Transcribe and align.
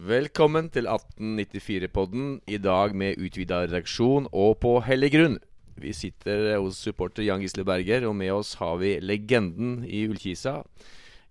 Velkommen 0.00 0.70
til 0.72 0.86
1894-podden, 0.88 2.38
i 2.48 2.56
dag 2.56 2.94
med 2.96 3.18
utvida 3.20 3.58
redaksjon 3.66 4.30
og 4.32 4.54
på 4.62 4.70
hellig 4.86 5.10
grunn. 5.12 5.34
Vi 5.76 5.92
sitter 5.92 6.54
hos 6.54 6.78
supporter 6.80 7.26
Jan 7.26 7.42
Gisle 7.44 7.66
Berger, 7.68 8.06
og 8.08 8.14
med 8.16 8.32
oss 8.32 8.54
har 8.62 8.78
vi 8.80 8.94
legenden 9.04 9.82
i 9.84 10.06
Ullkisa. 10.08 10.62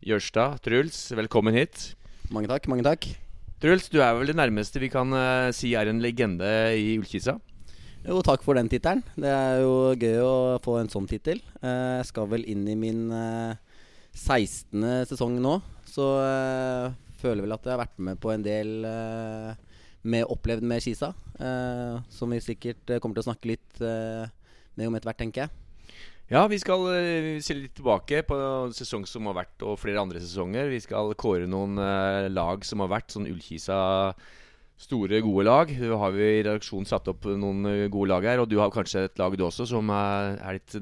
Jørstad, 0.05 0.61
Truls, 0.61 0.99
velkommen 1.17 1.57
hit. 1.57 1.95
Mange 2.29 2.51
takk. 2.51 2.69
mange 2.69 2.85
takk 2.85 3.09
Truls, 3.57 3.89
du 3.89 4.03
er 4.05 4.13
vel 4.19 4.29
det 4.29 4.37
nærmeste 4.37 4.77
vi 4.77 4.91
kan 4.93 5.17
uh, 5.17 5.49
si 5.49 5.73
er 5.73 5.89
en 5.89 6.05
legende 6.05 6.53
i 6.77 6.93
Ullkisa? 7.01 7.39
Jo, 8.05 8.21
takk 8.21 8.45
for 8.45 8.53
den 8.53 8.69
tittelen. 8.69 9.01
Det 9.17 9.33
er 9.33 9.65
jo 9.65 9.97
gøy 9.97 10.21
å 10.21 10.37
få 10.61 10.77
en 10.83 10.93
sånn 10.93 11.09
tittel. 11.09 11.41
Uh, 11.65 11.97
jeg 12.03 12.11
skal 12.13 12.29
vel 12.37 12.45
inn 12.45 12.69
i 12.69 12.77
min 12.77 13.07
uh, 13.09 13.57
16. 14.13 15.09
sesong 15.09 15.41
nå, 15.41 15.57
så 15.89 16.13
føler 17.19 17.45
vel 17.45 17.55
at 17.55 17.67
jeg 17.67 17.75
har 17.75 17.83
vært 17.83 18.01
med 18.07 18.19
på 18.23 18.33
en 18.33 18.45
del 18.45 18.73
med 20.09 20.31
opplevd 20.31 20.63
med 20.63 20.83
Kisa. 20.83 21.13
som 22.09 22.31
vi 22.31 22.39
sikkert 22.43 22.95
kommer 22.99 23.19
til 23.19 23.25
å 23.25 23.29
snakke 23.29 23.51
litt 23.51 23.81
med 23.83 24.87
om 24.87 24.95
etter 24.95 25.11
hvert, 25.11 25.19
tenker 25.19 25.43
jeg. 25.43 25.51
Ja, 26.29 26.43
vi 26.47 26.59
skal 26.61 26.85
se 27.41 27.55
litt 27.57 27.73
tilbake 27.75 28.21
på 28.27 28.37
en 28.37 28.75
sesong 28.77 29.07
som 29.09 29.27
har 29.27 29.39
vært, 29.41 29.63
og 29.65 29.79
flere 29.81 29.99
andre 29.99 30.21
sesonger. 30.21 30.69
Vi 30.71 30.79
skal 30.83 31.15
kåre 31.19 31.49
noen 31.49 31.79
lag 32.31 32.63
som 32.67 32.83
har 32.85 32.91
vært 32.93 33.15
sånn 33.15 33.27
Ullkisa 33.27 33.79
store, 34.79 35.19
gode 35.25 35.45
lag. 35.47 35.71
Du 35.73 35.91
har 35.99 36.13
vi 36.15 36.27
i 36.37 36.43
redaksjonen 36.45 36.87
satt 36.87 37.09
opp 37.11 37.27
noen 37.27 37.89
gode 37.91 38.11
lag 38.13 38.27
her, 38.29 38.43
og 38.43 38.47
du 38.51 38.59
har 38.61 38.71
kanskje 38.73 39.07
et 39.09 39.19
lag 39.19 39.35
du 39.35 39.43
også 39.47 39.67
som 39.73 39.91
er, 39.91 40.37
er 40.39 40.59
ditt 40.59 40.77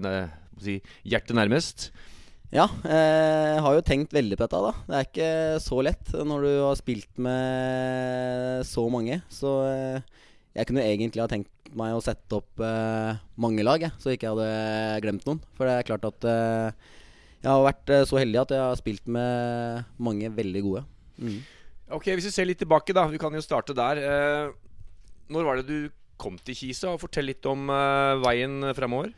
si, 0.61 0.77
hjerte 1.08 1.38
nærmest. 1.38 1.89
Ja, 2.53 2.69
jeg 2.87 3.63
har 3.65 3.73
jo 3.75 3.83
tenkt 3.83 4.13
veldig 4.15 4.37
på 4.39 4.45
dette. 4.45 4.59
da 4.63 4.71
Det 4.88 4.95
er 4.95 5.07
ikke 5.09 5.31
så 5.65 5.81
lett 5.83 6.13
når 6.15 6.45
du 6.45 6.51
har 6.63 6.77
spilt 6.79 7.19
med 7.19 8.63
så 8.65 8.85
mange. 8.93 9.19
Så 9.27 9.51
jeg 10.57 10.69
kunne 10.69 10.85
egentlig 10.88 11.22
ha 11.22 11.27
tenkt 11.30 11.52
meg 11.77 11.94
å 11.94 12.03
sette 12.03 12.39
opp 12.39 12.63
eh, 12.63 13.19
mange 13.39 13.66
lag, 13.66 13.83
jeg, 13.83 13.94
så 14.02 14.13
ikke 14.13 14.30
jeg 14.30 14.38
hadde 14.38 15.02
glemt 15.03 15.27
noen. 15.27 15.41
For 15.57 15.69
det 15.69 15.75
er 15.75 15.88
klart 15.89 16.07
at 16.07 16.27
eh, 16.31 16.88
jeg 17.44 17.52
har 17.52 17.66
vært 17.67 17.94
eh, 17.94 18.05
så 18.09 18.19
heldig 18.22 18.41
at 18.41 18.53
jeg 18.55 18.63
har 18.63 18.79
spilt 18.79 19.11
med 19.11 19.85
mange 20.02 20.31
veldig 20.33 20.63
gode. 20.66 20.83
Mm. 21.22 21.38
Ok, 21.97 22.09
Hvis 22.17 22.29
vi 22.29 22.33
ser 22.33 22.50
litt 22.50 22.59
tilbake, 22.63 22.95
da. 22.95 23.05
Vi 23.11 23.22
kan 23.22 23.35
jo 23.35 23.44
starte 23.44 23.75
der. 23.77 24.02
Eh, 24.02 24.50
når 25.33 25.47
var 25.47 25.61
det 25.61 25.67
du 25.69 25.94
kom 26.19 26.39
til 26.41 26.57
Kisa? 26.57 26.95
Fortell 27.00 27.29
litt 27.29 27.45
om 27.47 27.69
eh, 27.72 28.17
veien 28.23 28.72
fremover. 28.77 29.13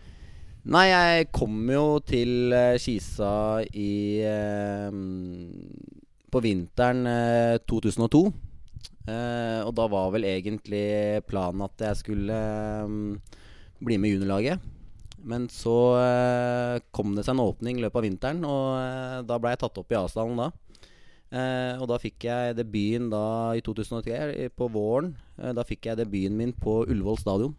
Nei, 0.67 0.89
jeg 0.91 1.29
kom 1.31 1.69
jo 1.71 2.01
til 2.03 2.51
Skisa 2.75 2.81
Kisa 2.83 3.31
i 3.79 4.19
På 6.29 6.41
vinteren 6.43 7.07
2002. 7.63 8.21
Uh, 9.09 9.63
og 9.65 9.71
da 9.77 9.85
var 9.89 10.11
vel 10.13 10.27
egentlig 10.27 11.23
planen 11.29 11.63
at 11.65 11.81
jeg 11.81 11.97
skulle 12.01 12.39
um, 12.85 13.15
bli 13.81 13.97
med 13.97 14.11
i 14.11 14.17
juniorlaget. 14.17 14.65
Men 15.23 15.47
så 15.51 15.77
uh, 15.95 16.75
kom 16.95 17.15
det 17.15 17.25
seg 17.25 17.37
en 17.37 17.45
åpning 17.47 17.79
i 17.79 17.85
løpet 17.85 18.01
av 18.01 18.05
vinteren, 18.05 18.43
og 18.45 19.23
da 19.29 19.39
ble 19.39 19.55
jeg 19.55 19.61
tatt 19.63 19.79
opp 19.81 19.95
i 19.95 19.97
Asdalen 19.99 20.43
da. 20.43 20.49
og 21.79 21.87
da 21.89 21.97
fikk 22.01 22.27
jeg 22.27 22.55
debuten 22.57 23.09
da 23.11 23.55
i 23.55 23.63
2003, 23.65 24.49
på 24.55 24.69
våren. 24.73 25.15
da 25.37 25.63
fikk 25.63 25.89
jeg 25.89 25.99
debuten 25.99 26.37
min 26.37 26.53
på 26.53 26.83
Ullevål 26.85 27.19
stadion 27.23 27.57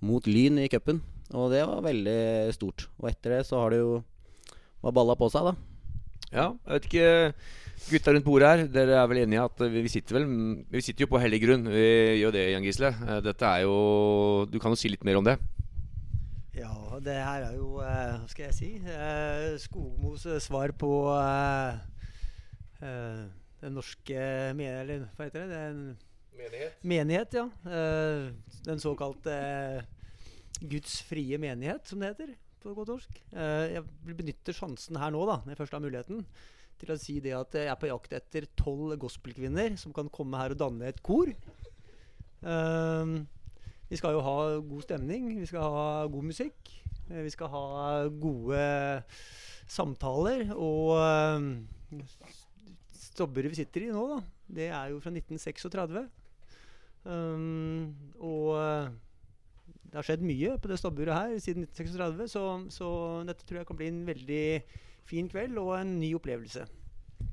mot 0.00 0.26
Lyn 0.26 0.58
i 0.58 0.68
cupen. 0.72 1.00
Og 1.36 1.50
det 1.52 1.62
var 1.62 1.84
veldig 1.84 2.20
stort. 2.56 2.88
Og 2.98 3.10
etter 3.10 3.36
det 3.36 3.44
så 3.46 3.60
har 3.62 3.74
det 3.74 3.82
jo 3.82 4.00
var 4.80 4.94
balla 4.96 5.16
på 5.18 5.28
seg, 5.30 5.50
da. 5.50 5.70
Ja, 6.30 6.46
jeg 6.66 6.76
vet 6.76 6.86
ikke 6.88 7.08
Gutta 7.80 8.12
rundt 8.12 8.26
bordet 8.26 8.48
her, 8.48 8.60
dere 8.70 8.98
er 9.00 9.06
vel 9.08 9.22
enige 9.22 9.42
at 9.48 9.62
vi 9.72 9.88
sitter, 9.88 10.18
vel, 10.18 10.26
vi 10.68 10.82
sitter 10.84 11.06
jo 11.06 11.08
på 11.10 11.20
hellig 11.22 11.38
grunn. 11.42 11.64
Vi 11.72 11.86
gjør 12.20 12.34
det, 12.36 12.42
Jan 12.52 12.66
Gisle. 12.66 12.90
Eh, 12.92 13.20
dette 13.24 13.48
er 13.48 13.64
jo 13.64 14.44
Du 14.52 14.58
kan 14.60 14.74
jo 14.74 14.78
si 14.78 14.90
litt 14.92 15.06
mer 15.06 15.16
om 15.18 15.24
det? 15.26 15.38
Ja, 16.54 16.74
det 17.00 17.16
her 17.16 17.46
er 17.48 17.54
jo 17.56 17.80
eh, 17.80 18.18
Hva 18.20 18.28
skal 18.28 18.50
jeg 18.50 18.56
si? 18.58 18.70
Eh, 18.84 19.56
Skogmos 19.62 20.26
svar 20.44 20.74
på 20.76 20.92
den 22.80 23.74
norske 23.76 24.20
Eller 24.20 25.08
hva 25.16 25.26
heter 25.26 25.48
det? 25.48 25.56
Den, 25.56 25.80
menighet. 26.36 26.76
Menighet, 26.84 27.34
ja. 27.40 27.48
Den 28.68 28.80
såkalte 28.80 29.34
Guds 30.60 31.00
frie 31.08 31.38
menighet, 31.40 31.88
som 31.88 32.02
det 32.02 32.12
heter 32.12 32.32
på 32.60 32.74
godt 32.76 32.90
norsk. 32.92 33.20
Jeg 33.32 33.80
benytter 34.04 34.52
sjansen 34.52 34.98
her 35.00 35.12
nå, 35.14 35.22
da, 35.24 35.38
når 35.40 35.54
jeg 35.54 35.60
først 35.62 35.76
har 35.76 35.80
muligheten 35.80 36.24
til 36.80 36.92
å 36.92 36.98
si 37.00 37.18
det 37.24 37.32
at 37.36 37.56
jeg 37.56 37.68
er 37.68 37.78
på 37.80 37.88
jakt 37.90 38.14
etter 38.16 38.46
tolv 38.58 38.94
gospelkvinner 39.00 39.76
som 39.80 39.94
kan 39.96 40.10
komme 40.12 40.40
her 40.40 40.54
og 40.54 40.60
danne 40.60 40.90
et 40.90 41.00
kor. 41.04 41.32
Um, 42.40 43.24
vi 43.90 43.98
skal 44.00 44.14
jo 44.16 44.22
ha 44.24 44.36
god 44.62 44.84
stemning, 44.86 45.32
vi 45.40 45.48
skal 45.50 45.66
ha 45.74 45.88
god 46.12 46.28
musikk. 46.30 46.70
Eh, 47.10 47.24
vi 47.26 47.32
skal 47.34 47.50
ha 47.52 48.06
gode 48.22 48.62
samtaler. 49.66 50.52
Og 50.54 50.94
Stobberud 52.94 53.50
vi 53.50 53.58
sitter 53.58 53.88
i 53.88 53.92
nå, 53.92 54.06
da, 54.14 54.20
det 54.60 54.70
er 54.70 54.94
jo 54.94 55.02
fra 55.02 55.12
1936. 55.12 56.06
Um, 57.00 57.96
og 58.20 58.54
eh, 58.60 58.90
det 59.90 59.98
har 59.98 60.06
skjedd 60.06 60.22
mye 60.22 60.54
på 60.62 60.70
det 60.70 60.78
stabburet 60.78 61.16
her 61.16 61.32
siden 61.42 61.64
1936, 61.66 62.30
så, 62.30 62.44
så, 62.70 62.90
dette 63.26 63.46
tror 63.46 63.60
jeg 63.60 63.66
kan 63.66 63.78
bli 63.80 63.88
en 63.90 64.04
veldig 64.06 64.44
fin 65.10 65.30
kveld 65.30 65.58
og 65.58 65.72
en 65.80 65.96
ny 65.98 66.12
opplevelse. 66.14 66.66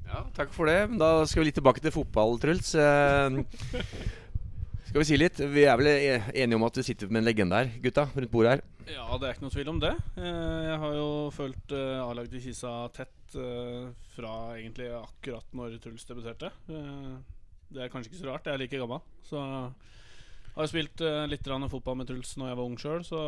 Ja, 0.08 0.24
takk 0.36 0.50
for 0.56 0.70
det. 0.70 0.80
Da 0.98 1.12
skal 1.30 1.44
vi 1.44 1.52
litt 1.52 1.58
tilbake 1.60 1.84
til 1.84 1.94
fotball, 1.94 2.40
Truls. 2.42 2.74
Eh, 2.74 3.38
skal 4.88 5.04
vi 5.04 5.06
si 5.06 5.20
litt? 5.20 5.38
Vi 5.38 5.68
er 5.70 5.78
vel 5.78 5.92
enige 5.92 6.58
om 6.58 6.66
at 6.66 6.80
vi 6.80 6.88
sitter 6.88 7.12
med 7.12 7.22
en 7.22 7.28
legende 7.28 7.60
her, 7.60 7.70
gutta, 7.84 8.08
rundt 8.16 8.34
bordet 8.34 8.56
her? 8.56 8.66
Ja, 8.88 9.06
det 9.20 9.28
er 9.28 9.36
ikke 9.36 9.46
noe 9.46 9.54
tvil 9.54 9.70
om 9.76 9.82
det. 9.84 9.94
Eh, 10.18 10.62
jeg 10.72 10.80
har 10.82 10.98
jo 10.98 11.08
fulgt 11.36 11.76
eh, 11.78 12.02
A-laget 12.02 12.34
til 12.34 12.48
Kisa 12.48 12.74
tett 12.96 13.14
fra 14.16 14.34
egentlig 14.56 14.88
akkurat 14.96 15.52
når 15.54 15.78
Truls 15.84 16.08
debuterte. 16.08 16.48
Det 16.66 17.82
er 17.84 17.92
kanskje 17.92 18.14
ikke 18.14 18.22
så 18.22 18.30
rart, 18.32 18.48
jeg 18.48 18.56
er 18.56 18.62
like 18.62 18.80
gammel. 18.80 19.04
Så 19.28 19.42
jeg 20.58 20.66
har 20.66 20.72
spilt 20.72 21.02
litt 21.30 21.48
fotball 21.70 22.00
med 22.00 22.10
Truls 22.10 22.34
når 22.38 22.50
jeg 22.50 22.58
var 22.58 22.66
ung 22.66 22.78
sjøl, 22.82 23.04
så 23.06 23.22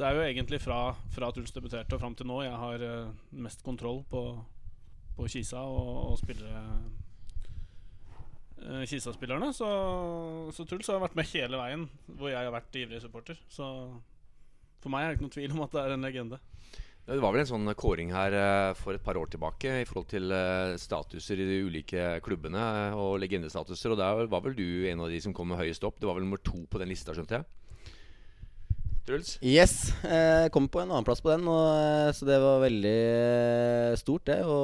det 0.00 0.06
er 0.06 0.16
jo 0.16 0.24
egentlig 0.24 0.60
fra, 0.62 0.78
fra 1.12 1.28
Truls 1.34 1.52
debuterte 1.52 1.96
og 1.96 2.00
fram 2.00 2.14
til 2.16 2.28
nå 2.30 2.40
jeg 2.46 2.56
har 2.56 2.84
uh, 2.88 3.10
mest 3.44 3.64
kontroll 3.66 4.00
på, 4.08 4.22
på 5.16 5.28
Kisa 5.28 5.60
og, 5.60 5.90
og 6.12 6.18
spillere 6.20 6.62
uh, 8.62 8.84
Kisa-spillerne. 8.88 9.50
Så, 9.56 9.68
så, 10.56 10.64
Truls 10.64 10.88
har 10.88 11.02
vært 11.02 11.18
med 11.18 11.28
hele 11.34 11.60
veien 11.60 11.84
hvor 12.06 12.32
jeg 12.32 12.40
har 12.40 12.54
vært 12.54 12.80
ivrig 12.80 13.02
supporter. 13.02 13.40
Så 13.52 13.66
for 14.80 14.92
meg 14.92 15.04
er 15.04 15.10
det 15.10 15.18
ikke 15.18 15.26
noen 15.26 15.36
tvil 15.36 15.56
om 15.58 15.66
at 15.66 15.76
det 15.76 15.82
er 15.82 15.96
en 15.96 16.08
legende. 16.08 16.40
Det 17.10 17.18
var 17.18 17.34
vel 17.34 17.42
en 17.42 17.48
sånn 17.50 17.72
kåring 17.74 18.12
her 18.14 18.34
uh, 18.38 18.74
for 18.78 18.94
et 18.94 19.02
par 19.02 19.18
år 19.18 19.32
tilbake 19.32 19.80
i 19.80 19.86
forhold 19.88 20.10
til 20.12 20.30
statuser 20.78 21.42
i 21.42 21.48
de 21.48 21.62
ulike 21.66 22.04
klubbene 22.22 22.62
og 22.94 23.18
legendestatuser. 23.24 23.94
Og 23.94 23.98
der 23.98 24.30
var 24.30 24.44
vel 24.44 24.54
du 24.54 24.86
en 24.86 25.02
av 25.02 25.10
de 25.10 25.18
som 25.22 25.34
kom 25.34 25.56
høyest 25.58 25.86
opp. 25.88 25.98
Det 25.98 26.06
var 26.06 26.20
vel 26.20 26.28
nummer 26.28 26.42
to 26.44 26.62
på 26.70 26.78
den 26.78 26.92
lista, 26.92 27.16
skjønte 27.16 27.40
jeg? 27.40 27.48
Truls? 29.10 29.38
Yes. 29.42 29.92
Jeg 30.04 30.52
kom 30.54 30.68
på 30.70 30.82
en 30.82 30.90
annenplass 30.92 31.22
på 31.24 31.32
den, 31.32 31.48
og, 31.48 31.66
eh, 31.74 32.12
så 32.14 32.26
det 32.28 32.38
var 32.42 32.62
veldig 32.62 32.98
eh, 33.00 33.96
stort, 33.98 34.26
det. 34.28 34.38
Å 34.44 34.58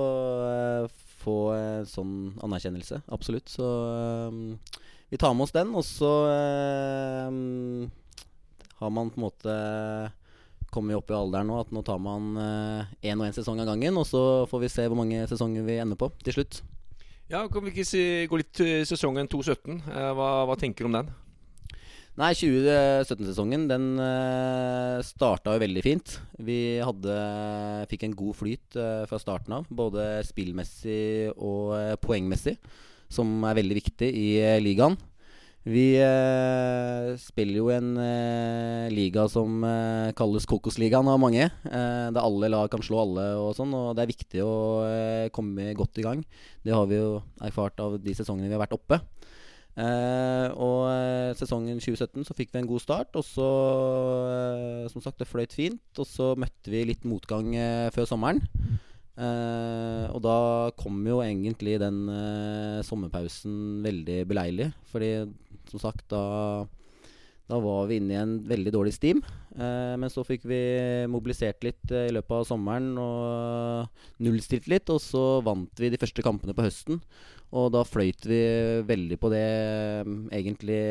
eh, 0.47 0.89
få 1.25 1.39
en 1.57 1.89
sånn 1.91 2.15
anerkjennelse. 2.45 3.01
Absolutt. 3.13 3.49
Så 3.51 3.67
vi 5.11 5.19
tar 5.19 5.35
med 5.35 5.47
oss 5.47 5.57
den, 5.57 5.73
og 5.75 5.85
så 5.87 6.13
har 8.77 8.91
man 8.93 9.11
på 9.11 9.19
en 9.19 9.27
måte 9.27 9.55
kommet 10.77 11.01
opp 11.01 11.11
i 11.11 11.17
alderen 11.17 11.49
nå 11.51 11.59
at 11.65 11.75
nå 11.75 11.83
tar 11.87 11.99
man 12.03 12.37
én 12.37 13.17
og 13.17 13.27
én 13.27 13.37
sesong 13.37 13.65
av 13.65 13.73
gangen, 13.73 13.97
og 13.97 14.05
så 14.09 14.23
får 14.51 14.67
vi 14.67 14.73
se 14.73 14.87
hvor 14.87 15.01
mange 15.01 15.25
sesonger 15.31 15.65
vi 15.67 15.81
ender 15.83 15.99
på 15.99 16.13
til 16.23 16.37
slutt. 16.39 16.61
Ja, 17.27 17.49
Kan 17.51 17.65
vi 17.65 17.73
ikke 17.73 17.89
si, 17.89 18.03
gå 18.31 18.39
litt 18.39 18.53
til 18.55 18.85
sesongen 18.87 19.27
2017? 19.27 19.81
Hva, 20.15 20.29
hva 20.47 20.57
tenker 20.61 20.85
du 20.87 20.93
om 20.93 21.01
den? 21.01 21.09
Nei, 22.17 22.31
2017-sesongen 22.33 23.67
den 23.69 23.89
eh, 24.01 25.03
starta 25.05 25.53
jo 25.53 25.61
veldig 25.61 25.83
fint. 25.85 26.15
Vi 26.41 26.79
hadde, 26.81 27.17
fikk 27.91 28.07
en 28.07 28.15
god 28.17 28.39
flyt 28.39 28.79
fra 29.11 29.19
starten 29.21 29.59
av, 29.59 29.67
både 29.69 30.23
spillmessig 30.25 31.35
og 31.35 31.75
poengmessig, 32.01 32.55
som 33.13 33.45
er 33.45 33.59
veldig 33.59 33.77
viktig 33.83 34.09
i 34.09 34.31
ligaen. 34.65 34.97
Vi 35.67 35.99
spiller 37.19 37.59
jo 37.59 37.71
en 37.75 37.89
liga 38.93 39.25
som 39.27 39.65
kalles 40.15 40.47
Kokosligaen 40.47 41.09
av 41.11 41.19
mange. 41.19 41.49
der 41.67 42.21
alle 42.23 42.51
lag 42.53 42.71
kan 42.71 42.85
slå 42.87 43.01
alle 43.03 43.25
og 43.41 43.51
sånn, 43.59 43.75
og 43.75 43.97
det 43.99 44.05
er 44.05 44.13
viktig 44.13 44.45
å 44.47 44.55
komme 45.35 45.73
godt 45.75 45.99
i 45.99 46.07
gang. 46.07 46.23
Det 46.63 46.71
har 46.71 46.87
vi 46.87 47.01
jo 47.01 47.19
erfart 47.43 47.83
av 47.83 47.99
de 47.99 48.15
sesongene 48.15 48.47
vi 48.47 48.55
har 48.55 48.63
vært 48.63 48.79
oppe. 48.79 49.01
Eh, 49.77 50.49
og 50.57 50.87
eh, 50.89 51.35
sesongen 51.37 51.83
2017 51.83 52.25
så 52.25 52.35
fikk 52.37 52.55
vi 52.55 52.63
en 52.63 52.71
god 52.71 52.83
start. 52.83 53.17
Og 53.19 53.25
så, 53.27 53.49
eh, 54.33 54.89
som 54.93 55.05
sagt, 55.05 55.21
det 55.21 55.29
fløyt 55.29 55.57
fint. 55.57 55.83
Og 56.01 56.09
så 56.09 56.33
møtte 56.39 56.73
vi 56.73 56.87
litt 56.89 57.05
motgang 57.09 57.53
eh, 57.55 57.89
før 57.95 58.09
sommeren. 58.09 58.43
Uh, 59.17 60.13
og 60.13 60.19
da 60.21 60.39
kom 60.77 60.99
jo 61.09 61.23
egentlig 61.25 61.79
den 61.81 62.03
uh, 62.05 62.85
sommerpausen 62.85 63.81
veldig 63.81 64.19
beleilig. 64.29 64.67
Fordi 64.93 65.09
som 65.73 65.83
sagt, 65.83 66.05
da, 66.13 66.67
da 67.51 67.61
var 67.63 67.89
vi 67.91 68.01
inne 68.01 68.15
i 68.15 68.21
en 68.21 68.37
veldig 68.49 68.73
dårlig 68.75 68.95
steam. 68.97 69.23
Eh, 69.57 69.95
men 70.01 70.13
så 70.13 70.25
fikk 70.27 70.47
vi 70.49 70.61
mobilisert 71.11 71.65
litt 71.67 71.93
eh, 71.93 72.09
i 72.11 72.15
løpet 72.15 72.39
av 72.39 72.49
sommeren 72.49 72.93
og 73.01 74.23
nullstilt 74.23 74.71
litt. 74.73 74.91
Og 74.93 75.03
så 75.03 75.27
vant 75.47 75.83
vi 75.83 75.93
de 75.93 76.01
første 76.01 76.25
kampene 76.27 76.57
på 76.57 76.67
høsten. 76.67 77.03
Og 77.57 77.71
da 77.75 77.85
fløyt 77.87 78.27
vi 78.27 78.41
veldig 78.87 79.21
på 79.23 79.31
det 79.33 79.47
mm, 80.07 80.19
egentlig 80.35 80.83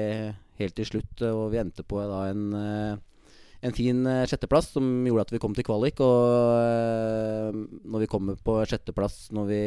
helt 0.61 0.79
til 0.79 0.93
slutt. 0.93 1.27
Og 1.31 1.49
vi 1.53 1.61
endte 1.63 1.87
på 1.87 1.99
da 2.07 2.23
en 2.31 2.47
eh, 2.61 3.03
en 3.65 3.73
fin 3.73 4.05
eh, 4.07 4.25
sjetteplass 4.29 4.73
som 4.75 4.85
gjorde 5.07 5.27
at 5.27 5.33
vi 5.35 5.41
kom 5.41 5.55
til 5.57 5.65
kvalik. 5.67 6.01
Og 6.03 6.25
eh, 6.59 7.61
når 7.85 8.05
vi 8.05 8.11
kommer 8.11 8.37
på 8.37 8.59
sjetteplass 8.69 9.29
når 9.35 9.49
vi 9.49 9.61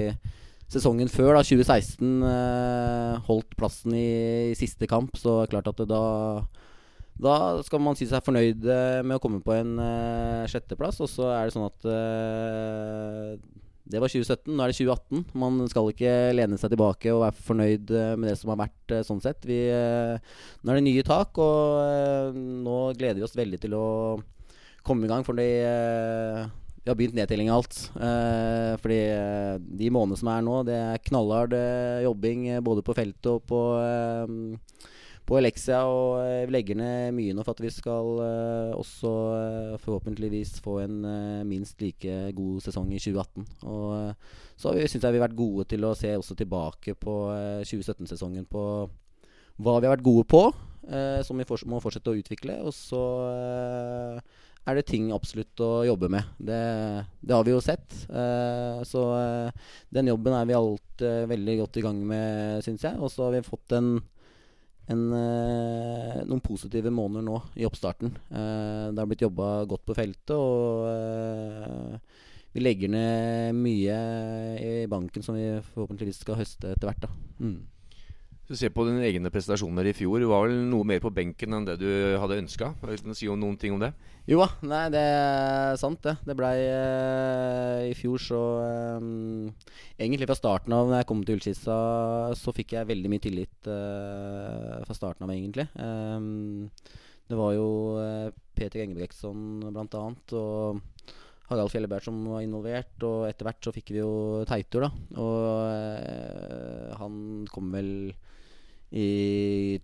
sesongen 0.68 1.10
før, 1.12 1.34
da, 1.36 1.44
2016, 1.46 2.08
eh, 2.28 3.20
holdt 3.28 3.56
plassen 3.58 3.94
i, 3.96 4.08
i 4.52 4.56
siste 4.58 4.88
kamp, 4.90 5.16
så 5.16 5.40
er 5.40 5.46
det 5.46 5.54
klart 5.56 5.70
at 5.72 5.82
det 5.82 5.88
da 5.92 6.02
da 7.18 7.32
skal 7.66 7.80
man 7.82 7.96
si 7.98 8.06
seg 8.06 8.22
fornøyd 8.22 8.62
eh, 8.70 9.00
med 9.02 9.16
å 9.16 9.22
komme 9.22 9.40
på 9.42 9.50
en 9.50 9.72
uh, 9.82 10.44
sjetteplass. 10.46 11.00
Og 11.02 11.08
så 11.10 11.26
er 11.34 11.48
det 11.48 11.54
sånn 11.56 11.66
at 11.66 11.88
uh, 11.90 13.32
det 13.90 13.98
var 13.98 14.12
2017, 14.12 14.52
nå 14.54 14.62
er 14.62 14.70
det 14.70 14.76
2018. 14.78 15.24
Man 15.42 15.58
skal 15.66 15.90
ikke 15.90 16.12
lene 16.38 16.60
seg 16.62 16.70
tilbake 16.70 17.10
og 17.10 17.24
være 17.24 17.46
fornøyd 17.48 17.90
med 18.20 18.30
det 18.30 18.36
som 18.38 18.52
har 18.54 18.60
vært. 18.62 18.94
uh, 18.94 19.02
sånn 19.02 19.24
sett 19.24 19.42
vi, 19.50 19.58
Nå 19.66 20.70
er 20.70 20.78
det 20.78 20.86
nye 20.86 21.06
tak, 21.10 21.42
og 21.42 22.38
nå 22.38 22.80
gleder 22.94 23.18
vi 23.18 23.26
oss 23.26 23.34
veldig 23.34 23.64
til 23.66 23.74
å 23.74 23.86
komme 24.88 25.06
i 25.06 25.10
gang. 25.10 25.24
Fordi 25.26 25.48
eh, 25.62 26.46
vi 26.84 26.90
har 26.90 26.96
begynt 26.96 27.16
nedtelling 27.18 27.50
av 27.50 27.62
alt. 27.62 27.78
Eh, 28.00 28.74
fordi 28.82 29.00
eh, 29.12 29.56
de 29.58 29.90
månedene 29.92 30.20
som 30.20 30.30
er 30.32 30.44
nå, 30.46 30.60
det 30.68 30.76
er 30.78 31.02
knallhard 31.08 31.56
eh, 31.56 32.04
jobbing 32.06 32.46
eh, 32.52 32.62
både 32.64 32.84
på 32.86 32.94
feltet 32.96 33.28
og 33.32 33.42
på 33.48 33.64
eh, 33.82 34.94
på 35.28 35.36
Elexia, 35.36 35.82
og 35.84 36.22
vi 36.48 36.54
legger 36.54 36.78
ned 36.80 37.10
mye 37.12 37.34
nå 37.36 37.42
for 37.44 37.52
at 37.52 37.60
vi 37.60 37.68
skal 37.68 38.22
eh, 38.24 38.70
også 38.72 39.10
forhåpentligvis 39.82 40.54
få 40.64 40.78
en 40.86 41.02
minst 41.44 41.82
like 41.84 42.30
god 42.32 42.64
sesong 42.64 42.88
i 42.96 43.00
2018. 43.02 43.44
Og 43.68 44.56
så 44.56 44.72
syns 44.78 45.04
jeg 45.04 45.12
vi 45.12 45.20
har 45.20 45.26
vært 45.26 45.36
gode 45.36 45.66
til 45.68 45.84
å 45.84 45.92
se 45.98 46.14
også 46.16 46.38
tilbake 46.38 46.96
på 46.96 47.18
eh, 47.34 47.60
2017-sesongen 47.60 48.48
på 48.48 48.64
hva 49.58 49.76
vi 49.76 49.90
har 49.90 49.98
vært 49.98 50.06
gode 50.06 50.24
på, 50.30 50.46
som 51.26 51.36
vi 51.36 51.44
må 51.68 51.80
fortsette 51.82 52.08
å 52.14 52.16
utvikle. 52.16 52.60
Og 52.64 52.72
så 52.72 53.02
er 54.68 54.76
det 54.76 54.88
ting 54.90 55.08
absolutt 55.14 55.62
å 55.64 55.70
jobbe 55.88 56.10
med. 56.12 56.28
Det, 56.36 56.60
det 57.24 57.34
har 57.34 57.46
vi 57.46 57.54
jo 57.54 57.62
sett. 57.64 57.94
Eh, 58.10 58.82
så 58.88 59.04
eh, 59.16 59.72
den 59.94 60.10
jobben 60.12 60.36
er 60.36 60.48
vi 60.48 60.56
alt 60.58 61.04
eh, 61.04 61.24
veldig 61.30 61.56
godt 61.62 61.80
i 61.80 61.84
gang 61.86 62.02
med, 62.10 62.60
syns 62.66 62.84
jeg. 62.84 63.00
Og 63.00 63.12
så 63.12 63.26
har 63.26 63.36
vi 63.38 63.44
fått 63.48 63.76
en 63.78 63.98
en, 64.88 65.02
noen 65.12 66.40
positive 66.40 66.88
måneder 66.88 67.20
nå 67.26 67.34
i 67.60 67.66
oppstarten. 67.68 68.08
Det 68.08 68.96
har 68.96 69.08
blitt 69.10 69.20
jobba 69.20 69.66
godt 69.68 69.82
på 69.84 69.96
feltet, 69.98 70.32
og 70.32 70.88
vi 72.56 72.62
legger 72.62 72.94
ned 72.94 73.58
mye 73.58 73.98
i 74.64 74.86
banken 74.88 75.20
som 75.26 75.36
vi 75.36 75.58
forhåpentligvis 75.74 76.22
skal 76.24 76.40
høste 76.40 76.72
etter 76.72 76.88
hvert. 76.88 77.04
Da. 77.04 77.10
Mm. 77.36 77.58
Hvis 78.48 78.62
du 78.62 78.64
ser 78.64 78.70
på 78.72 78.86
dine 78.88 79.02
egne 79.04 79.28
prestasjoner 79.28 79.90
i 79.90 79.92
fjor, 79.92 80.22
var 80.24 80.46
vel 80.46 80.62
noe 80.70 80.86
mer 80.88 81.02
på 81.04 81.10
benken 81.12 81.52
enn 81.52 81.66
det 81.68 81.74
du 81.82 81.90
hadde 82.16 82.38
ønska? 82.40 82.70
Kan 82.80 83.10
du 83.12 83.12
si 83.12 83.26
noen 83.28 83.58
ting 83.60 83.74
om 83.74 83.82
det? 83.82 83.90
Jo 84.24 84.38
da, 84.40 84.46
nei, 84.64 84.86
det 84.94 85.02
er 85.04 85.74
sant, 85.76 86.00
det. 86.00 86.14
Det 86.24 86.36
blei 86.38 86.54
eh, 86.64 87.82
I 87.90 87.96
fjor 87.96 88.22
så 88.24 88.38
eh, 88.64 89.74
Egentlig 90.00 90.30
fra 90.30 90.36
starten 90.38 90.72
av 90.72 90.88
når 90.88 91.02
jeg 91.02 91.08
kom 91.10 91.20
til 91.28 91.36
Ullskissa, 91.36 91.76
så 92.40 92.54
fikk 92.56 92.72
jeg 92.78 92.88
veldig 92.88 93.10
mye 93.12 93.24
tillit 93.26 93.68
eh, 93.68 94.78
fra 94.88 94.96
starten 94.96 95.26
av, 95.26 95.32
egentlig. 95.34 95.66
Eh, 95.76 96.96
det 97.28 97.36
var 97.36 97.52
jo 97.52 97.68
eh, 98.00 98.30
Peter 98.56 98.80
Engebrektsson 98.80 99.42
blant 99.74 99.98
annet, 100.00 100.34
og 100.40 100.80
Harald 101.50 101.74
Fjelleberg 101.74 102.08
som 102.08 102.24
var 102.32 102.46
involvert. 102.46 102.96
Og 103.04 103.26
etter 103.28 103.50
hvert 103.50 103.60
så 103.68 103.74
fikk 103.76 103.92
vi 103.92 104.00
jo 104.00 104.40
Teitur, 104.48 104.88
da. 104.88 104.90
Og 105.20 105.44
eh, 105.68 106.96
han 106.96 107.20
kom 107.52 107.68
vel 107.76 107.92
i 108.92 109.80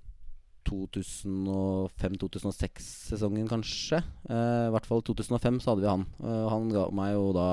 2005-2006-sesongen, 0.65 3.49
kanskje. 3.51 3.99
Eh, 4.31 4.69
I 4.69 4.71
hvert 4.73 4.87
fall 4.89 5.03
2005 5.05 5.61
så 5.61 5.71
hadde 5.73 5.85
vi 5.85 5.93
han. 5.93 6.05
Eh, 6.25 6.47
han 6.51 6.73
ga 6.73 6.85
meg 6.97 7.11
jo 7.17 7.25
da 7.37 7.49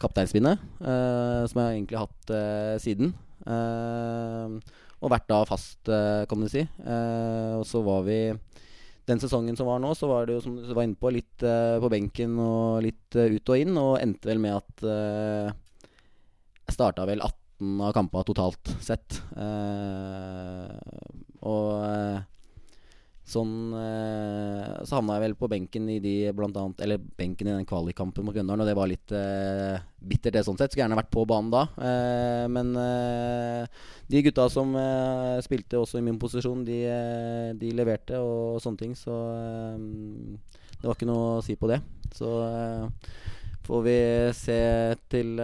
kapteinspinnet, 0.00 0.58
eh, 0.80 1.42
som 1.48 1.60
jeg 1.60 1.70
egentlig 1.78 1.98
har 1.98 2.06
hatt 2.08 2.26
eh, 2.36 2.76
siden. 2.82 3.08
Eh, 3.46 4.48
og 5.00 5.12
vært 5.14 5.30
da 5.32 5.38
fast, 5.48 5.82
eh, 5.88 6.22
kan 6.28 6.40
du 6.40 6.48
si. 6.52 6.60
Og 6.60 7.64
så 7.68 7.78
var 7.84 8.00
vi 8.04 8.20
Den 9.08 9.18
sesongen 9.18 9.56
som 9.56 9.66
var 9.66 9.78
nå, 9.80 9.94
så 9.96 10.06
var 10.06 10.26
det 10.26 10.34
jo 10.36 10.40
som 10.44 10.56
du 10.60 10.74
var 10.76 10.84
inne 10.86 10.94
på, 10.94 11.10
litt 11.10 11.38
på 11.40 11.88
benken 11.90 12.38
og 12.38 12.82
litt 12.84 13.14
ut 13.16 13.48
og 13.48 13.56
inn. 13.58 13.78
Og 13.80 13.98
endte 13.98 14.28
vel 14.28 14.38
med 14.38 14.54
at 14.54 14.82
jeg 14.86 15.52
starta 16.76 17.06
vel 17.08 17.20
18 17.24 17.39
av 17.60 17.92
kampene 17.92 18.24
totalt 18.24 18.70
sett. 18.80 19.20
Eh, 19.36 20.76
og 21.46 21.68
eh, 21.84 22.20
sånn 23.30 23.74
eh, 23.78 24.80
Så 24.84 24.96
havna 24.96 25.16
jeg 25.16 25.24
vel 25.28 25.36
på 25.38 25.48
benken 25.52 25.86
i 25.92 26.00
de 26.02 26.14
blant 26.34 26.56
annet 26.58 26.80
Eller 26.82 26.98
benken 26.98 27.46
i 27.46 27.52
den 27.52 27.68
kvalikkampen 27.68 28.26
mot 28.26 28.34
Grøndalen, 28.34 28.64
og 28.64 28.68
det 28.68 28.76
var 28.78 28.90
litt 28.90 29.14
bittert, 30.00 30.34
det 30.34 30.44
sånn 30.46 30.58
sett. 30.58 30.72
Skulle 30.72 30.86
gjerne 30.86 30.98
vært 30.98 31.12
på 31.12 31.26
banen 31.28 31.52
da. 31.52 31.66
Men 32.50 32.72
de 34.10 34.22
gutta 34.24 34.48
som 34.50 34.72
spilte 35.44 35.78
også 35.78 36.00
i 36.00 36.06
min 36.06 36.18
posisjon, 36.18 36.64
de, 36.66 36.80
de 37.60 37.74
leverte 37.76 38.18
og 38.18 38.58
sånne 38.64 38.80
ting, 38.80 38.96
så 38.98 39.14
det 40.80 40.88
var 40.88 40.96
ikke 40.96 41.10
noe 41.10 41.36
å 41.36 41.44
si 41.44 41.58
på 41.60 41.70
det. 41.70 41.78
Så 42.16 42.32
får 43.68 43.86
vi 43.86 44.00
se 44.40 44.58
til 45.12 45.36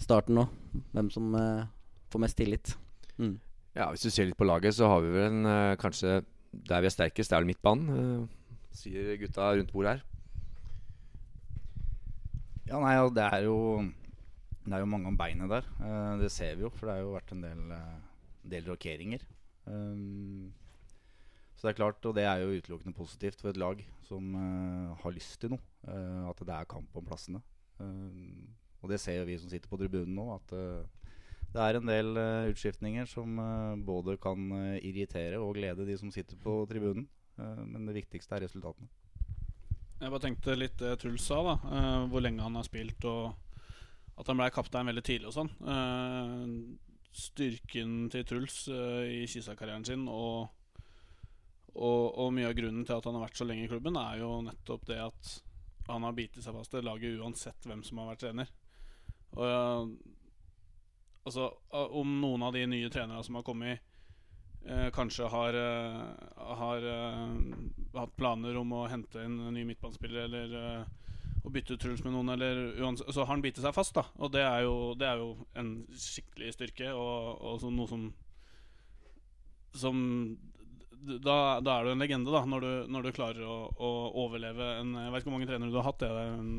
starten 0.00 0.38
nå 0.38 0.48
hvem 0.92 1.10
som 1.10 1.34
eh, 1.34 1.66
får 2.12 2.20
mest 2.24 2.36
tillit. 2.38 2.74
Mm. 3.18 3.38
Ja, 3.76 3.88
Hvis 3.92 4.02
du 4.02 4.10
ser 4.10 4.26
litt 4.26 4.36
på 4.40 4.46
laget, 4.48 4.74
så 4.74 4.88
har 4.90 5.00
vi 5.04 5.10
vel 5.14 5.26
en, 5.30 5.46
eh, 5.46 5.76
kanskje 5.80 6.20
der 6.52 6.80
vi 6.82 6.88
er 6.88 6.94
sterkest, 6.94 7.30
det 7.30 7.36
er 7.36 7.42
vel 7.44 7.50
midtbanen. 7.52 7.90
eh, 7.94 8.54
sier 8.74 9.16
gutta 9.18 9.52
rundt 9.54 9.72
bordet 9.72 9.96
her. 9.96 10.02
Ja, 12.70 12.78
nei, 12.78 12.94
det 13.14 13.24
er 13.26 13.42
jo 13.48 13.56
Det 14.66 14.76
er 14.76 14.82
jo 14.84 14.90
mange 14.92 15.08
om 15.08 15.16
beinet 15.18 15.48
der. 15.50 15.64
Eh, 15.80 16.16
det 16.20 16.30
ser 16.30 16.54
vi 16.58 16.62
jo, 16.66 16.70
for 16.70 16.86
det 16.86 16.96
har 16.98 17.02
jo 17.02 17.14
vært 17.16 17.32
en 17.32 17.40
del, 17.42 17.62
del 18.52 18.66
rokeringer. 18.68 19.22
Um, 19.66 20.52
så 21.56 21.66
det 21.66 21.72
er 21.72 21.78
klart, 21.80 22.04
og 22.06 22.14
det 22.14 22.24
er 22.28 22.42
jo 22.42 22.52
utelukkende 22.60 22.94
positivt 22.96 23.40
for 23.40 23.50
et 23.50 23.58
lag 23.60 23.80
som 24.06 24.34
har 25.02 25.12
lyst 25.16 25.40
til 25.40 25.50
noe. 25.54 25.60
eh, 25.88 26.28
at 26.28 26.38
det 26.44 26.54
er 26.54 26.68
kamp 26.68 26.94
om 26.96 27.04
plassene. 27.08 27.40
Og 28.80 28.92
det 28.92 29.00
ser 29.02 29.20
jo 29.20 29.28
vi 29.28 29.38
som 29.40 29.50
sitter 29.52 29.70
på 29.70 29.78
tribunen 29.80 30.16
nå, 30.16 30.26
at 30.36 30.54
eh, 30.56 31.08
det 31.50 31.64
er 31.64 31.78
en 31.78 31.90
del 31.90 32.20
eh, 32.20 32.50
utskiftninger 32.52 33.08
som 33.10 33.40
eh, 33.42 33.80
både 33.86 34.16
kan 34.22 34.50
irritere 34.80 35.40
og 35.40 35.56
glede 35.58 35.86
de 35.88 35.96
som 36.00 36.12
sitter 36.14 36.38
på 36.40 36.62
tribunen. 36.70 37.08
Men 37.40 37.86
det 37.88 37.94
viktigste 37.96 38.34
er 38.36 38.42
resultatene. 38.44 38.90
Jeg 40.00 40.12
bare 40.12 40.20
tenkte 40.20 40.56
litt 40.58 40.74
det 40.80 40.90
Truls 41.00 41.24
sa, 41.24 41.38
da. 41.40 41.54
hvor 42.12 42.20
lenge 42.20 42.44
han 42.44 42.58
har 42.58 42.66
spilt, 42.66 43.04
og 43.08 43.32
at 44.20 44.28
han 44.28 44.36
ble 44.36 44.48
kaptein 44.52 44.90
veldig 44.90 45.04
tidlig 45.06 45.30
og 45.30 45.36
sånn. 45.38 45.48
Styrken 47.16 47.94
til 48.12 48.26
Truls 48.28 48.58
i 48.68 49.22
Kisa-karrieren 49.30 49.86
sin 49.88 50.04
og, 50.12 50.52
og, 51.72 52.04
og 52.10 52.28
mye 52.36 52.50
av 52.50 52.58
grunnen 52.58 52.84
til 52.84 52.98
at 52.98 53.08
han 53.08 53.16
har 53.16 53.24
vært 53.24 53.40
så 53.40 53.48
lenge 53.48 53.64
i 53.64 53.72
klubben, 53.72 53.96
er 53.96 54.20
jo 54.20 54.34
nettopp 54.50 54.84
det 54.90 55.00
at 55.06 55.32
han 55.88 56.04
har 56.04 56.16
bitt 56.16 56.36
seg 56.44 56.60
fast 56.60 56.76
i 56.76 56.84
laget 56.84 57.16
uansett 57.22 57.68
hvem 57.70 57.80
som 57.86 58.02
har 58.02 58.12
vært 58.12 58.26
trener. 58.26 58.52
Og 59.38 59.46
eh, 59.46 60.10
altså, 61.24 61.50
eh, 61.72 61.96
om 62.00 62.20
noen 62.20 62.42
av 62.46 62.54
de 62.56 62.66
nye 62.66 62.90
trenerne 62.92 63.24
som 63.26 63.38
har 63.38 63.46
kommet 63.46 63.80
eh, 64.66 64.88
kanskje 64.94 65.28
har, 65.30 65.58
eh, 65.58 66.54
har 66.60 66.88
hatt 67.94 68.16
planer 68.16 68.58
om 68.60 68.74
å 68.76 68.88
hente 68.90 69.24
inn 69.24 69.38
en 69.40 69.54
ny 69.54 69.64
midtbanespiller 69.68 70.26
eller 70.26 70.86
å 71.40 71.50
bytte 71.52 71.74
ut 71.74 71.80
Truls 71.80 72.02
med 72.04 72.12
noen, 72.12 72.98
så 73.00 73.22
har 73.22 73.30
han 73.32 73.42
bitt 73.44 73.60
seg 73.60 73.72
fast. 73.74 73.94
da 73.96 74.04
Og 74.20 74.32
det 74.34 74.42
er 74.44 74.66
jo, 74.66 74.92
det 74.98 75.08
er 75.08 75.22
jo 75.22 75.30
en 75.56 75.70
skikkelig 75.88 76.52
styrke, 76.56 76.92
og, 76.92 77.40
og 77.40 77.60
så 77.62 77.72
noe 77.72 77.88
som 77.88 78.10
Som 79.70 79.98
da, 81.00 81.60
da 81.64 81.78
er 81.78 81.86
du 81.86 81.90
en 81.94 82.02
legende, 82.02 82.32
da 82.34 82.42
når 82.44 82.60
du, 82.60 82.72
når 82.92 83.06
du 83.06 83.12
klarer 83.16 83.44
å, 83.46 83.70
å 83.72 83.90
overleve 84.26 84.66
en 84.82 84.90
Jeg 84.98 85.12
vet 85.12 85.22
ikke 85.22 85.30
hvor 85.30 85.38
mange 85.38 85.48
trenere 85.48 85.72
du 85.72 85.78
har 85.78 85.86
hatt. 85.86 86.02
Det 86.02 86.10
er 86.10 86.34
en 86.34 86.50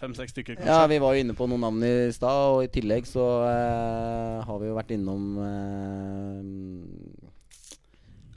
fem-seks 0.00 0.30
stykker, 0.34 0.58
kanskje. 0.58 0.70
Ja, 0.70 0.86
vi 0.90 0.98
var 1.02 1.14
jo 1.16 1.20
inne 1.24 1.34
på 1.38 1.48
noen 1.50 1.64
navn 1.66 1.82
i 1.86 1.92
stad, 2.14 2.38
og 2.54 2.62
i 2.66 2.70
tillegg 2.72 3.06
så 3.08 3.24
eh, 3.48 4.38
har 4.46 4.58
vi 4.62 4.70
jo 4.70 4.76
vært 4.78 4.94
innom 4.94 5.24
eh, 5.42 6.42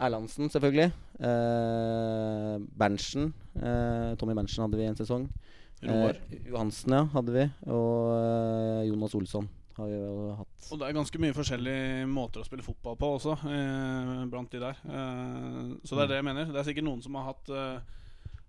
Erlandsen, 0.01 0.49
selvfølgelig. 0.49 0.89
Eh, 1.21 2.55
Berntsen. 2.81 3.31
Eh, 3.61 4.11
Tommy 4.17 4.33
Berntsen 4.37 4.65
hadde 4.65 4.79
vi 4.79 4.87
en 4.89 4.97
sesong. 4.97 5.27
Eh, 5.81 6.13
Johansen, 6.49 6.93
ja, 6.97 7.03
hadde 7.13 7.35
vi. 7.35 7.45
Og 7.69 8.11
eh, 8.17 8.87
Jonas 8.89 9.13
Olsson 9.17 9.47
har 9.77 9.87
vi 9.87 9.95
jo 9.97 10.33
hatt. 10.37 10.67
Og 10.73 10.81
det 10.81 10.87
er 10.89 10.97
ganske 10.97 11.21
mye 11.21 11.33
forskjellige 11.37 12.09
måter 12.11 12.41
å 12.41 12.45
spille 12.47 12.65
fotball 12.65 12.97
på 12.99 13.13
også, 13.19 13.37
eh, 13.49 14.25
blant 14.33 14.51
de 14.53 14.61
der. 14.61 14.81
Eh, 14.85 15.63
så 15.85 15.97
det 15.97 16.03
er 16.07 16.11
det 16.11 16.19
jeg 16.19 16.27
mener. 16.31 16.49
Det 16.51 16.59
er 16.61 16.67
sikkert 16.69 16.89
noen 16.89 17.01
som 17.05 17.17
har 17.17 17.29
hatt 17.31 17.53
eh, 17.53 17.79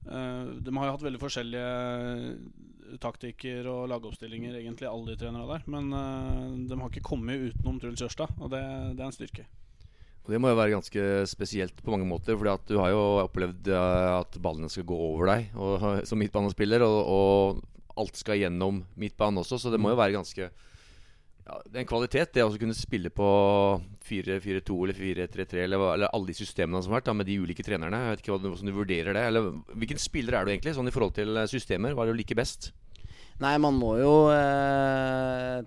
De 0.02 0.72
har 0.74 0.88
jo 0.88 0.94
hatt 0.96 1.04
veldig 1.06 1.20
forskjellige 1.22 1.68
taktikker 3.00 3.66
og 3.70 3.88
lagoppstillinger, 3.92 4.58
egentlig, 4.60 4.90
alle 4.90 5.12
de 5.12 5.18
trenerne 5.20 5.48
der. 5.48 5.66
Men 5.70 5.90
uh, 5.94 6.68
de 6.68 6.78
har 6.78 6.92
ikke 6.92 7.08
kommet 7.12 7.50
utenom 7.52 7.80
Truls 7.80 8.04
Jørstad, 8.04 8.32
og 8.40 8.52
det, 8.52 8.62
det 8.98 9.04
er 9.04 9.08
en 9.08 9.16
styrke. 9.16 9.48
Og 10.22 10.30
Det 10.30 10.38
må 10.38 10.52
jo 10.52 10.58
være 10.58 10.76
ganske 10.76 11.04
spesielt 11.26 11.80
på 11.82 11.90
mange 11.94 12.06
måter. 12.06 12.36
Fordi 12.38 12.54
du 12.70 12.78
har 12.78 12.92
jo 12.94 13.02
opplevd 13.24 13.72
eh, 13.74 14.10
at 14.20 14.38
ballene 14.42 14.70
skal 14.70 14.86
gå 14.86 14.94
over 14.94 15.32
deg 15.32 15.56
og, 15.58 15.86
som 16.08 16.20
midtbanespiller. 16.22 16.84
Og, 16.86 17.00
og 17.02 17.96
alt 17.98 18.20
skal 18.20 18.38
gjennom 18.40 18.84
midtbanen 18.98 19.42
også, 19.42 19.58
så 19.60 19.72
det 19.72 19.80
må 19.82 19.92
jo 19.92 19.98
være 20.00 20.14
ganske 20.16 20.46
ja, 20.46 21.56
Det 21.66 21.74
er 21.74 21.82
en 21.82 21.90
kvalitet, 21.90 22.30
det 22.32 22.44
å 22.46 22.54
kunne 22.54 22.76
spille 22.76 23.10
på 23.12 23.26
4-4-2 24.06 24.76
eller 24.86 24.96
4-3-3 24.96 25.64
eller, 25.66 25.82
eller 25.96 26.14
alle 26.14 26.30
de 26.30 26.36
systemene 26.38 26.80
som 26.80 26.94
har 26.94 27.02
vært 27.02 27.10
da, 27.10 27.16
med 27.18 27.28
de 27.28 27.40
ulike 27.42 27.66
trenerne. 27.66 27.98
Jeg 28.04 28.14
vet 28.14 28.22
ikke 28.22 28.36
hvordan 28.36 28.70
du 28.70 28.76
vurderer 28.76 29.18
det. 29.18 29.26
Eller 29.28 29.50
Hvilken 29.74 30.00
spiller 30.00 30.38
er 30.38 30.46
du 30.46 30.54
egentlig, 30.54 30.76
sånn 30.78 30.88
i 30.88 30.94
forhold 30.94 31.16
til 31.18 31.34
eh, 31.36 31.50
systemer? 31.50 31.96
Hva 31.96 32.06
er 32.06 32.12
det 32.12 32.16
du 32.16 32.22
liker 32.22 32.38
best? 32.38 32.70
Nei, 33.40 33.56
man 33.62 33.78
må 33.78 33.94
jo 34.00 34.12
eh, 34.34 35.62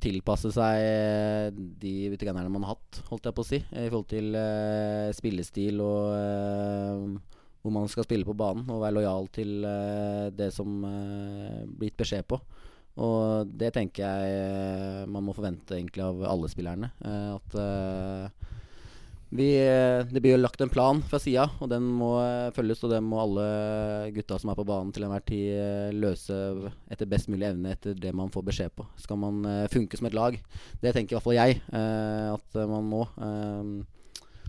tilpasse 0.00 0.50
seg 0.54 0.80
eh, 0.80 1.50
de 1.52 2.16
trenerne 2.20 2.50
man 2.52 2.64
har 2.64 2.76
hatt, 2.76 3.02
holdt 3.10 3.28
jeg 3.28 3.36
på 3.36 3.44
å 3.44 3.48
si. 3.50 3.60
I 3.60 3.88
forhold 3.90 4.08
til 4.10 4.32
eh, 4.38 5.10
spillestil 5.16 5.82
og 5.84 6.14
eh, 6.16 7.36
hvor 7.60 7.74
man 7.74 7.90
skal 7.92 8.06
spille 8.06 8.24
på 8.26 8.36
banen. 8.36 8.64
Og 8.72 8.80
være 8.82 8.96
lojal 8.98 9.28
til 9.34 9.66
eh, 9.68 10.30
det 10.36 10.50
som 10.56 10.80
eh, 10.88 11.60
blir 11.68 11.90
gitt 11.90 12.00
beskjed 12.00 12.28
på. 12.30 12.40
Og 13.00 13.50
det 13.60 13.72
tenker 13.76 14.04
jeg 14.04 14.40
eh, 14.40 15.04
man 15.08 15.24
må 15.26 15.36
forvente 15.36 15.76
egentlig 15.76 16.04
av 16.06 16.24
alle 16.32 16.50
spillerne. 16.52 16.92
at 17.04 17.60
vi, 19.30 19.46
eh, 19.62 20.02
det 20.10 20.20
blir 20.20 20.34
jo 20.34 20.40
lagt 20.40 20.60
en 20.60 20.72
plan 20.72 20.98
fra 21.06 21.20
sida, 21.22 21.44
og 21.62 21.68
den 21.70 21.84
må 22.00 22.16
eh, 22.18 22.50
følges. 22.54 22.82
Og 22.82 22.90
den 22.90 23.06
må 23.06 23.20
alle 23.22 23.44
gutta 24.16 24.40
som 24.42 24.50
er 24.50 24.58
på 24.58 24.66
banen 24.66 24.90
til 24.94 25.06
enhver 25.06 25.22
tid 25.26 25.52
eh, 25.54 25.92
løse 25.94 26.34
etter 26.90 27.10
best 27.10 27.30
mulig 27.30 27.46
evne 27.52 27.76
etter 27.76 27.94
det 27.94 28.10
man 28.16 28.32
får 28.34 28.48
beskjed 28.50 28.74
på. 28.74 28.88
Skal 28.98 29.20
man 29.22 29.46
funke 29.70 30.00
som 30.00 30.10
et 30.10 30.18
lag? 30.18 30.38
Det 30.82 30.94
tenker 30.96 31.14
i 31.14 31.18
hvert 31.18 31.28
fall 31.28 31.38
jeg 31.38 31.60
at 31.70 32.60
man 32.70 32.90
må. 32.90 33.06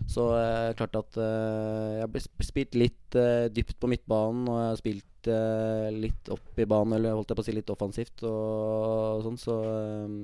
Så 0.02 0.12
så 0.12 0.24
eh, 0.34 0.72
klart 0.74 0.96
at 0.98 1.16
jeg 1.22 2.02
har 2.02 2.24
spilt 2.42 2.74
litt 2.74 3.16
dypt 3.54 3.76
på 3.78 3.90
midtbanen, 3.90 4.48
og 4.50 4.58
jeg 4.58 4.72
har 4.72 4.80
spilt 4.80 5.28
litt 5.94 6.32
opp 6.34 6.58
i 6.58 6.66
banen, 6.66 6.96
eller 6.96 7.14
holdt 7.14 7.30
jeg 7.30 7.38
på 7.38 7.44
å 7.44 7.46
si 7.46 7.54
litt 7.54 7.70
offensivt 7.70 8.24
og, 8.26 9.22
sånn, 9.22 9.38
så 9.38 9.58
eh, 9.62 10.16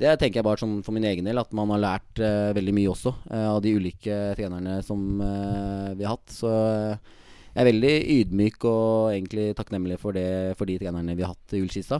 det 0.00 0.12
tenker 0.18 0.40
jeg 0.40 0.46
bare 0.46 0.60
sånn 0.60 0.78
for 0.84 0.96
min 0.96 1.06
egen 1.08 1.26
del, 1.28 1.40
at 1.40 1.52
man 1.56 1.72
har 1.74 1.82
lært 1.82 2.22
uh, 2.22 2.52
veldig 2.56 2.74
mye 2.76 2.92
også 2.92 3.12
uh, 3.28 3.48
av 3.54 3.58
de 3.64 3.74
ulike 3.76 4.20
trenerne 4.38 4.78
som 4.86 5.02
uh, 5.20 5.92
vi 5.98 6.06
har 6.06 6.16
hatt. 6.16 6.32
Så 6.32 6.48
jeg 6.48 7.60
er 7.60 7.68
veldig 7.68 7.92
ydmyk 8.16 8.64
og 8.64 9.10
egentlig 9.12 9.50
takknemlig 9.58 9.98
for, 10.00 10.16
det, 10.16 10.54
for 10.56 10.68
de 10.68 10.78
trenerne 10.80 11.16
vi 11.18 11.26
har 11.26 11.34
hatt 11.34 11.52
i 11.52 11.60
Ullskissa. 11.60 11.98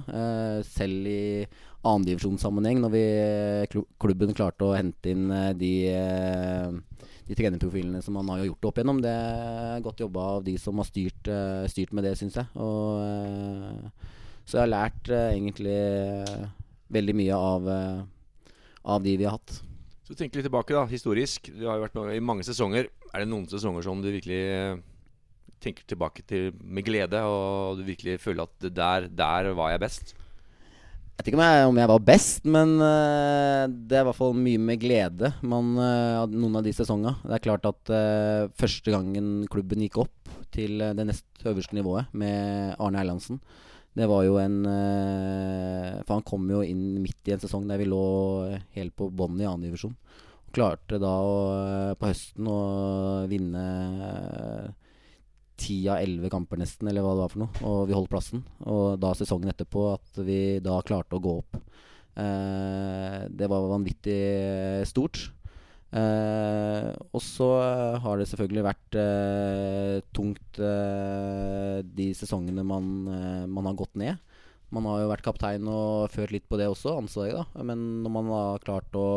Selv 0.65 1.11
i 1.11 1.45
annendivisjonssammenheng, 1.83 2.81
når 2.81 2.95
vi, 2.95 3.03
klubben 4.01 4.33
klarte 4.33 4.65
å 4.65 4.73
hente 4.73 5.13
inn 5.13 5.27
de, 5.61 5.75
de 7.29 7.37
trenerprofilene 7.37 8.01
som 8.01 8.17
man 8.17 8.33
har 8.33 8.47
gjort 8.47 8.71
opp 8.71 8.81
igjennom. 8.81 9.05
Det 9.05 9.13
er 9.13 9.85
godt 9.85 10.01
jobba 10.01 10.25
av 10.39 10.49
de 10.49 10.57
som 10.63 10.81
har 10.81 10.89
styrt, 10.89 11.29
styrt 11.69 11.93
med 11.93 12.09
det, 12.09 12.15
syns 12.17 12.41
jeg. 12.41 12.49
Og, 12.57 13.93
så 14.47 14.57
jeg 14.57 14.65
har 14.65 14.73
lært 14.73 15.13
egentlig 15.13 15.77
veldig 16.93 17.17
mye 17.17 17.37
av, 17.37 17.69
eh, 17.69 18.01
av 18.85 19.03
de 19.05 19.17
vi 19.17 19.27
har 19.29 19.39
hatt. 19.39 19.59
Så 20.07 20.17
tenk 20.19 20.35
litt 20.37 20.47
tilbake, 20.47 20.75
da, 20.75 20.85
historisk. 20.91 21.49
Du 21.55 21.67
har 21.67 21.79
jo 21.79 21.87
vært 21.87 21.99
med 21.99 22.17
i 22.17 22.25
mange 22.25 22.45
sesonger. 22.45 22.91
Er 23.13 23.23
det 23.23 23.31
noen 23.31 23.47
sesonger 23.49 23.85
som 23.87 24.03
du 24.03 24.11
virkelig 24.11 24.41
eh, 24.53 24.81
tenker 25.63 25.87
tilbake 25.89 26.25
til 26.27 26.51
med 26.59 26.85
glede, 26.85 27.23
og 27.23 27.79
du 27.79 27.87
virkelig 27.87 28.19
føler 28.21 28.49
at 28.49 28.75
der, 28.75 29.09
der 29.09 29.53
var 29.57 29.73
jeg 29.73 29.85
best? 29.85 30.15
Jeg 31.13 31.21
vet 31.21 31.29
ikke 31.31 31.39
om 31.39 31.45
jeg, 31.45 31.67
om 31.71 31.79
jeg 31.79 31.91
var 31.93 32.05
best, 32.09 32.47
men 32.51 32.71
eh, 32.83 33.65
det 33.71 33.99
er 33.99 34.03
i 34.03 34.09
hvert 34.09 34.19
fall 34.19 34.35
mye 34.35 34.61
med 34.61 34.81
glede 34.83 35.33
man, 35.47 35.77
hadde 35.79 36.41
noen 36.41 36.59
av 36.59 36.67
de 36.67 36.73
sesongene. 36.75 37.15
Det 37.23 37.37
er 37.37 37.47
klart 37.47 37.69
at 37.69 37.93
første 38.59 38.93
gangen 38.93 39.35
klubben 39.53 39.85
gikk 39.87 40.01
opp 40.03 40.33
til 40.53 40.83
det 40.83 41.07
nest 41.09 41.47
øverste 41.47 41.77
nivået 41.79 42.11
med 42.13 42.75
Arne 42.83 43.01
Erlandsen, 43.01 43.39
det 43.99 44.09
var 44.09 44.25
jo 44.25 44.39
en 44.41 44.63
eh, 44.65 45.99
For 46.07 46.17
han 46.17 46.25
kom 46.25 46.47
jo 46.49 46.63
inn 46.65 47.03
midt 47.03 47.29
i 47.29 47.35
en 47.35 47.43
sesong 47.43 47.67
der 47.69 47.81
vi 47.81 47.89
lå 47.91 48.05
helt 48.77 48.95
på 48.97 49.11
bånn 49.13 49.41
i 49.41 49.49
annen 49.49 49.67
divisjon. 49.69 49.97
Og 50.47 50.55
klarte 50.57 51.01
da 51.03 51.13
å, 51.21 51.35
eh, 51.61 51.93
på 52.01 52.09
høsten 52.09 52.49
å 52.49 52.61
vinne 53.29 53.67
ti 55.63 55.77
av 55.87 56.01
elleve 56.03 56.31
kamper 56.33 56.59
nesten, 56.59 56.89
eller 56.89 57.05
hva 57.05 57.13
det 57.15 57.23
var 57.23 57.33
for 57.35 57.43
noe. 57.45 57.63
Og 57.69 57.83
vi 57.91 57.97
holdt 57.97 58.11
plassen. 58.13 58.43
Og 58.67 58.97
da 59.03 59.13
sesongen 59.19 59.53
etterpå 59.53 59.85
at 59.93 60.23
vi 60.25 60.41
da 60.65 60.81
klarte 60.87 61.19
å 61.19 61.23
gå 61.23 61.37
opp. 61.43 61.61
Eh, 62.17 63.21
det 63.29 63.49
var 63.49 63.71
vanvittig 63.71 64.87
stort. 64.89 65.29
Eh, 65.93 66.91
og 67.13 67.21
så 67.21 67.49
har 68.01 68.19
det 68.19 68.29
selvfølgelig 68.31 68.65
vært 68.65 68.99
eh, 69.01 69.97
tungt 70.17 70.61
eh, 70.61 71.81
de 71.85 72.11
sesongene 72.17 72.65
man, 72.65 72.93
eh, 73.13 73.43
man 73.47 73.69
har 73.69 73.77
gått 73.79 73.99
ned. 74.01 74.21
Man 74.73 74.89
har 74.89 75.03
jo 75.03 75.11
vært 75.11 75.27
kaptein 75.27 75.69
og 75.69 76.13
ført 76.15 76.33
litt 76.33 76.49
på 76.49 76.57
det 76.61 76.71
også, 76.73 76.97
ansvaret, 76.97 77.37
da. 77.37 77.65
Men 77.67 78.03
når 78.05 78.15
man 78.17 78.33
har 78.33 78.65
klart 78.65 78.97
å 78.97 79.09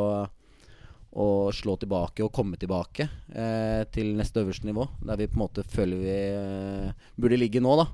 å 1.16 1.52
slå 1.56 1.78
tilbake 1.80 2.26
og 2.26 2.34
komme 2.36 2.60
tilbake 2.60 3.08
eh, 3.32 3.84
til 3.96 4.12
neste 4.18 4.42
øverste 4.44 4.68
nivå. 4.68 4.84
Der 5.08 5.20
vi 5.20 5.30
på 5.32 5.38
en 5.38 5.46
måte 5.46 5.64
føler 5.64 6.02
vi 6.02 6.16
eh, 6.16 7.06
burde 7.16 7.40
ligge 7.40 7.64
nå, 7.64 7.76
da. 7.80 7.86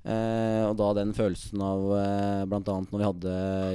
Eh, 0.00 0.62
og 0.64 0.78
da 0.80 0.86
den 0.96 1.10
følelsen 1.12 1.60
av 1.60 1.82
eh, 1.92 2.42
bl.a. 2.48 2.60
når 2.64 2.94
vi 2.94 3.04
hadde 3.04 3.32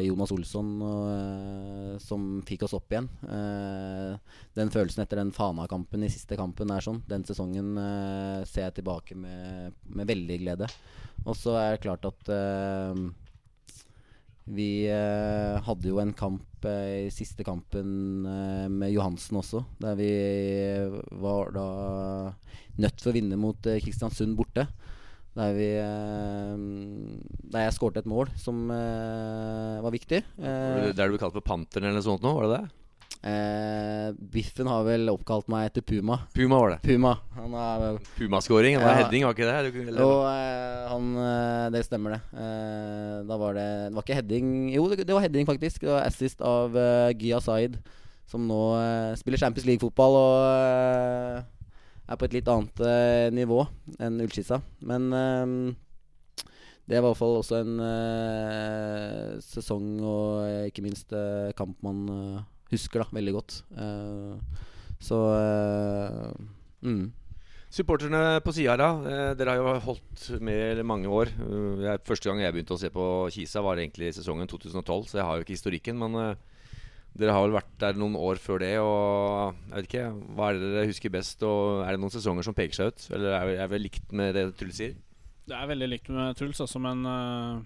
Jonas 0.08 0.32
Olsson 0.34 0.72
og, 0.82 1.02
eh, 1.14 1.92
som 2.02 2.40
fikk 2.48 2.66
oss 2.66 2.74
opp 2.74 2.90
igjen. 2.90 3.10
Eh, 3.30 4.40
den 4.58 4.74
følelsen 4.74 5.04
etter 5.04 5.22
den 5.22 5.34
Fana-kampen 5.36 6.06
i 6.06 6.10
siste 6.10 6.38
kampen 6.40 6.74
er 6.74 6.82
sånn. 6.82 7.04
Den 7.06 7.28
sesongen 7.30 7.76
eh, 7.78 8.42
ser 8.50 8.70
jeg 8.70 8.80
tilbake 8.80 9.18
med, 9.20 9.78
med 9.86 10.10
veldig 10.10 10.40
glede. 10.42 10.72
Og 11.28 11.38
så 11.38 11.54
er 11.62 11.76
det 11.76 11.84
klart 11.86 12.10
at 12.10 12.34
eh, 12.34 13.06
vi 14.58 14.70
eh, 14.90 15.62
hadde 15.68 15.92
jo 15.92 16.02
en 16.02 16.16
kamp 16.18 16.66
i 16.66 17.12
siste 17.14 17.46
kampen 17.46 18.26
med 18.74 18.90
Johansen 18.90 19.38
også, 19.38 19.60
der 19.78 19.94
vi 20.00 20.10
var 21.22 21.52
da 21.54 21.66
nødt 22.82 23.04
for 23.04 23.12
å 23.12 23.14
vinne 23.14 23.38
mot 23.38 23.70
Kristiansund 23.84 24.34
borte. 24.40 24.66
Der, 25.36 25.52
vi, 25.58 25.66
eh, 25.76 26.56
der 27.52 27.66
jeg 27.68 27.76
skårte 27.76 28.00
et 28.00 28.08
mål 28.08 28.30
som 28.40 28.70
eh, 28.72 29.82
var 29.84 29.92
viktig. 29.92 30.22
Eh, 30.40 30.94
Der 30.96 31.10
du 31.10 31.16
ble 31.16 31.20
kalt 31.22 31.36
for 31.36 31.44
Panteren 31.44 31.90
eller 31.90 32.00
noe 32.00 32.06
sånt 32.08 32.24
nå, 32.24 32.32
var 32.38 32.48
det 32.48 32.58
det? 32.62 32.82
eh, 33.26 34.14
Biffen 34.32 34.68
har 34.70 34.84
vel 34.88 35.10
oppkalt 35.12 35.48
meg 35.52 35.72
etter 35.72 35.84
Puma. 35.84 36.20
Puma 36.36 36.60
var 36.62 36.76
det. 36.76 36.80
Puma. 36.86 37.16
Han 37.36 37.56
er 37.58 37.98
Puma-scoring. 38.16 38.78
Det 38.78 38.84
var 38.86 38.96
Ja. 38.96 39.04
heading, 39.04 39.26
var 39.26 39.34
ikke 39.36 39.50
det? 39.50 39.74
Du, 39.74 39.80
eller, 39.90 40.02
Og 40.06 40.24
eh, 40.30 40.88
han 40.94 41.12
eh, 41.18 41.70
Det 41.76 41.84
stemmer, 41.88 42.16
det. 42.16 42.22
Eh, 42.46 43.18
da 43.28 43.38
var 43.42 43.54
det 43.58 43.68
Det 43.90 43.96
var 43.98 44.04
ikke 44.08 44.20
heading 44.22 44.54
Jo, 44.76 44.88
det, 44.90 45.04
det 45.08 45.14
var 45.18 45.22
heading, 45.26 45.46
faktisk. 45.50 45.82
Det 45.82 45.90
var 45.92 46.06
assist 46.08 46.40
av 46.42 46.76
uh, 46.76 47.12
Gya 47.18 47.42
Zaid, 47.42 47.76
som 48.30 48.46
nå 48.48 48.62
spiller 49.20 49.38
Champions 49.42 49.68
League-fotball 49.68 50.16
og 50.22 51.44
er 52.06 52.20
på 52.20 52.28
et 52.28 52.38
litt 52.38 52.50
annet 52.52 52.86
uh, 52.86 53.28
nivå 53.34 53.64
enn 54.02 54.22
Ullskissa. 54.24 54.62
Men 54.86 55.10
uh, 55.14 56.46
det 56.86 57.00
var 57.00 57.02
i 57.02 57.08
hvert 57.10 57.20
fall 57.22 57.40
også 57.40 57.60
en 57.64 57.82
uh, 57.82 59.36
sesong 59.44 59.92
og 60.06 60.70
ikke 60.70 60.86
minst 60.86 61.14
kamp 61.58 61.80
man 61.86 62.06
husker 62.70 63.02
da 63.02 63.08
veldig 63.14 63.34
godt. 63.34 63.60
Så 65.02 65.18
mm. 66.86 67.06
Supporterne 67.76 68.40
på 68.46 68.54
sida, 68.56 68.78
da. 68.80 68.90
Dere 69.36 69.56
har 69.56 69.60
jo 69.60 69.74
holdt 69.84 70.28
med 70.46 70.80
i 70.80 70.86
mange 70.88 71.10
år. 71.12 71.34
Første 72.08 72.30
gang 72.30 72.44
jeg 72.44 72.56
begynte 72.56 72.78
å 72.78 72.80
se 72.80 72.92
på 72.94 73.06
Kisa, 73.34 73.64
var 73.66 73.82
egentlig 73.82 74.14
sesongen 74.16 74.48
2012, 74.48 75.10
så 75.10 75.20
jeg 75.20 75.28
har 75.28 75.40
jo 75.40 75.46
ikke 75.46 75.58
historikken. 75.58 76.00
Men 76.00 76.38
dere 77.16 77.36
har 77.36 77.46
vel 77.46 77.56
vært 77.56 77.72
der 77.80 78.00
noen 78.00 78.18
år 78.20 78.40
før 78.44 78.60
det, 78.60 78.74
og 78.84 79.56
jeg 79.70 79.76
vet 79.76 79.88
ikke. 79.90 80.08
Hva 80.36 80.50
er 80.50 80.60
det 80.60 80.72
dere 80.74 80.90
husker 80.90 81.14
best? 81.14 81.46
Og 81.48 81.86
er 81.86 81.96
det 81.96 82.02
noen 82.04 82.14
sesonger 82.14 82.48
som 82.48 82.58
peker 82.58 82.76
seg 82.76 82.92
ut? 82.92 83.06
Eller 83.16 83.38
er 83.38 83.54
er 83.64 83.72
det 83.72 83.82
likt 83.84 84.12
med 84.16 84.36
det 84.36 84.50
Truls 84.60 84.82
sier? 84.82 84.98
Det 85.46 85.56
er 85.56 85.70
veldig 85.70 85.90
likt 85.92 86.12
med 86.12 86.36
Truls, 86.36 86.60
altså, 86.64 86.82
men 86.82 87.06
uh, 87.08 87.62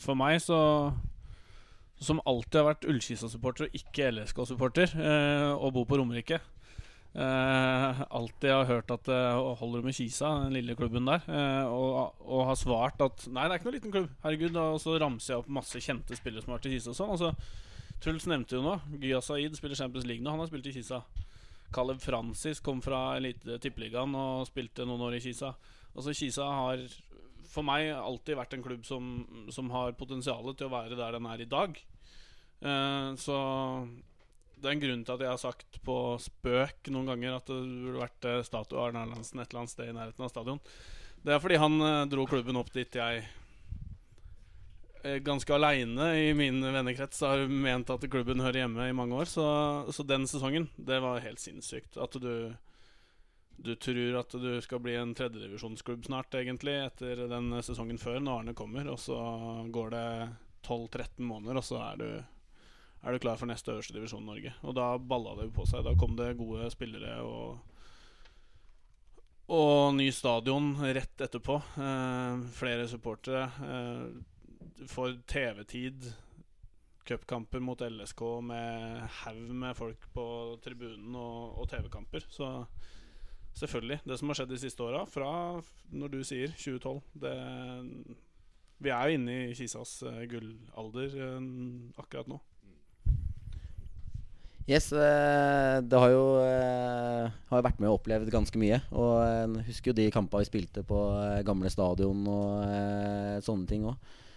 for 0.00 0.18
meg 0.18 0.40
så 0.40 0.58
Som 2.00 2.20
alltid 2.28 2.58
har 2.60 2.66
vært 2.74 2.84
Ullkisa-supporter 2.90 3.68
og 3.68 3.76
ikke 3.78 4.10
LSK-supporter, 4.12 4.90
uh, 4.98 5.52
og 5.56 5.72
bor 5.78 5.86
på 5.88 5.96
Romerike, 6.02 6.42
Uh, 7.16 8.02
alltid 8.12 8.50
har 8.52 8.66
hørt 8.68 8.90
at 8.92 9.06
det 9.08 9.20
holder 9.56 9.80
med 9.86 9.94
Kisa, 9.96 10.34
den 10.44 10.52
lille 10.52 10.74
klubben 10.76 11.06
der. 11.08 11.22
Uh, 11.24 11.64
og, 11.72 12.18
og 12.20 12.42
har 12.50 12.58
svart 12.60 13.00
at 13.00 13.24
nei, 13.32 13.46
det 13.46 13.54
er 13.54 13.56
ikke 13.56 13.68
noen 13.70 13.76
liten 13.78 13.94
klubb. 13.94 14.10
Herregud. 14.20 14.58
Og 14.60 14.76
så 14.82 14.98
ramser 15.00 15.32
jeg 15.32 15.40
opp 15.40 15.48
masse 15.56 15.80
kjente 15.80 16.18
spillere 16.18 16.44
som 16.44 16.52
har 16.52 16.60
vært 16.60 16.68
i 16.68 16.74
Kisa 16.74 16.92
og 16.92 16.98
sånn. 16.98 17.14
Og 17.14 17.22
så 17.22 17.30
Truls 18.04 18.26
nevnte 18.28 18.58
jo 18.58 18.62
nå 18.64 18.74
Gya 19.02 19.22
Saeed 19.24 19.56
spiller 19.58 19.78
Champions 19.78 20.06
League 20.08 20.24
nå. 20.24 20.32
Han 20.34 20.42
har 20.42 20.50
spilt 20.50 20.68
i 20.70 20.74
Kisa. 20.76 21.02
Caleb 21.74 22.00
Francis 22.00 22.62
kom 22.64 22.82
fra 22.84 23.16
tippeligaen 23.62 24.14
og 24.16 24.46
spilte 24.48 24.86
noen 24.86 25.02
år 25.08 25.18
i 25.18 25.22
Kisa. 25.24 25.54
Altså 25.96 26.14
Kisa 26.16 26.46
har 26.46 26.84
for 27.50 27.66
meg 27.66 27.88
alltid 27.94 28.36
vært 28.36 28.56
en 28.56 28.64
klubb 28.64 28.84
som, 28.86 29.22
som 29.54 29.70
har 29.72 29.96
potensial 29.98 30.44
til 30.52 30.68
å 30.68 30.74
være 30.74 30.98
der 30.98 31.16
den 31.16 31.28
er 31.30 31.42
i 31.42 31.48
dag. 31.48 31.78
Eh, 32.60 33.10
så 33.20 33.38
det 34.56 34.68
er 34.68 34.76
en 34.76 34.82
grunn 34.82 35.02
til 35.04 35.16
at 35.16 35.24
jeg 35.24 35.32
har 35.32 35.40
sagt 35.40 35.80
på 35.84 35.96
spøk 36.22 36.88
noen 36.92 37.10
ganger 37.10 37.36
at 37.36 37.50
det 37.50 37.58
burde 37.60 38.04
vært 38.06 38.28
uh, 38.28 38.44
statue 38.46 38.78
av 38.78 38.88
Arne 38.88 39.02
Erlandsen 39.04 39.42
et 39.42 39.50
eller 39.50 39.62
annet 39.62 39.72
sted 39.74 39.90
i 39.90 39.96
nærheten 39.96 40.24
av 40.24 40.32
stadion. 40.32 40.60
Det 41.26 41.34
er 41.34 41.42
fordi 41.42 41.58
han 41.60 41.76
uh, 41.82 42.06
dro 42.08 42.24
klubben 42.28 42.56
opp 42.60 42.72
dit 42.72 42.96
jeg 42.96 43.20
uh, 43.20 43.34
ganske 45.24 45.54
aleine 45.54 46.10
i 46.18 46.30
min 46.36 46.60
vennekrets 46.64 47.20
har 47.24 47.44
ment 47.48 47.90
at 47.92 48.06
klubben 48.10 48.42
hører 48.44 48.64
hjemme 48.64 48.88
i 48.88 48.94
mange 48.96 49.16
år. 49.16 49.30
Så, 49.30 49.46
så 49.92 50.06
den 50.06 50.28
sesongen, 50.30 50.68
det 50.76 51.00
var 51.04 51.24
helt 51.24 51.42
sinnssykt. 51.42 51.98
At 52.00 52.18
du 52.20 52.54
du 53.56 53.72
tror 53.80 54.18
at 54.20 54.34
du 54.36 54.50
skal 54.60 54.80
bli 54.84 54.94
en 55.00 55.14
tredjedivisjonsklubb 55.16 56.04
snart, 56.04 56.34
egentlig, 56.36 56.74
etter 56.84 57.22
den 57.30 57.54
sesongen 57.64 57.98
før, 57.98 58.18
når 58.20 58.42
Arne 58.42 58.54
kommer. 58.56 58.88
Og 58.92 59.00
så 59.00 59.16
går 59.72 59.94
det 59.94 60.08
12-13 60.66 61.24
måneder, 61.24 61.60
og 61.60 61.64
så 61.64 61.80
er 61.86 62.02
du 62.02 62.08
er 63.06 63.14
du 63.14 63.22
klar 63.22 63.38
for 63.38 63.46
neste 63.46 63.70
øverste 63.70 63.94
divisjon 63.94 64.24
Norge. 64.26 64.52
Og 64.66 64.74
da 64.74 64.96
balla 64.98 65.36
det 65.38 65.52
på 65.54 65.64
seg. 65.68 65.84
Da 65.86 65.94
kom 65.98 66.16
det 66.18 66.36
gode 66.40 66.68
spillere 66.74 67.20
og 67.22 67.64
og 69.46 69.94
ny 69.94 70.08
stadion 70.10 70.72
rett 70.82 71.22
etterpå. 71.22 71.60
Eh, 71.78 72.40
flere 72.50 72.88
supportere. 72.90 73.44
Eh, 73.62 74.08
for 74.90 75.16
TV-tid. 75.30 76.08
Cupkamper 77.06 77.62
mot 77.62 77.80
LSK 77.80 78.22
med 78.42 79.02
haug 79.22 79.50
med 79.54 79.76
folk 79.78 80.08
på 80.14 80.26
tribunen 80.64 81.14
og, 81.14 81.58
og 81.62 81.68
TV-kamper. 81.70 82.26
Så 82.30 82.50
selvfølgelig. 83.56 84.00
Det 84.04 84.18
som 84.18 84.32
har 84.32 84.40
skjedd 84.40 84.52
de 84.52 84.60
siste 84.60 84.82
åra, 84.84 85.04
fra 85.08 85.30
når 85.94 86.12
du 86.12 86.18
sier 86.26 86.52
2012 86.52 87.00
det, 87.22 87.36
Vi 88.78 88.92
er 88.92 89.08
jo 89.08 89.16
inne 89.16 89.38
i 89.46 89.54
Kisas 89.56 90.02
uh, 90.04 90.20
gullalder 90.28 91.14
uh, 91.16 91.40
akkurat 92.02 92.28
nå. 92.28 92.42
Yes, 94.66 94.90
eh, 94.90 95.78
det 95.78 95.94
har 95.94 96.10
jo, 96.10 96.42
eh, 96.42 97.30
har 97.50 97.62
vært 97.62 97.78
med 97.78 97.86
og 97.86 98.00
opplevd 98.00 98.32
ganske 98.34 98.58
mye. 98.58 98.80
Og 98.90 99.12
jeg 99.22 99.66
husker 99.68 99.92
jo 99.92 99.98
de 100.00 100.10
kampene 100.10 100.42
vi 100.42 100.48
spilte 100.48 100.82
på 100.82 101.02
eh, 101.22 101.44
gamle 101.46 101.70
stadion 101.70 102.24
og 102.26 103.44
sånne 103.46 103.70
ting 103.70 103.86
òg. 103.86 103.94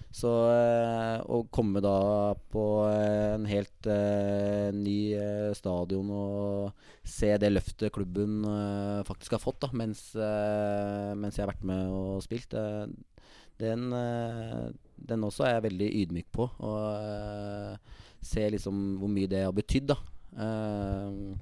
Så 0.09 0.29
å 0.29 1.39
komme 1.53 1.83
da 1.85 2.33
på 2.49 2.63
en 2.89 3.45
helt 3.45 3.89
uh, 3.89 4.73
ny 4.73 5.13
uh, 5.13 5.51
stadion 5.53 6.09
og 6.09 6.85
se 7.05 7.29
det 7.37 7.51
løftet 7.53 7.93
klubben 7.93 8.39
uh, 8.41 9.05
faktisk 9.05 9.37
har 9.37 9.43
fått 9.43 9.61
da, 9.67 9.69
mens, 9.77 10.01
mens, 10.17 11.37
jeg 11.37 11.45
har 11.45 11.51
vært 11.53 11.67
med 11.69 11.93
og 11.93 12.23
spilt, 12.25 12.57
den, 13.59 13.89
den, 13.91 15.25
også 15.27 15.45
er 15.45 15.57
jeg 15.57 15.67
veldig 15.67 15.89
ydmyk 16.01 16.29
på. 16.33 16.47
Og 16.63 18.23
se 18.23 18.45
liksom 18.55 18.97
hvor 19.01 19.11
mye 19.11 19.29
det 19.29 19.43
har 19.45 19.55
betydd. 19.55 19.91
da 19.93 19.99
Uh, 20.37 21.39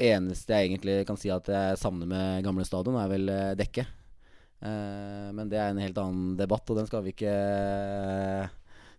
eneste 0.00 0.54
jeg 0.54 0.70
egentlig 0.70 1.00
kan 1.08 1.18
si 1.20 1.30
at 1.32 1.48
jeg 1.50 1.80
savner 1.80 2.08
med 2.08 2.44
gamle 2.46 2.64
stadion, 2.66 2.98
er 3.00 3.10
vel 3.10 3.32
uh, 3.32 3.52
dekket. 3.58 3.99
Uh, 4.60 5.30
men 5.36 5.48
det 5.48 5.58
er 5.60 5.72
en 5.72 5.82
helt 5.82 5.98
annen 6.00 6.34
debatt, 6.38 6.68
og 6.68 6.80
den 6.80 6.88
skal 6.88 7.04
vi 7.06 7.14
ikke 7.14 7.34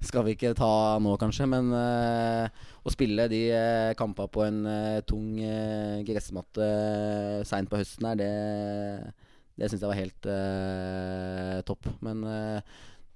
skal 0.01 0.25
vi 0.25 0.33
ikke 0.33 0.55
ta 0.57 0.97
nå, 0.97 1.13
kanskje. 1.21 1.45
Men 1.49 1.69
uh, 1.75 2.47
å 2.81 2.93
spille 2.93 3.27
de 3.31 3.41
uh, 3.53 3.91
kampene 3.99 4.33
på 4.33 4.45
en 4.47 4.61
uh, 4.65 5.01
tung 5.05 5.35
gressmatte 6.07 6.65
uh, 6.65 7.41
seint 7.47 7.69
på 7.69 7.81
høsten 7.81 8.09
her, 8.09 8.17
det, 8.21 8.31
det 9.61 9.69
syns 9.69 9.85
jeg 9.85 9.91
var 9.91 10.01
helt 10.01 10.31
topp. 11.67 11.91
Men 12.01 12.25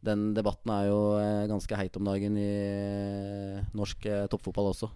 den 0.06 0.30
debatten 0.38 0.72
er 0.74 0.88
jo 0.90 1.00
eh, 1.18 1.48
ganske 1.50 1.80
heit 1.80 1.98
om 1.98 2.08
dagen 2.08 2.38
i 2.40 2.50
eh, 2.50 3.62
norsk 3.78 4.06
eh, 4.10 4.26
toppfotball 4.32 4.72
også. 4.74 4.92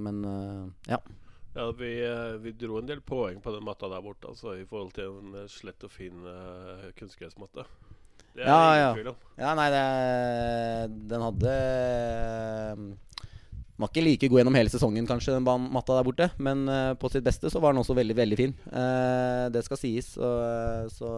men 0.00 0.22
ja. 0.88 0.98
Ja, 1.60 1.72
vi, 1.76 1.92
vi, 2.40 2.52
dro 2.56 2.78
en 2.80 2.86
del 2.88 3.02
poeng 3.04 3.40
på 3.44 3.52
den 3.52 3.64
matta 3.66 3.88
der 3.92 4.00
borte, 4.00 4.30
altså, 4.30 4.54
i 4.56 4.64
forhold 4.64 4.94
til 4.96 5.10
en 5.12 5.48
slett 5.52 5.84
og 5.84 5.92
fin 5.92 6.22
uh, 6.24 6.86
kunstgressmatte. 6.96 7.66
Det 8.32 8.46
er 8.46 8.48
ja, 8.48 8.60
ingen 8.62 8.80
ja. 8.80 8.92
tvil 8.96 9.10
om. 9.10 9.18
Ja, 9.36 9.50
nei, 9.58 9.66
det, 9.74 9.82
den 11.10 11.24
hadde 11.26 11.52
Den 12.78 13.82
var 13.82 13.90
ikke 13.90 14.06
like 14.06 14.30
god 14.30 14.40
gjennom 14.40 14.56
hele 14.56 14.72
sesongen, 14.72 15.08
kanskje, 15.10 15.36
den 15.36 15.68
matta 15.74 15.98
der 15.98 16.08
borte. 16.08 16.30
Men 16.40 16.64
uh, 16.64 16.94
på 16.96 17.12
sitt 17.12 17.26
beste 17.28 17.52
så 17.52 17.60
var 17.60 17.76
den 17.76 17.82
også 17.84 17.98
veldig, 17.98 18.16
veldig 18.22 18.40
fin. 18.40 18.56
Uh, 18.72 19.52
det 19.52 19.66
skal 19.68 19.82
sies. 19.82 20.14
så, 20.16 20.32
så 20.96 21.12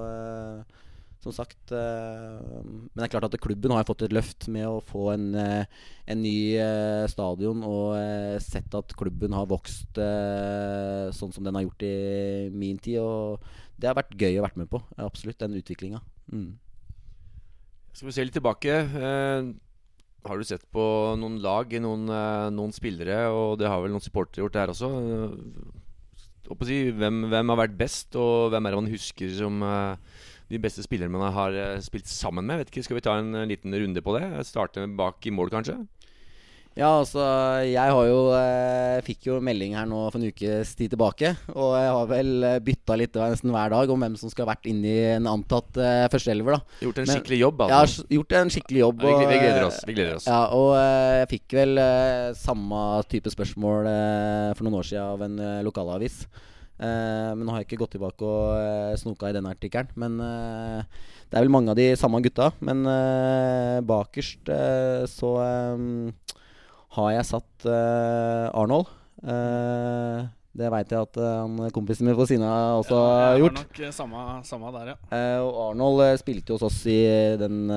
som 1.22 1.34
sagt. 1.34 1.70
Eh, 1.70 2.62
men 2.66 2.98
det 2.98 3.06
er 3.06 3.12
klart 3.14 3.28
at 3.28 3.40
klubben 3.42 3.74
har 3.74 3.86
fått 3.86 4.04
et 4.06 4.14
løft 4.14 4.48
med 4.52 4.66
å 4.66 4.82
få 4.84 5.12
en, 5.14 5.28
eh, 5.38 5.64
en 6.10 6.22
ny 6.22 6.56
eh, 6.58 7.06
stadion. 7.10 7.62
Og 7.66 7.94
sett 8.42 8.74
at 8.74 8.94
klubben 8.98 9.34
har 9.36 9.50
vokst 9.50 10.00
sånn 11.12 11.34
som 11.34 11.44
den 11.44 11.58
har 11.58 11.66
gjort 11.66 11.86
i 11.86 12.50
min 12.50 12.78
tid. 12.82 12.98
Og 13.02 13.42
det 13.78 13.90
har 13.90 13.98
vært 13.98 14.16
gøy 14.18 14.40
å 14.40 14.46
være 14.46 14.64
med 14.64 14.70
på. 14.72 14.82
Absolutt, 14.98 15.38
den 15.42 15.58
utviklinga. 15.60 16.02
Mm. 16.32 16.56
Skal 17.92 18.08
vi 18.08 18.16
se 18.16 18.24
litt 18.24 18.38
tilbake. 18.38 18.80
har 20.22 20.38
du 20.38 20.44
sett 20.46 20.64
på 20.70 20.82
noen 21.18 21.40
lag, 21.42 21.70
noen, 21.82 22.06
noen 22.54 22.72
spillere, 22.72 23.26
og 23.30 23.58
det 23.58 23.66
har 23.68 23.82
vel 23.82 23.90
noen 23.90 24.02
supportere 24.02 24.44
gjort 24.44 24.54
det 24.54 24.62
her 24.62 24.74
også? 24.74 24.90
Si, 26.62 26.78
hvem, 26.92 27.26
hvem, 27.30 27.48
har 27.48 27.58
vært 27.58 27.78
best, 27.78 28.14
og 28.18 28.52
hvem 28.52 28.66
er 28.66 28.74
det 28.74 28.80
man 28.82 28.92
husker 28.92 29.30
som 29.34 29.62
de 30.52 30.60
beste 30.62 30.84
spillerne 30.84 31.16
man 31.16 31.32
har 31.34 31.56
eh, 31.56 31.80
spilt 31.84 32.10
sammen 32.10 32.46
med. 32.46 32.62
Vet 32.62 32.72
ikke, 32.72 32.86
Skal 32.86 33.00
vi 33.00 33.04
ta 33.08 33.16
en 33.20 33.34
liten 33.48 33.74
runde 33.74 34.04
på 34.04 34.16
det? 34.18 34.26
Starte 34.48 34.84
bak 34.98 35.24
i 35.26 35.34
mål, 35.34 35.52
kanskje? 35.52 35.80
Ja, 36.72 36.88
altså 37.02 37.20
Jeg 37.68 37.92
har 37.92 38.06
jo 38.08 38.20
eh, 38.32 39.00
fikk 39.04 39.26
jo 39.28 39.34
melding 39.44 39.74
her 39.76 39.84
nå 39.88 40.06
for 40.08 40.16
en 40.16 40.30
ukes 40.32 40.72
tid 40.78 40.94
tilbake. 40.94 41.34
Og 41.52 41.74
jeg 41.76 41.90
har 41.92 42.06
vel 42.08 42.30
eh, 42.48 42.60
bytta 42.64 42.96
litt 42.96 43.18
nesten 43.20 43.52
hver 43.52 43.74
dag 43.74 43.92
om 43.92 44.04
hvem 44.04 44.14
som 44.20 44.32
skal 44.32 44.46
ha 44.46 44.54
vært 44.54 44.70
inni 44.70 44.94
en 45.12 45.28
antatt 45.28 45.76
eh, 45.76 46.06
førsteelver. 46.12 46.62
Gjort 46.80 47.02
en 47.02 47.08
Men, 47.10 47.18
skikkelig 47.18 47.40
jobb, 47.42 47.64
altså? 47.66 48.06
Ja, 48.06 48.16
gjort 48.16 48.36
en 48.40 48.54
skikkelig 48.54 48.80
jobb. 48.84 49.04
Ja, 49.04 49.18
vi, 49.18 49.26
vi, 49.28 49.42
gleder 49.42 49.66
oss. 49.66 49.82
Vi 49.88 49.96
gleder 49.98 50.16
oss. 50.16 50.30
Ja, 50.30 50.40
og 50.56 50.72
eh, 50.78 51.18
jeg 51.20 51.28
fikk 51.34 51.58
vel 51.60 51.82
eh, 51.82 52.30
samme 52.40 52.80
type 53.12 53.34
spørsmål 53.36 53.92
eh, 53.92 54.48
for 54.56 54.64
noen 54.64 54.80
år 54.80 54.88
siden 54.88 55.12
av 55.12 55.28
en 55.28 55.44
lokalavis. 55.68 56.22
Uh, 56.82 57.30
men 57.38 57.46
nå 57.46 57.54
har 57.54 57.62
jeg 57.62 57.68
ikke 57.70 57.84
gått 57.84 57.92
tilbake 57.94 58.26
og 58.26 58.58
uh, 58.58 58.98
snoka 58.98 59.30
i 59.30 59.36
denne 59.36 59.52
artikkelen. 59.54 59.92
Men 60.02 60.18
uh, 60.18 60.82
det 61.30 61.38
er 61.38 61.44
vel 61.44 61.54
mange 61.54 61.70
av 61.70 61.78
de 61.78 61.92
samme 61.98 62.18
gutta. 62.24 62.50
Men 62.60 62.82
bakerst 63.86 64.50
så 65.08 65.30
har 66.92 67.12
jeg 67.14 67.28
satt 67.28 67.66
Arnold. 68.52 68.90
det 70.52 70.72
veit 70.74 70.92
jeg 70.92 71.06
at 71.06 71.16
han 71.22 71.70
kompisen 71.72 72.04
min 72.04 72.18
på 72.18 72.26
siden 72.28 72.44
av 72.44 72.82
også 72.82 72.98
ja, 72.98 73.14
har 73.30 73.40
gjort. 73.40 73.62
Nok 73.62 73.94
samme, 73.96 74.26
samme 74.44 74.74
der, 74.76 74.92
ja. 74.92 74.98
og 75.40 75.62
Arnold 75.70 76.04
spilte 76.20 76.52
hos 76.52 76.66
oss 76.68 76.82
i 76.84 76.98
den 77.40 77.72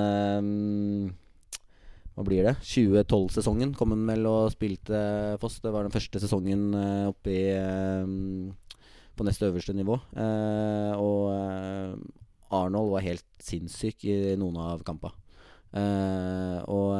hva 2.16 2.24
blir 2.24 2.46
det? 2.48 2.54
2012-sesongen 2.64 3.74
kom 3.76 3.92
han 3.92 4.06
vel 4.08 4.28
og 4.28 4.52
spilte 4.54 5.00
Foss. 5.40 5.58
Det 5.60 5.72
var 5.72 5.84
den 5.84 5.92
første 5.92 6.20
sesongen 6.22 6.70
uh, 6.72 7.10
oppe 7.10 7.32
i 7.32 7.42
på 9.16 9.26
nest 9.26 9.42
øverste 9.46 9.74
nivå. 9.76 9.98
Eh, 10.16 10.92
og 11.00 11.32
eh, 11.32 11.96
Arnold 12.56 12.92
var 12.94 13.06
helt 13.06 13.26
sinnssyk 13.42 14.06
i 14.06 14.18
noen 14.38 14.60
av 14.62 14.84
kampene. 14.86 15.16
Eh, 15.76 16.60
og 16.72 16.94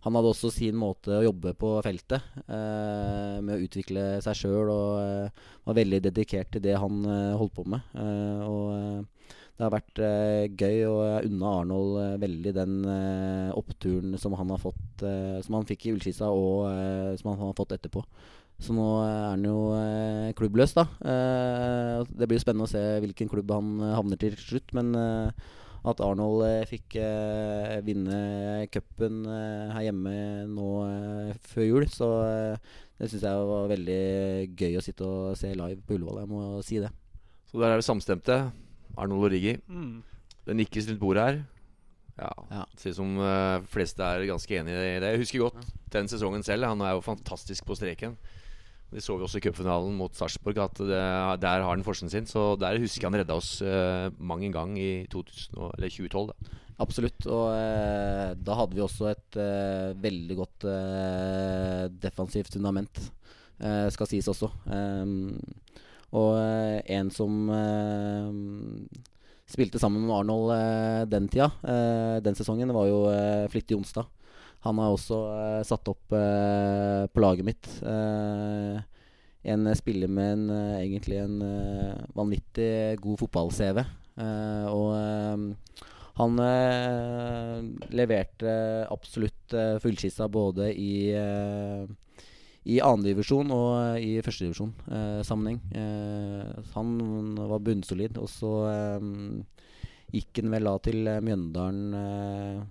han 0.00 0.16
hadde 0.16 0.30
også 0.32 0.48
sin 0.52 0.78
måte 0.80 1.12
å 1.12 1.24
jobbe 1.26 1.52
på 1.60 1.74
feltet, 1.84 2.24
eh, 2.48 3.36
med 3.44 3.52
å 3.52 3.64
utvikle 3.66 4.04
seg 4.24 4.38
sjøl, 4.38 4.70
og 4.72 5.00
eh, 5.02 5.48
var 5.68 5.76
veldig 5.76 6.00
dedikert 6.08 6.54
til 6.54 6.64
det 6.64 6.78
han 6.80 7.02
eh, 7.04 7.36
holdt 7.36 7.56
på 7.58 7.66
med. 7.68 7.84
og 8.48 9.04
det 9.60 9.66
har 9.66 9.74
vært 9.74 9.98
gøy, 10.56 10.76
og 10.88 11.00
jeg 11.04 11.28
unna 11.28 11.48
Arnold 11.58 11.96
veldig 12.22 12.52
den 12.56 12.76
oppturen 13.52 14.14
som 14.16 14.32
han 14.38 14.48
har 14.54 14.62
fått 14.62 15.02
Som 15.44 15.58
han 15.58 15.66
fikk 15.68 15.84
i 15.84 15.92
Ullskisa, 15.92 16.30
og 16.32 16.64
som 17.20 17.28
han 17.34 17.42
har 17.42 17.58
fått 17.58 17.74
etterpå. 17.76 18.00
Så 18.60 18.74
nå 18.76 18.84
er 19.06 19.22
han 19.32 19.44
jo 19.46 19.56
eh, 19.72 20.32
klubbløs, 20.36 20.74
da. 20.76 20.84
Eh, 21.00 22.02
det 22.12 22.26
blir 22.28 22.36
jo 22.36 22.42
spennende 22.44 22.66
å 22.68 22.70
se 22.70 22.82
hvilken 23.00 23.30
klubb 23.32 23.50
han 23.54 23.70
eh, 23.80 23.94
havner 23.96 24.20
til 24.20 24.34
slutt. 24.36 24.74
Men 24.76 24.90
eh, 25.00 25.30
at 25.88 26.02
Arnold 26.04 26.44
eh, 26.44 26.66
fikk 26.68 26.98
eh, 27.00 27.78
vinne 27.86 28.66
cupen 28.74 29.22
eh, 29.24 29.70
her 29.72 29.86
hjemme 29.88 30.12
nå 30.52 30.68
eh, 30.84 31.30
før 31.54 31.64
jul. 31.70 31.86
Så 31.88 32.08
eh, 32.26 32.74
det 33.00 33.08
syns 33.08 33.24
jeg 33.24 33.46
var 33.48 33.70
veldig 33.72 34.00
gøy 34.60 34.76
å 34.76 34.82
sitte 34.84 35.08
og 35.08 35.38
se 35.40 35.54
live 35.56 35.80
på 35.88 35.96
Ullevål. 35.96 36.20
Jeg 36.20 36.30
må 36.34 36.42
si 36.66 36.82
det. 36.84 36.90
Så 37.48 37.62
der 37.62 37.72
er 37.72 37.80
vi 37.80 37.86
samstemte. 37.88 38.36
Arnold 39.00 39.24
og 39.24 39.32
Riggi. 39.32 39.56
Mm. 39.72 40.02
Det 40.44 40.58
nikkes 40.60 40.90
rundt 40.90 41.00
bordet 41.00 41.24
her. 41.30 41.40
Ja, 42.20 42.28
Ja. 42.52 42.66
ser 42.76 42.92
ut 42.92 42.98
som 42.98 43.16
uh, 43.16 43.62
fleste 43.72 44.04
er 44.04 44.26
ganske 44.28 44.52
enig 44.60 44.74
i 44.76 45.00
det. 45.00 45.14
Jeg 45.14 45.22
husker 45.22 45.46
godt 45.46 45.64
den 45.94 46.10
sesongen 46.12 46.44
selv. 46.44 46.68
Han 46.68 46.84
er 46.84 46.92
jo 46.98 47.00
fantastisk 47.06 47.64
på 47.64 47.78
streken. 47.78 48.18
Det 48.90 49.02
så 49.04 49.14
vi 49.14 49.22
også 49.22 49.38
i 49.38 49.44
cupfinalen 49.44 49.94
mot 49.94 50.16
Sarpsborg, 50.18 50.58
at 50.58 50.80
det, 50.82 51.02
der 51.42 51.62
har 51.62 51.68
han 51.70 51.84
forskjellen 51.86 52.10
sin. 52.10 52.26
Så 52.26 52.56
der 52.58 52.80
husker 52.82 53.06
jeg 53.06 53.12
han 53.12 53.20
redda 53.20 53.36
oss 53.38 53.60
uh, 53.62 54.10
mang 54.18 54.42
en 54.42 54.56
gang 54.56 54.74
i 54.80 55.06
2000, 55.12 55.54
eller 55.78 55.94
2012. 55.94 56.32
Da. 56.32 56.58
Absolutt. 56.80 57.26
Og 57.28 57.50
eh, 57.52 58.32
da 58.40 58.56
hadde 58.56 58.76
vi 58.76 58.84
også 58.84 59.10
et 59.10 59.38
eh, 59.40 59.90
veldig 60.00 60.36
godt 60.38 60.66
eh, 60.70 61.82
defensivt 62.00 62.56
fundament, 62.56 63.02
eh, 63.60 63.86
skal 63.92 64.08
sies 64.08 64.28
også. 64.32 64.48
Ehm, 64.72 65.36
og 66.16 66.38
eh, 66.40 66.78
en 66.96 67.10
som 67.12 67.52
eh, 67.52 68.30
spilte 69.50 69.82
sammen 69.82 70.06
med 70.06 70.16
Arnold 70.22 70.54
eh, 70.56 71.02
den 71.10 71.28
tida, 71.28 71.50
eh, 71.68 72.16
den 72.24 72.38
sesongen, 72.38 72.72
var 72.72 72.88
jo 72.88 73.04
eh, 73.12 73.44
Flittig 73.52 73.76
Jonstad. 73.76 74.08
Han 74.66 74.80
har 74.82 74.92
også 74.92 75.18
uh, 75.30 75.60
satt 75.64 75.88
opp 75.88 76.12
uh, 76.12 77.06
på 77.08 77.22
laget 77.22 77.46
mitt. 77.48 77.68
Uh, 77.80 78.80
en 79.40 79.70
spiller 79.72 80.10
med 80.12 80.34
en, 80.34 80.50
egentlig 80.82 81.16
en 81.22 81.38
vanvittig 82.12 82.98
god 83.00 83.22
fotball-CV. 83.22 83.78
Og 84.68 84.90
han 86.20 86.36
leverte 87.96 88.52
absolutt 88.92 89.54
uh, 89.56 89.78
fullskissa 89.80 90.28
både 90.28 90.68
i 90.76 90.92
uh, 91.16 91.88
i 92.68 92.76
andredivisjon 92.84 93.48
og 93.56 94.02
i 94.04 94.18
førstedivisjon 94.20 94.72
eh, 94.92 95.20
sammenheng. 95.24 95.62
Han 96.74 96.90
var 97.48 97.62
bunnsolid, 97.64 98.18
og 98.20 98.28
så 98.28 98.50
gikk 100.12 100.42
han 100.42 100.52
vel 100.52 100.68
da 100.68 100.74
til 100.84 101.08
Mjøndalen 101.24 102.68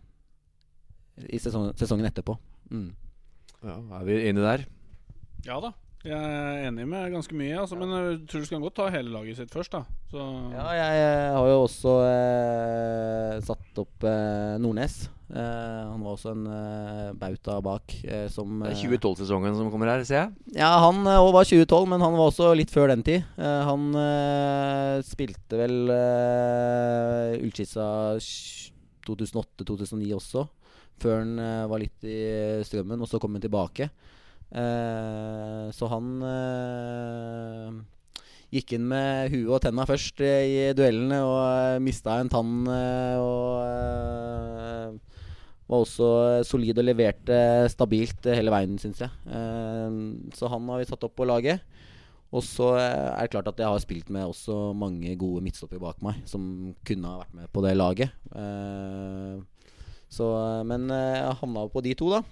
i 1.28 1.40
sesongen, 1.42 1.76
sesongen 1.80 2.08
etterpå. 2.10 2.38
Mm. 2.72 2.90
Ja, 3.66 3.78
er 4.00 4.08
vi 4.08 4.22
enige 4.30 4.46
der? 4.46 4.66
Ja 5.48 5.60
da. 5.64 5.74
Jeg 6.00 6.16
er 6.16 6.62
enig 6.70 6.86
med 6.88 7.10
ganske 7.12 7.36
mye, 7.36 7.58
altså, 7.60 7.76
men 7.76 7.90
jeg 7.92 8.20
tror 8.32 8.40
du 8.40 8.48
skal 8.48 8.62
godt 8.64 8.76
ta 8.78 8.86
hele 8.94 9.12
laget 9.12 9.36
sitt 9.36 9.52
først. 9.52 9.74
da 9.76 9.82
Så 10.08 10.24
Ja, 10.54 10.68
jeg 10.78 11.00
eh, 11.04 11.34
har 11.36 11.48
jo 11.52 11.58
også 11.66 11.96
eh, 12.08 13.40
satt 13.44 13.82
opp 13.84 14.06
eh, 14.08 14.54
Nordnes. 14.64 15.10
Eh, 15.30 15.82
han 15.92 16.00
var 16.00 16.16
også 16.16 16.32
en 16.32 16.46
eh, 16.56 17.10
bauta 17.20 17.58
bak. 17.62 17.98
Eh, 18.08 18.30
som, 18.32 18.62
Det 18.64 18.72
er 18.72 18.78
eh, 18.80 18.96
2012-sesongen 18.96 19.60
som 19.60 19.68
kommer 19.74 19.92
her, 19.92 20.06
ser 20.08 20.22
jeg. 20.22 20.56
Ja, 20.56 20.72
han 20.86 21.04
eh, 21.04 21.20
var 21.36 21.44
2012, 21.44 21.92
men 21.92 22.06
han 22.08 22.16
var 22.16 22.32
også 22.32 22.54
litt 22.56 22.72
før 22.72 22.94
den 22.94 23.04
tid. 23.04 23.28
Eh, 23.36 23.60
han 23.68 23.92
eh, 24.00 25.04
spilte 25.04 25.60
vel 25.60 25.92
eh, 26.00 27.44
Ullskissa 27.44 27.90
2008-2009 29.10 30.16
også, 30.16 30.48
før 31.02 31.22
han 31.22 31.38
eh, 31.42 31.68
var 31.70 31.82
litt 31.82 32.08
i 32.08 32.20
strømmen, 32.68 33.02
og 33.02 33.10
så 33.10 33.20
kom 33.22 33.36
han 33.38 33.44
tilbake. 33.44 33.90
Eh, 34.50 35.66
så 35.76 35.90
han 35.92 36.08
eh, 36.26 37.80
gikk 38.56 38.74
inn 38.78 38.88
med 38.90 39.30
huet 39.34 39.52
og 39.54 39.62
tenna 39.64 39.86
først 39.86 40.24
i 40.26 40.72
duellene 40.74 41.20
og 41.22 41.38
uh, 41.38 41.82
mista 41.86 42.16
en 42.18 42.32
tann 42.34 42.66
og 42.66 43.60
var 45.70 45.84
også 45.84 46.08
solid 46.50 46.82
og 46.82 46.88
leverte 46.88 47.38
stabilt 47.70 48.26
hele 48.34 48.50
veien, 48.50 48.80
syns 48.82 49.04
jeg. 49.04 49.12
Så 50.34 50.50
han 50.50 50.66
har 50.66 50.82
vi 50.82 50.88
satt 50.90 51.06
opp 51.06 51.14
på 51.20 51.30
laget. 51.30 51.62
Og 52.34 52.42
så 52.42 52.72
er 52.80 53.22
det 53.22 53.30
klart 53.36 53.52
at 53.52 53.62
jeg 53.62 53.70
har 53.70 53.84
spilt 53.86 54.10
med 54.14 54.26
også 54.26 54.74
mange 54.74 55.14
gode 55.22 55.46
midtstoppere 55.46 55.82
bak 55.86 56.02
meg 56.06 56.26
som 56.30 56.74
kunne 56.86 57.14
ha 57.14 57.22
vært 57.22 57.38
med 57.38 57.54
på 57.54 57.62
det 57.68 57.78
laget. 57.78 58.18
Eh, 60.10 60.16
så, 60.16 60.28
men 60.66 60.90
eh, 60.90 61.20
jeg 61.22 61.40
havna 61.44 61.68
på 61.70 61.84
de 61.86 61.94
to, 61.98 62.10
da. 62.10 62.24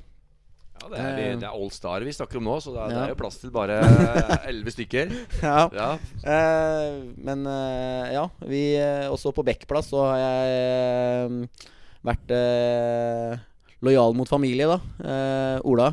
Ja, 0.78 0.90
det 0.92 0.98
er, 1.02 1.16
de, 1.18 1.26
det 1.42 1.48
er 1.48 1.54
All 1.58 1.72
Star 1.74 2.04
vi 2.06 2.12
snakker 2.14 2.38
om 2.38 2.46
nå, 2.46 2.56
så 2.62 2.70
det 2.74 2.82
er, 2.84 2.92
det 2.94 3.00
er 3.04 3.12
jo 3.14 3.18
plass 3.18 3.40
til 3.42 3.50
bare 3.54 3.80
elleve 4.50 4.74
stykker. 4.74 5.14
ja. 5.42 5.64
Ja, 5.74 5.90
Eh, 6.28 6.98
men 7.18 7.46
eh, 7.50 8.14
ja, 8.14 8.28
vi 8.46 8.62
eh, 8.78 9.08
også 9.10 9.32
på 9.34 9.46
Bekkplass 9.48 9.90
så 9.94 10.04
har 10.10 10.20
jeg 10.22 10.60
eh, 10.60 11.66
vært 12.06 12.34
eh, 12.36 13.38
lojal 13.86 14.14
mot 14.18 14.30
familie, 14.30 14.68
da. 14.70 14.78
Eh, 15.02 15.58
Ola. 15.70 15.92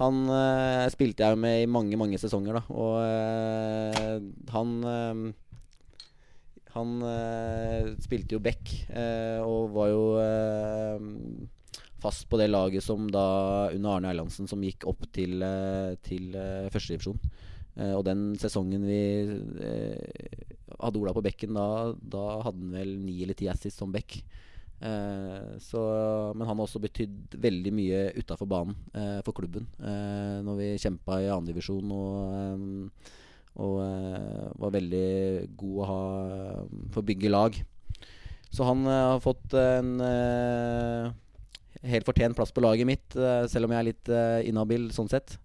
Han 0.00 0.26
eh, 0.28 0.86
spilte 0.92 1.24
jeg 1.24 1.38
med 1.40 1.62
i 1.62 1.68
mange, 1.70 1.96
mange 1.96 2.18
sesonger, 2.20 2.58
da. 2.58 2.62
Og 2.74 2.98
eh, 3.02 4.18
han 4.52 4.74
eh, 4.90 5.22
Han 6.76 6.96
eh, 7.08 7.92
spilte 8.04 8.36
jo 8.36 8.42
back 8.44 8.72
eh, 8.92 9.40
og 9.40 9.72
var 9.72 9.88
jo 9.88 10.02
eh, 10.20 11.46
fast 12.02 12.28
på 12.28 12.38
det 12.40 12.50
laget 12.50 12.84
som 12.84 13.08
da 13.10 13.26
under 13.72 13.96
Arne 13.96 14.12
Erlandsen 14.12 14.48
som 14.50 14.62
gikk 14.64 14.86
opp 14.90 15.06
til, 15.16 15.40
eh, 15.42 15.96
til 16.04 16.34
eh, 16.36 16.68
førstedivisjon. 16.72 17.20
Eh, 17.76 17.92
og 17.96 18.04
den 18.08 18.28
sesongen 18.40 18.84
vi 18.88 19.00
hadde 20.76 21.00
Ola 21.00 21.14
på 21.16 21.24
bekken, 21.24 21.56
da, 21.56 21.94
da 21.96 22.26
hadde 22.44 22.60
han 22.60 22.74
vel 22.76 22.96
ni 23.06 23.22
eller 23.24 23.38
ti 23.38 23.48
assists 23.48 23.80
som 23.80 23.94
back. 23.94 24.20
Så, 24.76 25.82
men 26.36 26.44
han 26.44 26.58
har 26.58 26.66
også 26.66 26.82
betydd 26.84 27.32
veldig 27.40 27.70
mye 27.72 28.00
utafor 28.18 28.44
banen 28.50 28.74
for 29.24 29.32
klubben. 29.32 29.64
Når 29.80 30.58
vi 30.58 30.66
kjempa 30.82 31.16
i 31.24 31.30
annendivisjon 31.32 31.94
og, 31.96 32.90
og 33.56 33.78
eh, 33.80 34.48
var 34.60 34.72
veldig 34.74 35.06
god 35.56 35.76
å 35.80 35.86
ha 35.88 36.00
eh, 36.26 36.58
for 36.92 37.00
å 37.02 37.06
bygge 37.08 37.30
lag. 37.32 37.56
Så 38.52 38.64
han 38.68 38.84
eh, 38.86 39.02
har 39.14 39.20
fått 39.24 39.54
en 39.58 39.94
eh, 40.04 41.10
helt 41.88 42.06
fortjent 42.08 42.36
plass 42.38 42.52
på 42.56 42.62
laget 42.64 42.88
mitt, 42.88 43.16
eh, 43.16 43.44
selv 43.52 43.68
om 43.68 43.72
jeg 43.74 43.80
er 43.82 43.88
litt 43.90 44.08
eh, 44.12 44.40
inhabil 44.50 44.88
sånn 44.94 45.08
sett. 45.12 45.38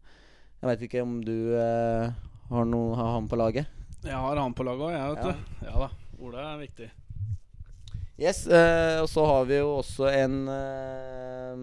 Jeg 0.61 0.69
veit 0.69 0.83
ikke 0.85 1.01
om 1.03 1.15
du 1.25 1.55
har, 1.57 2.65
noe, 2.69 2.93
har 2.99 3.15
han 3.15 3.25
på 3.31 3.39
laget? 3.39 3.65
jeg 4.05 4.13
har 4.17 4.37
han 4.37 4.53
på 4.57 4.63
laget 4.65 4.83
òg, 4.85 4.91
jeg, 4.93 5.13
vet 5.13 5.23
Ja. 5.23 5.31
du. 5.31 5.65
Ja 5.65 5.75
da. 5.85 5.89
Ola 6.21 6.43
er 6.51 6.59
viktig. 6.61 6.89
Yes, 8.21 8.43
og 9.01 9.07
så 9.09 9.23
har 9.25 9.47
vi 9.49 9.57
jo 9.57 9.71
også 9.79 10.05
en 10.13 10.35
eh, 10.53 11.55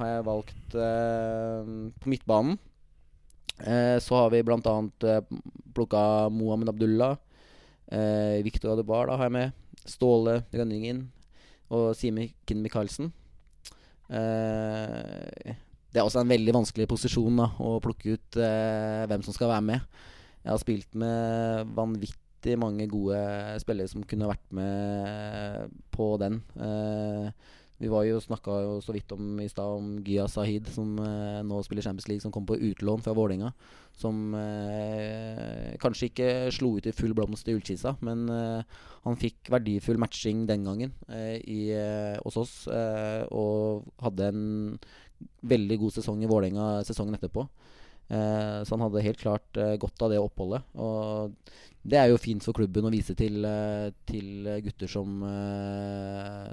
Har 0.00 0.08
jeg 0.10 0.24
valgt 0.26 0.74
på 0.74 2.10
midtbanen. 2.10 2.56
Eh, 3.58 3.98
så 4.02 4.14
har 4.20 4.30
vi 4.30 4.42
annet 4.68 5.04
eh, 5.04 5.20
plukka 5.74 6.28
Mohammed 6.28 6.68
Abdullah. 6.68 7.16
Eh, 7.86 8.42
Victor 8.44 8.72
Adebar 8.74 9.06
da 9.08 9.16
har 9.16 9.30
jeg 9.30 9.36
med. 9.36 9.52
Ståle 9.86 10.40
Rønningen 10.52 11.06
og 11.70 11.94
Simen 11.96 12.30
Michaelsen. 12.64 13.12
Eh, 14.10 15.54
det 15.92 16.02
er 16.02 16.04
også 16.04 16.20
en 16.20 16.30
veldig 16.30 16.52
vanskelig 16.52 16.88
posisjon 16.90 17.40
da 17.40 17.48
å 17.62 17.78
plukke 17.82 18.16
ut 18.18 18.38
eh, 18.42 19.06
hvem 19.08 19.24
som 19.24 19.34
skal 19.34 19.50
være 19.54 19.66
med. 19.70 20.00
Jeg 20.42 20.52
har 20.52 20.62
spilt 20.62 20.98
med 20.98 21.70
vanvittig 21.74 22.58
mange 22.60 22.86
gode 22.90 23.18
spillere 23.62 23.90
som 23.90 24.04
kunne 24.06 24.28
vært 24.30 24.52
med 24.54 25.72
på 25.94 26.12
den. 26.22 26.42
Eh, 26.60 27.30
vi 27.78 27.90
var 27.92 28.06
jo 28.08 28.20
snakka 28.24 28.54
jo 28.64 28.76
så 28.80 28.94
vidt 28.96 29.12
om 29.12 29.40
i 29.42 29.48
stad 29.52 29.76
om 29.78 29.90
Gya 30.04 30.24
Sahid, 30.32 30.68
som 30.72 30.94
eh, 31.02 31.42
nå 31.44 31.58
spiller 31.64 31.84
Champions 31.84 32.08
League, 32.08 32.24
som 32.24 32.32
kom 32.32 32.46
på 32.48 32.56
utlån 32.56 33.04
fra 33.04 33.12
Vålerenga. 33.16 33.50
Som 33.96 34.32
eh, 34.36 35.74
kanskje 35.82 36.08
ikke 36.10 36.28
slo 36.56 36.74
ut 36.78 36.88
i 36.88 36.94
full 36.96 37.12
blomst 37.16 37.48
i 37.48 37.56
Ullkisa, 37.56 37.96
men 38.06 38.24
eh, 38.32 38.80
han 39.04 39.20
fikk 39.20 39.52
verdifull 39.52 40.00
matching 40.00 40.46
den 40.48 40.64
gangen 40.64 40.96
eh, 41.12 41.36
i, 41.44 41.60
eh, 41.76 42.16
hos 42.24 42.40
oss. 42.40 42.54
eh, 42.72 43.28
og 43.28 43.84
hadde 44.02 44.32
en 44.32 44.44
veldig 45.44 45.78
god 45.80 45.96
sesong 45.96 46.24
i 46.24 46.28
Vålerenga 46.30 46.84
sesongen 46.88 47.16
etterpå. 47.16 47.44
Eh, 48.06 48.58
så 48.62 48.76
han 48.76 48.84
hadde 48.86 49.02
helt 49.02 49.18
klart 49.18 49.58
eh, 49.58 49.74
godt 49.82 50.02
av 50.06 50.12
det 50.12 50.20
oppholdet. 50.22 50.66
Og 50.78 51.34
det 51.86 51.98
er 51.98 52.10
jo 52.10 52.20
fint 52.22 52.44
for 52.44 52.54
klubben 52.54 52.86
å 52.86 52.92
vise 52.94 53.16
til, 53.18 53.40
eh, 53.46 53.90
til 54.06 54.50
gutter 54.64 54.90
som 54.90 55.22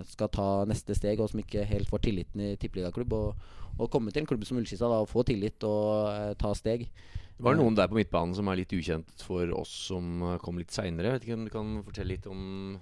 skal 0.09 0.31
ta 0.33 0.47
neste 0.69 0.97
steg, 0.97 1.21
og 1.21 1.31
som 1.31 1.41
ikke 1.41 1.65
helt 1.69 1.89
får 1.89 2.05
tilliten 2.07 2.41
i 2.41 2.53
tippeligaklubb. 2.61 3.17
Og, 3.19 3.89
komme 3.89 4.13
til 4.13 4.21
en 4.21 4.29
klubb 4.29 4.45
som 4.45 4.59
Ullskissa 4.59 4.85
og 4.85 5.09
få 5.09 5.23
tillit 5.25 5.63
og 5.65 6.37
ta 6.37 6.51
steg. 6.53 6.85
Det 7.33 7.41
var 7.41 7.57
noen 7.57 7.73
der 7.73 7.89
på 7.89 7.97
midtbanen 7.97 8.35
som 8.37 8.47
er 8.47 8.59
litt 8.59 8.73
ukjent 8.73 9.09
for 9.25 9.49
oss 9.57 9.71
som 9.89 10.21
kom 10.43 10.59
litt 10.61 10.69
seinere. 10.69 11.15
Vet 11.15 11.25
ikke 11.25 11.39
om 11.39 11.47
du 11.47 11.53
kan 11.53 11.71
fortelle 11.81 12.13
litt 12.13 12.27
om 12.29 12.77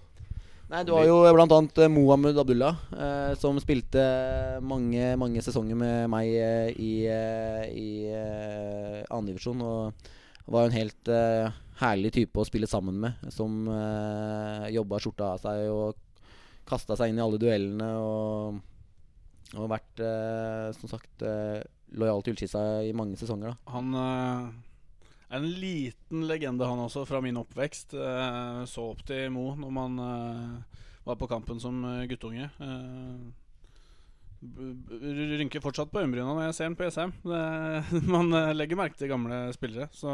Nei, 0.71 0.86
Du 0.88 0.93
har 0.95 1.03
jo 1.03 1.17
bl.a. 1.36 1.88
Mohammed 1.91 2.38
Abdullah, 2.39 2.77
eh, 2.95 3.34
som 3.36 3.57
spilte 3.60 4.03
mange 4.63 5.10
mange 5.19 5.43
sesonger 5.43 5.75
med 5.75 6.07
meg 6.13 6.29
eh, 6.31 6.69
i, 6.79 6.91
eh, 7.12 7.65
i 7.75 7.89
eh, 8.07 9.01
annendivisjon. 9.12 9.60
Og 9.67 10.51
var 10.51 10.63
jo 10.65 10.71
en 10.71 10.77
helt 10.77 11.12
eh, 11.12 11.51
herlig 11.81 12.13
type 12.15 12.39
å 12.39 12.47
spille 12.47 12.69
sammen 12.71 13.01
med, 13.03 13.27
som 13.36 13.67
eh, 13.67 14.71
jobba 14.77 15.01
skjorta 15.03 15.34
av 15.36 15.43
seg 15.43 15.67
og 15.73 15.99
kasta 16.71 16.95
seg 16.95 17.12
inn 17.12 17.19
i 17.19 17.25
alle 17.25 17.39
duellene 17.41 17.91
og, 17.99 18.62
og 19.57 19.69
vært, 19.75 20.03
eh, 20.07 20.71
som 20.79 20.91
sagt, 20.93 21.25
eh, 21.27 21.60
lojal 21.99 22.23
til 22.23 22.38
Ullskissa 22.38 22.63
i 22.88 22.95
mange 22.95 23.19
sesonger. 23.19 23.51
da 23.51 23.75
Han 23.75 23.91
eh, 23.91 24.51
en 25.32 25.52
liten 25.52 26.26
legende, 26.28 26.65
han 26.65 26.80
også, 26.80 27.06
fra 27.08 27.22
min 27.24 27.39
oppvekst. 27.39 27.96
Eh, 27.96 28.63
så 28.67 28.89
opp 28.91 29.04
til 29.08 29.32
Mo 29.34 29.54
når 29.60 29.72
man 29.76 30.02
eh, 30.04 30.82
var 31.08 31.20
på 31.20 31.30
kampen 31.32 31.62
som 31.63 31.80
eh, 31.88 32.08
guttunge. 32.12 32.50
Rynker 34.41 35.62
fortsatt 35.63 35.91
på 35.94 36.02
øyenbryna 36.02 36.34
når 36.34 36.48
jeg 36.50 36.58
ser 36.58 36.70
han 36.70 36.76
på 36.76 36.88
ESM. 36.88 37.12
Man 38.15 38.34
legger 38.58 38.80
merke 38.80 38.98
til 38.98 39.12
gamle 39.12 39.44
spillere. 39.54 39.86
Så 39.94 40.10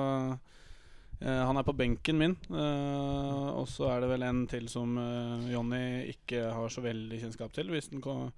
han 1.23 1.57
er 1.57 1.63
på 1.63 1.73
benken 1.79 2.19
min. 2.19 2.35
Og 2.51 3.63
så 3.71 3.87
er 3.93 4.03
det 4.03 4.09
vel 4.11 4.25
en 4.27 4.41
til 4.51 4.67
som 4.67 4.99
Jonny 5.47 6.11
ikke 6.11 6.43
har 6.43 6.75
så 6.75 6.83
veldig 6.83 7.21
kjennskap 7.23 7.55
til. 7.55 7.71
Hvis 7.71 7.87
den 7.93 8.03
kommer 8.03 8.35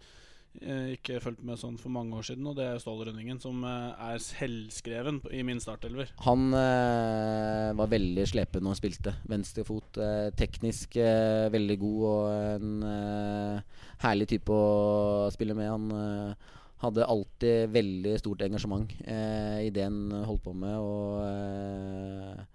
ikke 0.59 1.19
fulgt 1.23 1.43
med 1.45 1.59
sånn 1.61 1.77
for 1.79 1.93
mange 1.93 2.17
år 2.17 2.25
siden, 2.25 2.47
og 2.49 2.57
det 2.57 2.65
er 2.65 2.79
Ståle 2.81 3.05
Rønningen, 3.07 3.37
som 3.39 3.61
eh, 3.63 4.11
er 4.11 4.21
selvskreven 4.23 5.21
i 5.31 5.43
min 5.45 5.61
startelver. 5.63 6.11
Han 6.25 6.49
eh, 6.57 7.69
var 7.77 7.91
veldig 7.91 8.25
slepen 8.27 8.65
når 8.65 8.75
han 8.75 8.79
spilte. 8.81 9.13
Venstrefot. 9.29 9.99
Eh, 10.01 10.29
teknisk 10.39 10.97
eh, 10.99 11.47
veldig 11.53 11.77
god 11.79 12.05
og 12.09 12.29
en 12.33 12.85
eh, 12.89 13.83
herlig 14.03 14.29
type 14.33 14.51
å 14.51 15.29
spille 15.33 15.55
med. 15.57 15.69
Han 15.69 15.91
eh, 15.95 16.55
hadde 16.83 17.07
alltid 17.13 17.73
veldig 17.75 18.15
stort 18.21 18.43
engasjement 18.45 18.93
eh, 19.05 19.67
i 19.67 19.73
det 19.75 19.85
han 19.85 20.01
holdt 20.25 20.43
på 20.47 20.55
med. 20.57 20.75
Og 20.79 21.19
eh, 21.27 22.47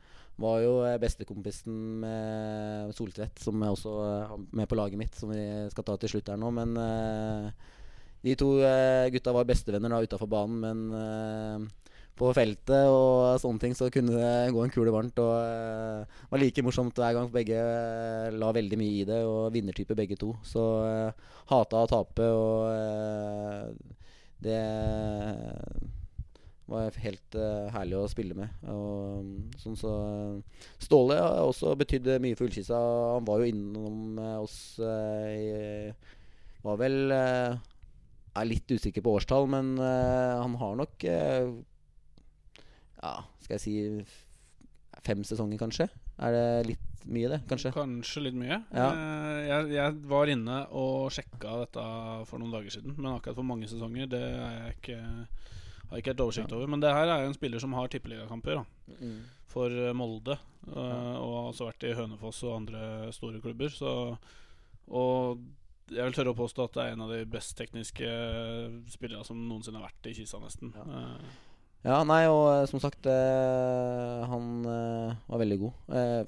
var 0.43 0.59
jo 0.65 0.75
eh, 0.83 0.99
bestekompisen 0.99 1.79
med 2.03 2.95
Soltvedt, 2.97 3.39
som 3.43 3.63
er 3.63 3.71
også 3.71 3.95
eh, 4.03 4.35
med 4.59 4.69
på 4.71 4.79
laget 4.79 4.99
mitt, 4.99 5.15
som 5.15 5.31
vi 5.31 5.47
skal 5.71 5.87
ta 5.87 5.97
til 6.01 6.17
slutt 6.17 6.33
her 6.33 6.41
nå. 6.41 6.51
Men 6.57 6.75
eh, 6.81 7.71
de 8.25 8.35
to 8.41 8.55
eh, 8.65 9.11
gutta 9.13 9.35
var 9.37 9.49
bestevenner 9.49 9.93
da 9.93 10.01
utafor 10.05 10.31
banen, 10.33 10.61
men 10.65 10.79
eh, 10.97 11.85
på 12.15 12.31
feltet 12.31 12.87
og 12.87 13.41
sånne 13.43 13.61
ting 13.63 13.73
så 13.75 13.89
kunne 13.93 14.15
det 14.15 14.53
gå 14.55 14.63
en 14.63 14.73
kule 14.73 14.93
varmt. 14.95 15.19
Og 15.21 15.35
eh, 15.35 16.21
var 16.31 16.41
like 16.41 16.63
morsomt 16.65 16.97
hver 16.97 17.17
gang. 17.17 17.33
Begge 17.35 17.59
la 18.35 18.53
veldig 18.55 18.79
mye 18.81 19.01
i 19.01 19.09
det, 19.09 19.21
og 19.27 19.51
vinnertype 19.55 19.97
begge 19.99 20.19
to. 20.21 20.31
Så 20.47 20.63
eh, 20.87 21.27
hata 21.51 21.83
å 21.83 21.91
tape, 21.91 22.31
og 22.31 22.71
eh, 22.71 23.99
det 24.45 24.63
var 26.69 26.97
helt 26.97 27.37
uh, 27.37 27.69
herlig 27.75 27.97
å 27.99 28.09
spille 28.09 28.37
med. 28.37 28.53
Og 28.73 29.59
sånn 29.61 29.77
så 29.77 29.91
Ståle 30.81 31.19
har 31.21 31.43
også 31.45 31.75
betydd 31.81 32.09
mye 32.25 32.37
for 32.39 32.49
Ullkisa. 32.49 32.79
Han 33.19 33.27
var 33.29 33.43
jo 33.43 33.51
innom 33.53 34.17
oss 34.41 34.57
i 34.81 35.93
Var 36.65 36.81
vel 36.81 37.13
Er 38.35 38.49
litt 38.51 38.67
usikker 38.75 39.03
på 39.05 39.13
årstall, 39.19 39.47
men 39.53 39.75
uh, 39.79 40.41
han 40.43 40.57
har 40.59 40.75
nok 40.81 41.05
uh, 41.07 41.53
Ja, 43.05 43.13
skal 43.45 43.59
jeg 43.59 43.63
si 43.63 43.75
fem 45.05 45.23
sesonger, 45.27 45.59
kanskje? 45.61 45.87
Er 46.25 46.33
det 46.35 46.47
litt 46.73 47.05
mye, 47.11 47.29
det? 47.35 47.41
Kanskje? 47.51 47.73
Kanskje 47.75 48.23
litt 48.25 48.37
mye. 48.39 48.61
Ja. 48.73 48.87
Uh, 48.97 49.41
jeg, 49.45 49.73
jeg 49.77 49.97
var 50.09 50.31
inne 50.33 50.61
og 50.75 51.11
sjekka 51.15 51.59
dette 51.65 51.85
for 52.31 52.41
noen 52.41 52.55
dager 52.55 52.73
siden, 52.79 52.95
men 52.97 53.13
akkurat 53.13 53.37
for 53.37 53.47
mange 53.47 53.69
sesonger 53.71 54.09
Det 54.15 54.21
er 54.23 54.55
jeg 54.55 54.77
ikke, 54.79 54.99
har 55.03 55.93
jeg 55.99 56.05
ikke 56.05 56.15
helt 56.15 56.25
oversikt 56.25 56.55
over. 56.57 56.71
Men 56.73 56.83
det 56.85 56.95
her 56.97 57.11
er 57.13 57.25
jo 57.27 57.33
en 57.33 57.37
spiller 57.37 57.63
som 57.63 57.77
har 57.79 57.91
tippeligakamper 57.93 58.65
Mm. 59.01 59.21
for 59.49 59.71
Molde. 59.97 60.35
Ja. 60.67 60.83
Og 61.21 61.31
har 61.39 61.47
også 61.53 61.69
vært 61.71 61.85
i 61.89 61.93
Hønefoss 61.97 62.43
og 62.45 62.57
andre 62.59 63.13
store 63.17 63.39
klubber. 63.41 63.71
Så, 63.73 63.93
og 64.93 65.41
jeg 65.91 66.05
vil 66.07 66.15
tørre 66.17 66.33
å 66.33 66.39
påstå 66.39 66.65
at 66.69 66.77
det 66.79 66.83
er 66.85 66.95
en 66.95 67.05
av 67.05 67.11
de 67.13 67.25
best 67.29 67.57
tekniske 67.59 68.09
spillerne 68.95 69.25
som 69.27 69.41
noensinne 69.49 69.81
har 69.81 69.91
vært 69.91 70.09
i 70.11 70.15
Kisa, 70.21 70.41
nesten. 70.43 70.73
Ja. 70.77 70.87
Eh, 71.03 71.35
Ja, 71.85 71.99
nei, 72.09 72.23
og 72.33 72.47
eh, 72.49 72.63
som 72.71 72.81
sagt 72.81 73.05
eh, 73.13 74.23
Han 74.31 74.65
eh, 74.65 75.11
var 75.29 75.43
veldig 75.43 75.59
god. 75.61 75.91
Eh, 75.93 76.23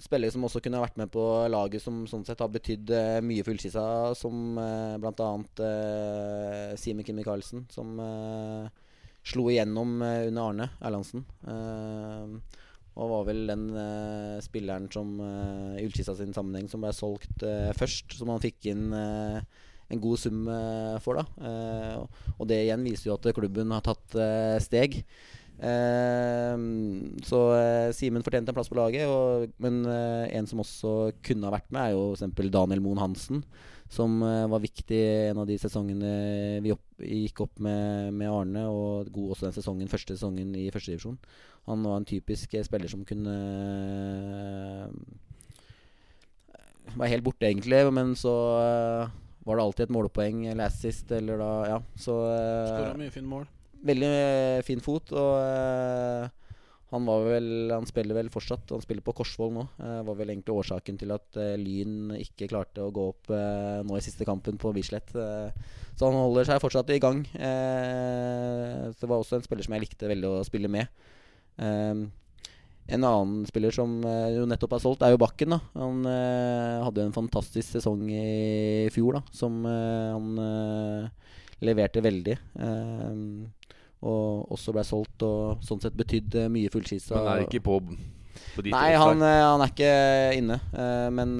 spiller 0.00 0.32
som 0.32 0.44
også 0.48 0.62
kunne 0.64 0.80
vært 0.80 0.96
med 0.96 1.10
på 1.12 1.20
laget, 1.52 1.82
som 1.84 2.06
sånn 2.08 2.24
sett 2.24 2.40
har 2.40 2.48
betydd 2.52 2.88
eh, 2.96 3.18
mye 3.20 3.44
for 3.44 3.52
Ullkisa, 3.52 3.84
som 4.16 4.56
eh, 4.60 4.96
bl.a. 5.00 5.28
Eh, 5.68 6.72
Simen 6.80 7.04
Kim 7.04 7.16
Michaelsen, 7.20 7.66
som 7.72 7.92
eh, 8.00 8.72
slo 9.28 9.50
igjennom 9.52 9.98
eh, 10.00 10.26
under 10.30 10.48
Arne 10.48 10.70
Erlandsen. 10.80 11.26
Eh, 11.44 12.56
og 12.96 13.12
var 13.12 13.26
vel 13.28 13.44
den 13.50 13.68
uh, 13.76 14.40
spilleren 14.44 14.88
som 14.92 15.18
uh, 15.20 15.76
i 15.76 15.84
Ullkista 15.84 16.14
sin 16.16 16.32
sammenheng 16.36 16.68
som 16.72 16.80
ble 16.84 16.94
solgt 16.96 17.44
uh, 17.44 17.70
først, 17.76 18.16
som 18.16 18.32
han 18.32 18.42
fikk 18.42 18.70
inn 18.72 18.88
en 19.86 20.00
god 20.02 20.18
sum 20.18 20.48
for. 20.98 21.20
da 21.20 22.00
Og 22.40 22.48
det 22.50 22.56
igjen 22.64 22.82
viser 22.82 23.06
jo 23.06 23.14
at 23.14 23.28
klubben 23.36 23.70
har 23.70 23.84
tatt 23.86 24.16
steg. 24.64 24.96
Så 27.22 27.42
Simen 27.94 28.26
fortjente 28.26 28.50
en 28.50 28.56
plass 28.56 28.72
på 28.72 28.80
laget, 28.80 29.06
og, 29.06 29.46
men 29.62 29.84
en 29.86 30.50
som 30.50 30.64
også 30.64 30.96
kunne 31.22 31.46
ha 31.46 31.54
vært 31.54 31.70
med, 31.70 31.84
er 31.84 31.94
jo 31.94 32.16
f.eks. 32.16 32.50
Daniel 32.50 32.82
Moen 32.82 32.98
Hansen. 32.98 33.44
Som 33.86 34.18
var 34.26 34.58
viktig 34.58 34.98
en 35.28 35.44
av 35.44 35.46
de 35.46 35.54
sesongene 35.62 36.10
vi 36.66 36.74
opp, 36.74 36.82
gikk 36.98 37.44
opp 37.46 37.62
med, 37.62 38.10
med 38.10 38.32
Arne, 38.32 38.66
og 38.66 39.12
god 39.14 39.36
også 39.36 39.46
den 39.46 39.54
sesongen, 39.60 39.92
første 39.92 40.18
sesongen 40.18 40.50
i 40.58 40.66
førstedivisjon. 40.74 41.20
Han 41.66 41.82
var 41.82 41.96
en 42.00 42.06
typisk 42.08 42.54
eh, 42.54 42.64
spiller 42.66 42.90
som 42.90 43.04
kunne 43.06 43.34
eh, 44.86 44.88
Var 46.96 47.12
helt 47.12 47.26
borte, 47.26 47.46
egentlig, 47.48 47.82
men 47.92 48.14
så 48.18 48.34
eh, 48.62 49.14
var 49.46 49.58
det 49.58 49.66
alltid 49.66 49.84
et 49.88 49.94
målpoeng 49.94 50.46
eller 50.46 50.70
assist, 50.70 51.10
eller 51.12 51.42
da 51.42 51.50
Ja, 51.74 51.78
så 51.98 52.16
Skåra 52.70 52.96
mye 52.98 53.14
fine 53.14 53.30
mål. 53.30 53.46
Veldig 53.86 54.10
fin 54.66 54.80
fot, 54.82 55.12
og 55.14 55.34
han 56.94 57.06
var 57.06 57.24
vel 57.26 57.72
Han 57.74 57.86
spiller 57.88 58.16
vel 58.16 58.30
fortsatt. 58.32 58.70
Han 58.70 58.82
spiller 58.84 59.04
på 59.04 59.14
Korsvoll 59.18 59.52
nå. 59.56 59.64
Eh, 59.82 60.00
var 60.06 60.18
vel 60.18 60.30
egentlig 60.32 60.54
årsaken 60.54 61.00
til 61.00 61.14
at 61.14 61.38
eh, 61.42 61.56
Lyn 61.60 62.14
ikke 62.20 62.48
klarte 62.52 62.84
å 62.84 62.92
gå 62.94 63.08
opp 63.10 63.32
eh, 63.34 63.82
nå 63.86 63.98
i 63.98 64.04
siste 64.04 64.26
kampen 64.28 64.58
på 64.62 64.72
Bislett. 64.76 65.10
Så 65.10 66.06
han 66.06 66.18
holder 66.18 66.46
seg 66.48 66.62
fortsatt 66.62 66.92
i 66.94 67.00
gang. 67.02 67.24
Eh, 67.34 68.86
så 68.92 69.02
det 69.02 69.10
var 69.10 69.18
også 69.18 69.40
en 69.40 69.46
spiller 69.46 69.66
som 69.66 69.76
jeg 69.76 69.86
likte 69.86 70.10
veldig 70.10 70.30
å 70.30 70.46
spille 70.46 70.70
med. 70.70 70.86
Eh, 71.58 72.06
en 72.86 73.02
annen 73.04 73.46
spiller 73.48 73.74
som 73.74 73.98
eh, 74.06 74.28
jo 74.36 74.44
nettopp 74.46 74.76
er 74.76 74.82
solgt, 74.82 75.02
er 75.02 75.14
jo 75.14 75.20
Bakken. 75.20 75.56
da 75.56 75.60
Han 75.74 76.04
eh, 76.06 76.82
hadde 76.86 77.06
en 77.06 77.16
fantastisk 77.16 77.74
sesong 77.74 78.04
i 78.14 78.86
fjor, 78.94 79.18
da 79.18 79.22
som 79.34 79.64
eh, 79.66 80.12
han 80.14 80.42
eh, 80.42 81.32
leverte 81.66 82.04
veldig. 82.04 82.36
Eh, 82.62 83.64
og 84.06 84.52
også 84.54 84.74
ble 84.76 84.84
solgt, 84.86 85.24
og 85.26 85.64
sånn 85.66 85.82
sett 85.82 85.96
betydde 85.98 86.46
mye 86.52 86.70
fullskisa. 86.70 87.16
Men 87.16 87.32
er 87.32 87.46
ikke 87.46 87.64
på, 87.64 87.80
på 88.54 88.62
ditt 88.62 88.70
Nei, 88.74 88.90
han, 88.94 89.24
han 89.24 89.64
er 89.64 89.72
ikke 89.72 89.92
inne, 90.36 90.58
men 91.16 91.32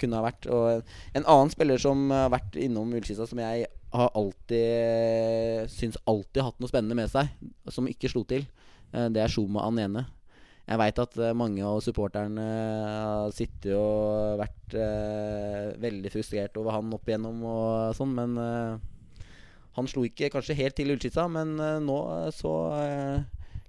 kunne 0.00 0.20
ha 0.20 0.24
vært. 0.24 0.46
Og 0.48 1.18
en 1.18 1.26
annen 1.26 1.50
spiller 1.52 1.82
som 1.82 2.06
har 2.14 2.30
vært 2.32 2.56
innom 2.62 2.94
Ullkisa, 2.96 3.26
som 3.28 3.42
jeg 3.42 3.66
har 3.96 4.14
alltid 4.16 5.68
syns 5.74 5.98
alltid 6.06 6.40
har 6.40 6.50
hatt 6.52 6.62
noe 6.62 6.70
spennende 6.70 6.96
med 6.96 7.10
seg, 7.10 7.28
som 7.74 7.90
ikke 7.90 8.08
slo 8.14 8.22
til, 8.30 8.46
det 9.12 9.22
er 9.24 9.32
Shoma 9.32 9.64
Anene. 9.68 10.06
Jeg 10.66 10.80
veit 10.80 10.98
at 10.98 11.12
eh, 11.22 11.34
mange 11.38 11.62
av 11.62 11.78
supporterne 11.84 12.42
har 12.42 13.30
sittet 13.36 13.70
og 13.78 14.40
vært 14.40 14.74
eh, 14.74 15.68
veldig 15.78 16.10
frustrert 16.10 16.56
over 16.58 16.74
han 16.74 16.90
opp 16.96 17.06
igjennom 17.06 17.44
og 17.46 17.94
sånn, 17.94 18.14
men 18.16 18.34
eh, 18.42 19.28
han 19.76 19.86
slo 19.92 20.02
ikke 20.08 20.32
kanskje 20.34 20.56
helt 20.58 20.74
til 20.78 20.90
Ullskissa, 20.94 21.28
men 21.30 21.54
eh, 21.62 21.76
nå 21.84 21.98
eh, 22.16 22.30
så 22.34 22.54
eh, 22.80 23.20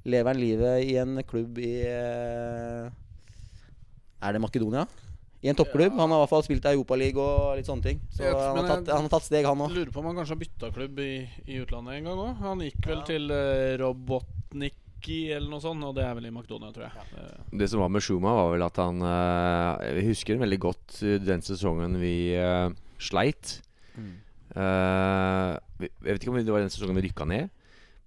lever 0.10 0.32
han 0.34 0.42
livet 0.42 0.88
i 0.88 0.96
en 1.04 1.22
klubb 1.28 1.60
i 1.62 1.74
eh, 1.86 2.88
Er 4.26 4.34
det 4.34 4.42
Makedonia? 4.42 4.88
I 5.46 5.52
en 5.52 5.60
toppklubb. 5.60 5.94
Han 6.02 6.10
har 6.10 6.18
i 6.18 6.22
hvert 6.24 6.32
fall 6.32 6.44
spilt 6.48 6.66
Europaliga 6.66 7.22
og 7.22 7.60
litt 7.60 7.68
sånne 7.70 7.86
ting. 7.86 8.00
Så 8.10 8.24
vet, 8.26 8.34
han, 8.34 8.58
har 8.58 8.72
tatt, 8.72 8.88
han 8.90 9.06
har 9.06 9.12
tatt 9.14 9.28
steg, 9.28 9.46
han 9.46 9.62
òg. 9.68 9.70
Lurer 9.76 9.92
på 9.94 10.02
om 10.02 10.08
han 10.10 10.18
kanskje 10.18 10.34
har 10.34 10.40
bytta 10.42 10.72
klubb 10.74 10.98
i, 11.04 11.12
i 11.46 11.60
utlandet 11.62 12.00
en 12.00 12.10
gang 12.10 12.24
òg. 12.24 12.32
Han 12.42 12.64
gikk 12.66 12.82
vel 12.90 13.04
Ja. 13.04 13.06
til 13.12 13.30
uh, 13.30 13.78
Robotniki 15.08 15.32
eller 15.34 15.50
noe 15.50 15.62
sånt, 15.64 15.84
og 15.84 15.96
det 15.96 16.04
er 16.04 16.16
vel 16.18 16.28
i 16.28 16.34
Makedonia, 16.34 16.72
tror 16.74 16.88
jeg. 16.88 17.08
Ja. 17.16 17.28
Det 17.60 17.70
som 17.72 17.80
var 17.82 17.90
med 17.90 18.04
Schuma, 18.04 18.34
var 18.36 18.52
vel 18.54 18.66
at 18.66 18.78
han 18.82 19.02
eh, 19.02 19.96
Jeg 19.98 20.08
husker 20.12 20.40
veldig 20.42 20.60
godt 20.60 21.02
eh, 21.04 21.20
den 21.24 21.42
sesongen 21.42 21.98
vi 22.00 22.34
eh, 22.36 22.70
sleit. 23.00 23.62
Mm. 23.98 24.14
jeg 24.54 25.90
vet 26.06 26.22
ikke 26.22 26.32
om 26.32 26.38
det 26.38 26.54
var 26.54 26.62
den 26.62 26.70
sesongen 26.74 26.98
vi 26.98 27.08
rykka 27.08 27.26
ned. 27.26 27.50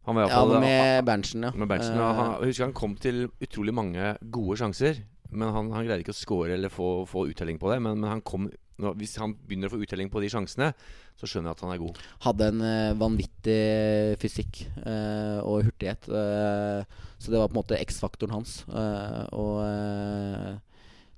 Han 0.07 0.17
var 0.17 0.31
Ja, 0.31 0.61
med 0.61 1.05
Berntsen, 1.05 1.43
ja. 1.45 1.51
med 1.55 1.69
Berntsen. 1.69 1.97
Eh, 1.97 2.15
han, 2.21 2.37
jeg 2.41 2.53
husker 2.53 2.65
han 2.69 2.77
kom 2.77 2.97
til 2.97 3.29
utrolig 3.41 3.75
mange 3.75 4.17
gode 4.31 4.59
sjanser. 4.61 5.03
Men 5.31 5.53
han, 5.55 5.71
han 5.71 5.87
greide 5.87 6.03
ikke 6.03 6.15
å 6.15 6.19
score 6.19 6.57
eller 6.57 6.73
få, 6.73 7.07
få 7.07 7.29
uttelling 7.31 7.59
på 7.61 7.71
det. 7.71 7.79
Men, 7.85 8.01
men 8.01 8.11
han 8.11 8.23
kom, 8.27 8.49
nå, 8.81 8.95
hvis 9.01 9.15
han 9.21 9.35
begynner 9.37 9.71
å 9.71 9.75
få 9.75 9.83
uttelling 9.85 10.11
på 10.13 10.23
de 10.25 10.31
sjansene, 10.33 10.71
så 11.21 11.29
skjønner 11.29 11.51
jeg 11.51 11.59
at 11.59 11.65
han 11.67 11.75
er 11.75 11.83
god. 11.83 12.01
hadde 12.27 12.49
en 12.55 12.65
uh, 12.65 12.97
vanvittig 13.01 13.61
fysikk 14.23 14.65
uh, 14.87 15.41
og 15.45 15.69
hurtighet. 15.69 16.09
Uh, 16.09 17.09
så 17.21 17.33
det 17.33 17.41
var 17.41 17.51
på 17.51 17.57
en 17.59 17.61
måte 17.61 17.77
X-faktoren 17.85 18.33
hans. 18.33 18.63
Eh, 18.73 19.25
og 19.37 19.59
eh, 19.61 20.55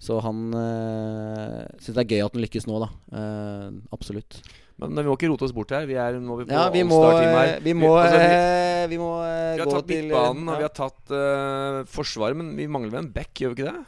Så 0.03 0.17
han 0.19 0.49
øh, 0.51 1.61
syns 1.79 1.95
det 1.95 2.03
er 2.03 2.09
gøy 2.11 2.25
at 2.25 2.35
han 2.35 2.43
lykkes 2.43 2.67
nå, 2.67 2.81
da. 2.83 2.89
Uh, 3.15 3.69
absolutt. 3.95 4.41
Men 4.83 4.99
vi 4.99 5.07
må 5.07 5.15
ikke 5.15 5.31
rote 5.31 5.47
oss 5.47 5.55
bort 5.55 5.71
her. 5.71 5.87
Vi 5.87 5.95
er 5.95 6.19
nå 6.19 6.41
vi 6.41 6.49
på 6.49 6.57
Ja, 6.57 6.65
vi 6.75 6.83
må, 6.83 6.99
her. 7.07 7.53
eh, 7.53 7.61
vi 7.63 7.77
må, 7.79 7.93
altså, 8.01 8.19
vi, 8.19 8.35
eh, 8.35 8.85
vi 8.91 8.99
må 8.99 9.13
eh, 9.23 9.55
vi 9.55 9.63
har 9.63 9.71
tatt 9.71 9.87
til 9.93 10.09
midtbanen, 10.09 10.51
og 10.51 10.59
vi 10.59 10.67
har 10.67 10.75
tatt 10.75 11.15
uh, 11.15 11.79
forsvaret, 11.87 12.41
men 12.41 12.51
vi 12.59 12.67
mangler 12.67 12.97
vel 12.97 13.05
en 13.05 13.13
back, 13.15 13.31
gjør 13.39 13.55
vi 13.55 13.63
ikke 13.63 13.71
det? 13.71 13.85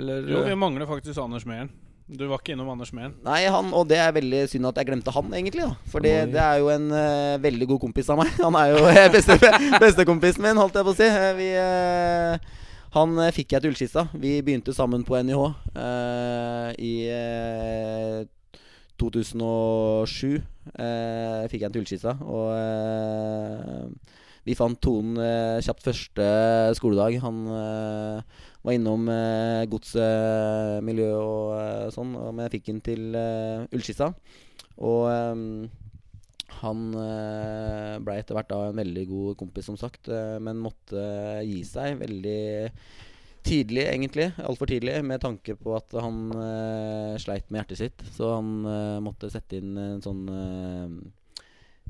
Eller 0.00 0.32
Jo, 0.32 0.40
vi 0.48 0.54
eh, 0.56 0.60
mangler 0.64 0.88
faktisk 0.88 1.20
Anders 1.20 1.44
Mehlen. 1.44 1.68
Du 2.04 2.26
var 2.28 2.42
ikke 2.42 2.52
innom 2.52 2.68
Anders 2.68 2.90
Mehn? 2.92 3.14
Nei, 3.24 3.46
han, 3.48 3.70
og 3.72 3.86
det 3.88 3.96
er 3.96 4.10
veldig 4.12 4.42
synd 4.52 4.68
at 4.68 4.76
jeg 4.76 4.90
glemte 4.90 5.14
han, 5.14 5.30
egentlig. 5.32 5.64
da 5.64 5.88
For 5.88 6.04
det, 6.04 6.12
det 6.34 6.42
er 6.42 6.58
jo 6.60 6.68
en 6.74 6.90
uh, 6.92 7.38
veldig 7.40 7.68
god 7.70 7.80
kompis 7.86 8.10
av 8.12 8.20
meg. 8.20 8.28
Han 8.44 8.58
er 8.60 8.74
jo 8.74 8.82
uh, 8.84 9.00
beste, 9.14 9.38
bestekompisen 9.86 10.44
min, 10.44 10.60
holdt 10.60 10.76
jeg 10.76 10.84
på 10.84 10.92
å 10.92 10.98
si. 10.98 11.08
Eh, 11.08 11.32
vi, 11.38 11.48
uh, 11.56 12.60
han 12.94 13.16
eh, 13.24 13.32
fikk 13.34 13.56
jeg 13.56 13.64
til 13.64 13.72
Ullskissa. 13.72 14.04
Vi 14.14 14.36
begynte 14.46 14.70
sammen 14.76 15.02
på 15.02 15.16
NIH 15.18 15.40
uh, 15.42 16.68
i 16.78 16.92
eh, 17.10 18.20
2007. 19.02 20.42
eh, 20.78 21.40
fikk 21.50 21.64
jeg 21.64 21.66
en 21.66 21.74
til 21.74 21.82
Ullskissa, 21.82 22.14
og 22.22 22.52
eh, 22.54 24.12
vi 24.46 24.54
fant 24.54 24.78
tonen 24.84 25.18
eh, 25.18 25.58
kjapt 25.64 25.82
første 25.88 26.28
skoledag. 26.78 27.18
Han 27.24 27.40
eh, 27.50 28.44
var 28.64 28.76
innom 28.76 29.08
eh, 29.12 29.62
godsmiljø 29.68 31.08
og 31.20 31.54
eh, 31.58 31.88
sånn, 31.92 32.14
men 32.16 32.44
jeg 32.46 32.56
fikk 32.56 32.68
den 32.70 32.84
til 32.84 33.16
eh, 33.18 33.64
Ullskissa. 33.76 34.10
Og 34.82 35.02
eh, 35.12 35.42
han 36.62 36.84
eh, 36.96 37.96
blei 38.04 38.20
etter 38.20 38.38
hvert 38.38 38.52
da 38.52 38.60
en 38.70 38.78
veldig 38.80 39.04
god 39.10 39.40
kompis, 39.42 39.68
som 39.68 39.76
sagt, 39.80 40.08
eh, 40.08 40.36
men 40.40 40.62
måtte 40.64 41.02
gi 41.44 41.60
seg 41.68 41.98
veldig 42.00 42.44
tidlig, 43.44 43.84
egentlig. 43.90 44.30
Altfor 44.40 44.70
tidlig, 44.70 44.96
med 45.04 45.20
tanke 45.20 45.58
på 45.60 45.74
at 45.76 45.92
han 46.00 46.30
sleit 47.20 47.50
med 47.52 47.60
hjertet 47.60 47.76
sitt. 47.82 48.04
Så 48.16 48.30
han 48.38 48.64
måtte 49.04 49.28
sette 49.28 49.58
inn 49.60 49.76
en 49.76 50.00
sånn 50.00 50.22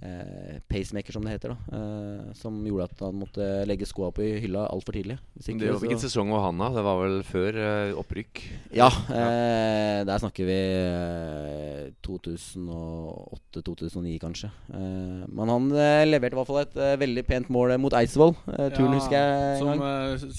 eh, 0.04 0.54
eh, 0.54 0.58
pacemaker, 0.70 1.12
som 1.16 1.22
det 1.24 1.32
heter. 1.34 1.48
da 1.54 1.58
eh, 1.78 2.32
Som 2.38 2.52
gjorde 2.66 2.84
at 2.90 2.98
han 3.06 3.14
måtte 3.18 3.44
legge 3.66 3.86
skoa 3.88 4.10
på 4.14 4.20
i 4.22 4.40
hylla 4.44 4.66
altfor 4.68 4.92
tidlig. 4.98 5.16
Hvis 5.36 5.48
ikke 5.48 5.60
det, 5.64 5.72
var- 5.72 5.80
Hvilken 5.84 6.02
sesong 6.04 6.28
var 6.30 6.42
han 6.46 6.58
da? 6.60 6.68
Det 6.76 6.84
var 6.84 6.96
vel 7.02 7.18
før 7.26 7.52
eh, 7.64 7.94
opprykk? 7.98 8.32
ja, 8.74 8.88
eh, 9.10 10.04
der 10.04 10.18
snakker 10.22 10.44
vi 10.48 10.60
eh, 10.60 11.90
2008-2009 12.04 14.18
kanskje. 14.22 14.50
Eh, 14.72 15.24
men 15.28 15.48
han 15.52 15.68
eh, 15.72 16.04
leverte 16.08 16.34
i 16.36 16.38
hvert 16.40 16.48
fall 16.50 16.62
et 16.64 16.76
eh, 16.80 16.94
veldig 17.00 17.24
pent 17.28 17.48
mål 17.54 17.68
mot 17.82 17.94
Eidsvoll. 17.96 18.34
Eh, 18.54 18.68
turen 18.74 18.96
husker 18.98 19.16
jeg 19.16 19.28
en 19.34 19.58
Som 19.60 19.68
gang. 19.72 19.80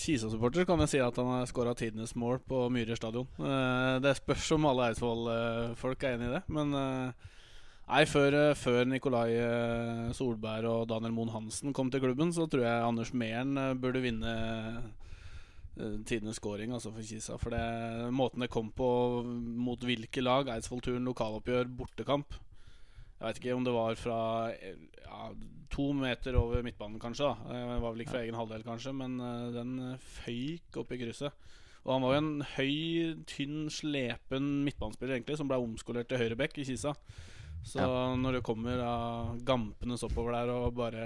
Kisa-supporter 0.05 0.63
kan 0.69 0.79
jeg 0.85 0.91
si 0.95 0.99
at 1.03 1.17
han 1.21 1.29
har 1.33 1.43
skåra 1.49 1.73
tidenes 1.77 2.13
mål 2.19 2.35
på 2.47 2.57
Myhre 2.73 2.95
stadion. 2.99 3.27
Eh, 3.39 3.95
det 4.05 4.13
spørs 4.19 4.47
om 4.57 4.63
alle 4.71 4.83
Eidsvoll-folk 4.91 5.99
er 6.05 6.11
enig 6.17 6.27
i 6.31 6.35
det, 6.37 6.43
men 6.53 6.67
eh, 6.79 7.09
Nei, 7.85 8.01
før, 8.09 8.33
eh, 8.33 8.55
før 8.57 8.87
Nikolai 8.89 9.35
eh, 9.37 10.13
Solberg 10.17 10.65
og 10.65 10.87
Daniel 10.89 11.13
Moen 11.13 11.29
Hansen 11.29 11.73
kom 11.75 11.91
til 11.93 12.01
klubben, 12.01 12.31
så 12.33 12.47
tror 12.49 12.63
jeg 12.65 12.85
Anders 12.85 13.11
Mehlen 13.13 13.59
eh, 13.61 13.75
burde 13.77 14.01
vinne 14.01 14.31
tidenes 16.07 16.39
scoring 16.39 16.71
altså 16.71 16.89
for 16.95 17.03
Kisa. 17.03 17.35
For 17.37 17.51
det, 17.51 18.09
måten 18.15 18.41
det 18.41 18.49
kom 18.49 18.69
på 18.73 18.87
mot 19.27 19.81
hvilke 19.83 20.23
lag, 20.23 20.47
Eidsvoll-turen, 20.53 21.03
lokaloppgjør, 21.03 21.67
bortekamp 21.67 22.37
Jeg 23.19 23.25
vet 23.25 23.41
ikke 23.41 23.57
om 23.57 23.67
det 23.67 23.73
var 23.75 23.99
fra 23.99 24.19
ja, 24.55 25.27
to 25.75 25.89
meter 25.99 26.39
over 26.39 26.63
midtbanen, 26.63 26.97
kanskje. 26.97 27.27
da 27.27 27.51
Det 27.51 27.81
var 27.83 27.91
vel 27.91 28.05
ikke 28.05 28.15
fra 28.15 28.23
egen 28.23 28.39
halvdel, 28.39 28.63
kanskje, 28.63 28.95
men 28.95 29.19
den 29.51 29.75
føyk 29.99 30.79
opp 30.79 30.95
i 30.95 31.01
krysset. 31.03 31.45
Og 31.83 31.93
han 31.93 32.07
var 32.07 32.15
jo 32.15 32.23
en 32.23 32.33
høy, 32.55 32.75
tynn, 33.29 33.67
slepen 33.69 34.49
midtbanespiller 34.65 35.19
egentlig 35.19 35.37
som 35.37 35.51
ble 35.51 35.59
omskolert 35.59 36.09
til 36.09 36.23
høyreback 36.23 36.55
i 36.63 36.69
Kisa. 36.71 36.95
Så 37.65 37.85
når 38.21 38.37
det 38.37 38.45
kommer 38.45 38.77
da 38.77 38.93
gampende 39.45 39.97
oppover 40.05 40.37
der 40.37 40.53
og 40.53 40.75
bare 40.77 41.05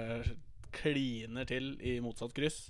kliner 0.74 1.48
til 1.48 1.72
i 1.82 1.96
motsatt 2.04 2.34
kryss 2.36 2.68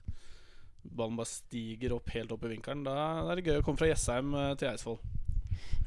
Ballen 0.80 1.18
bare 1.18 1.28
stiger 1.28 1.94
opp 1.96 2.08
helt 2.14 2.32
opp 2.32 2.44
i 2.46 2.54
vinkelen. 2.54 2.84
Da 2.86 2.94
er 3.28 3.36
det 3.38 3.44
gøy 3.46 3.60
å 3.60 3.64
komme 3.66 3.80
fra 3.80 3.90
Jessheim 3.90 4.32
eh, 4.32 4.54
til 4.60 4.70
Eidsvoll. 4.70 4.98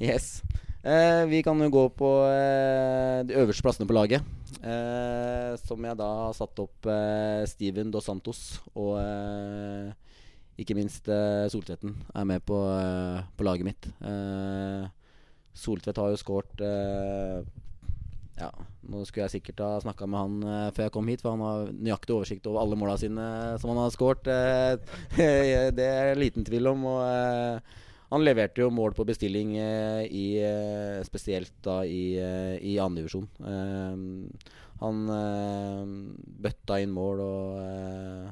Yes. 0.02 0.44
Eh, 0.84 1.24
vi 1.32 1.42
kan 1.46 1.60
jo 1.63 1.70
gå 1.74 1.84
på 1.98 2.10
eh, 2.28 3.24
de 3.28 3.38
øverste 3.39 3.66
plassene 3.66 3.89
på 3.89 3.96
laget. 3.98 4.26
Eh, 4.62 5.54
som 5.63 5.82
jeg 5.88 6.00
da 6.00 6.10
har 6.28 6.38
satt 6.38 6.62
opp 6.62 6.89
eh, 6.92 7.44
Steven 7.50 7.92
Dos 7.92 8.08
Santos 8.08 8.44
og 8.78 9.00
eh, 9.02 9.89
ikke 10.62 10.76
minst 10.78 11.10
Soltvedten 11.50 11.96
er 12.13 12.26
med 12.30 12.44
på, 12.46 12.60
på 13.34 13.46
laget 13.48 13.66
mitt. 13.66 13.88
Eh, 14.06 14.86
Soltvedt 15.58 15.98
har 15.98 16.13
jo 16.13 16.20
skåret 16.22 16.62
eh, 16.62 17.42
Ja, 18.39 18.50
nå 18.89 19.04
skulle 19.06 19.28
jeg 19.28 19.36
sikkert 19.36 19.62
ha 19.62 19.69
snakka 19.84 20.08
med 20.10 20.19
han 20.19 20.38
uh, 20.48 20.74
før 20.74 20.88
jeg 20.88 20.93
kom 20.96 21.10
hit, 21.12 21.22
for 21.22 21.36
han 21.36 21.46
har 21.46 21.72
nøyaktig 21.74 22.15
oversikt 22.15 22.50
over 22.50 22.63
alle 22.63 22.78
måla 22.80 22.98
sine 22.98 23.28
som 23.62 23.74
han 23.74 23.82
har 23.84 23.93
skåret. 23.93 24.30
Eh, 24.30 25.69
det 25.78 25.88
er 25.88 26.19
liten 26.19 26.46
tvil 26.48 26.72
om. 26.72 26.88
Og 26.89 27.04
eh, 27.06 27.80
han 28.13 28.26
leverte 28.26 28.62
jo 28.62 28.74
mål 28.74 28.93
på 28.98 29.06
bestilling 29.10 29.56
eh, 29.58 30.04
i 30.10 30.26
eh, 30.41 31.00
spesielt 31.06 31.54
da 31.65 31.80
i, 31.86 32.04
uh, 32.17 32.58
i 32.58 32.76
andredivisjon. 32.82 33.30
Uh, 33.41 34.60
han 34.84 35.06
eh, 35.15 35.84
bøtta 36.43 36.82
inn 36.84 36.91
mål, 36.91 37.22
og 37.24 37.60
eh, 37.62 38.32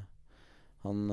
han 0.84 1.12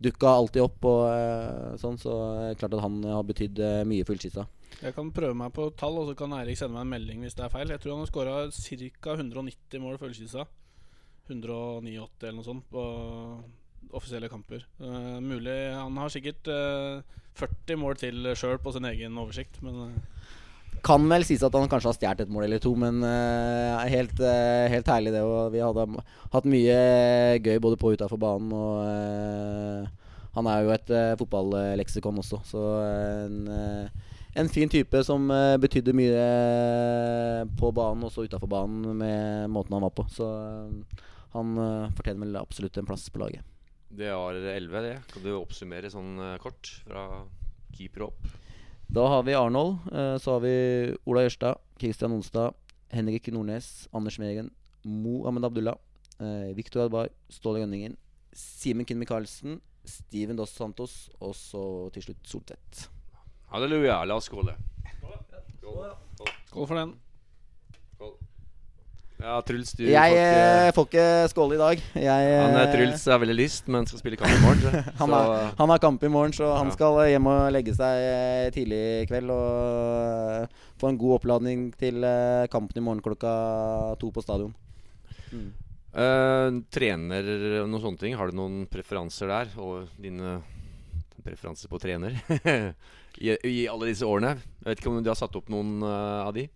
dukka 0.00 0.32
alltid 0.32 0.64
opp 0.64 0.88
og 0.88 1.02
eh, 1.12 1.76
sånn, 1.80 1.98
så 2.00 2.14
klart 2.58 2.74
at 2.76 2.84
han 2.84 3.00
har 3.04 3.26
betydd 3.28 3.60
eh, 3.64 3.82
mye 3.88 4.06
for 4.06 4.16
Ullskissa. 4.16 4.46
Jeg 4.80 4.94
kan 4.96 5.10
prøve 5.12 5.36
meg 5.36 5.52
på 5.52 5.66
tall, 5.76 5.98
og 6.00 6.08
så 6.08 6.16
kan 6.16 6.32
Eirik 6.38 6.56
sende 6.56 6.78
meg 6.78 6.86
en 6.86 6.94
melding 6.94 7.24
hvis 7.24 7.36
det 7.36 7.44
er 7.44 7.52
feil. 7.52 7.72
Jeg 7.72 7.82
tror 7.82 7.96
han 7.96 8.04
har 8.04 8.10
skåra 8.10 8.36
ca. 8.48 9.16
190 9.18 9.82
mål 9.82 9.98
for 10.00 10.08
Ullkisa. 10.08 10.46
189 11.30 12.24
eller 12.24 12.38
noe 12.38 12.46
sånt 12.46 12.64
på 12.72 12.84
offisielle 13.96 14.30
kamper. 14.30 14.64
Uh, 14.80 15.18
mulig 15.22 15.56
Han 15.74 15.98
har 16.00 16.10
sikkert 16.12 16.48
uh, 16.50 17.02
40 17.38 17.78
mål 17.80 18.00
til 18.00 18.32
sjøl 18.38 18.58
på 18.62 18.72
sin 18.74 18.88
egen 18.88 19.18
oversikt, 19.20 19.60
men 19.64 19.84
uh. 19.84 20.26
Kan 20.86 21.04
vel 21.10 21.26
sies 21.28 21.42
at 21.44 21.52
han 21.52 21.68
kanskje 21.68 21.90
har 21.90 21.96
stjålet 21.98 22.22
et 22.24 22.30
mål 22.32 22.46
eller 22.46 22.60
to, 22.62 22.72
men 22.78 23.02
uh, 23.04 23.84
helt, 23.90 24.16
uh, 24.22 24.64
helt 24.72 24.88
herlig 24.88 25.12
det. 25.12 25.20
Og 25.26 25.50
vi 25.52 25.60
hadde 25.60 26.04
hatt 26.32 26.48
mye 26.48 26.76
gøy 27.44 27.58
både 27.60 27.76
på 27.76 27.90
og 27.90 27.98
utafor 28.00 28.20
banen. 28.22 28.54
Og 28.56 28.80
uh, 28.80 30.00
han 30.36 30.46
er 30.46 30.62
jo 30.62 30.72
et 30.74 30.92
fotballeksikon 31.18 32.20
også, 32.22 32.38
så 32.46 32.60
en, 33.26 33.38
eh, 33.50 34.09
en 34.34 34.48
fin 34.48 34.68
type 34.70 35.00
som 35.04 35.30
uh, 35.30 35.56
betydde 35.60 35.94
mye 35.96 36.14
eh, 36.14 37.44
på 37.58 37.70
banen 37.74 38.04
og 38.04 38.10
også 38.10 38.26
utafor 38.28 38.50
banen 38.50 38.96
med 39.00 39.50
måten 39.50 39.74
han 39.76 39.82
var 39.82 39.94
på. 39.96 40.04
Så 40.12 40.26
eh, 40.26 41.06
han 41.34 41.56
eh, 41.58 41.88
fortjener 41.96 42.26
vel 42.26 42.38
absolutt 42.40 42.78
en 42.78 42.86
plass 42.88 43.08
på 43.10 43.22
laget. 43.22 43.42
Det 43.90 44.10
var 44.14 44.34
11, 44.38 44.82
det. 44.86 44.94
Kan 45.10 45.24
du 45.26 45.32
oppsummere 45.34 45.90
sånn 45.90 46.12
eh, 46.22 46.36
kort 46.42 46.70
fra 46.86 47.08
keeper 47.74 48.06
opp? 48.06 48.28
Da 48.90 49.06
har 49.06 49.22
vi 49.26 49.34
Arnold. 49.38 49.78
eh, 49.92 50.16
Så 50.22 50.36
har 50.36 50.44
vi 50.46 50.54
Ola 51.10 51.26
Jørstad, 51.26 51.58
Kristian 51.78 52.14
Onstad, 52.14 52.54
Henrik 52.90 53.26
Nordnes, 53.34 53.88
Anders 53.94 54.18
Megen, 54.22 54.50
Mo 54.84 55.24
Ahmed 55.26 55.46
Abdullah, 55.46 55.78
eh, 56.18 56.54
Viktor 56.54 56.84
Adbar, 56.86 57.10
Ståle 57.30 57.62
Rønningen, 57.64 57.96
Simen 58.34 58.86
Kinn 58.86 58.98
Michaelsen, 59.02 59.60
Steven 59.86 60.38
Dos 60.38 60.54
Santos 60.54 61.08
og 61.18 61.34
så 61.34 61.62
til 61.94 62.02
slutt 62.10 62.26
Soltvedt. 62.30 62.86
Halleluja, 63.50 64.04
la 64.06 64.14
oss 64.16 64.28
skåle. 64.30 64.54
skål 66.50 66.66
for 66.66 66.74
den. 66.78 66.92
Ja, 69.20 69.34
Truls, 69.44 69.74
du 69.76 69.82
Jeg 69.84 70.00
får 70.00 70.16
ikke 70.16 70.36
eh, 70.64 70.70
får 70.72 70.86
ikke 70.88 71.06
skåle 71.28 71.56
i 71.56 71.58
dag. 71.60 71.80
Jeg, 71.92 72.28
Han 72.40 72.54
eh, 72.56 72.60
er 72.62 72.70
Truls 72.72 73.02
har 73.04 73.18
veldig 73.20 73.34
lyst, 73.36 73.66
men 73.68 73.84
skal 73.84 74.00
spille 74.00 74.16
kamp 74.16 74.32
i 74.32 74.38
morgen. 74.40 74.62
så- 74.64 74.92
Han 75.02 75.12
har, 75.12 75.52
han 75.58 75.68
har 75.74 75.78
kamp 75.82 76.02
i 76.02 76.08
morgen, 76.08 76.32
så 76.32 76.48
han 76.56 76.70
Ja. 76.70 76.72
skal 76.72 76.96
hjem 77.10 77.26
og 77.28 77.52
legge 77.52 77.74
seg 77.76 78.00
eh, 78.00 78.46
tidlig 78.54 78.78
i 79.02 79.06
kveld. 79.10 79.28
Og 79.34 80.40
eh, 80.40 80.46
få 80.80 80.88
en 80.88 80.96
god 81.02 81.18
oppladning 81.18 81.66
til 81.76 82.00
eh, 82.02 82.46
kampen 82.48 82.80
i 82.80 82.84
morgen 82.86 83.02
klokka 83.04 83.34
to 84.00 84.08
på 84.10 84.22
stadion. 84.24 84.54
Mm. 85.34 85.50
Uh, 85.90 86.62
trener 86.70 87.26
og 87.60 87.68
noen 87.68 87.82
sånne 87.82 87.98
ting. 88.00 88.14
Har 88.16 88.30
du 88.30 88.36
noen 88.38 88.62
preferanser 88.72 89.28
der? 89.28 89.52
Og 89.60 89.88
dine 90.00 90.38
preferanser 91.26 91.68
på 91.68 91.78
trener? 91.82 92.16
I, 93.18 93.34
I 93.48 93.58
alle 93.72 93.90
disse 93.90 94.06
årene. 94.06 94.36
Jeg 94.60 94.70
vet 94.70 94.82
ikke 94.82 94.92
om 94.92 95.02
du 95.02 95.10
har 95.10 95.18
satt 95.18 95.36
opp 95.36 95.50
noen 95.52 95.80
uh, 95.82 96.26
av 96.28 96.34
de? 96.36 96.46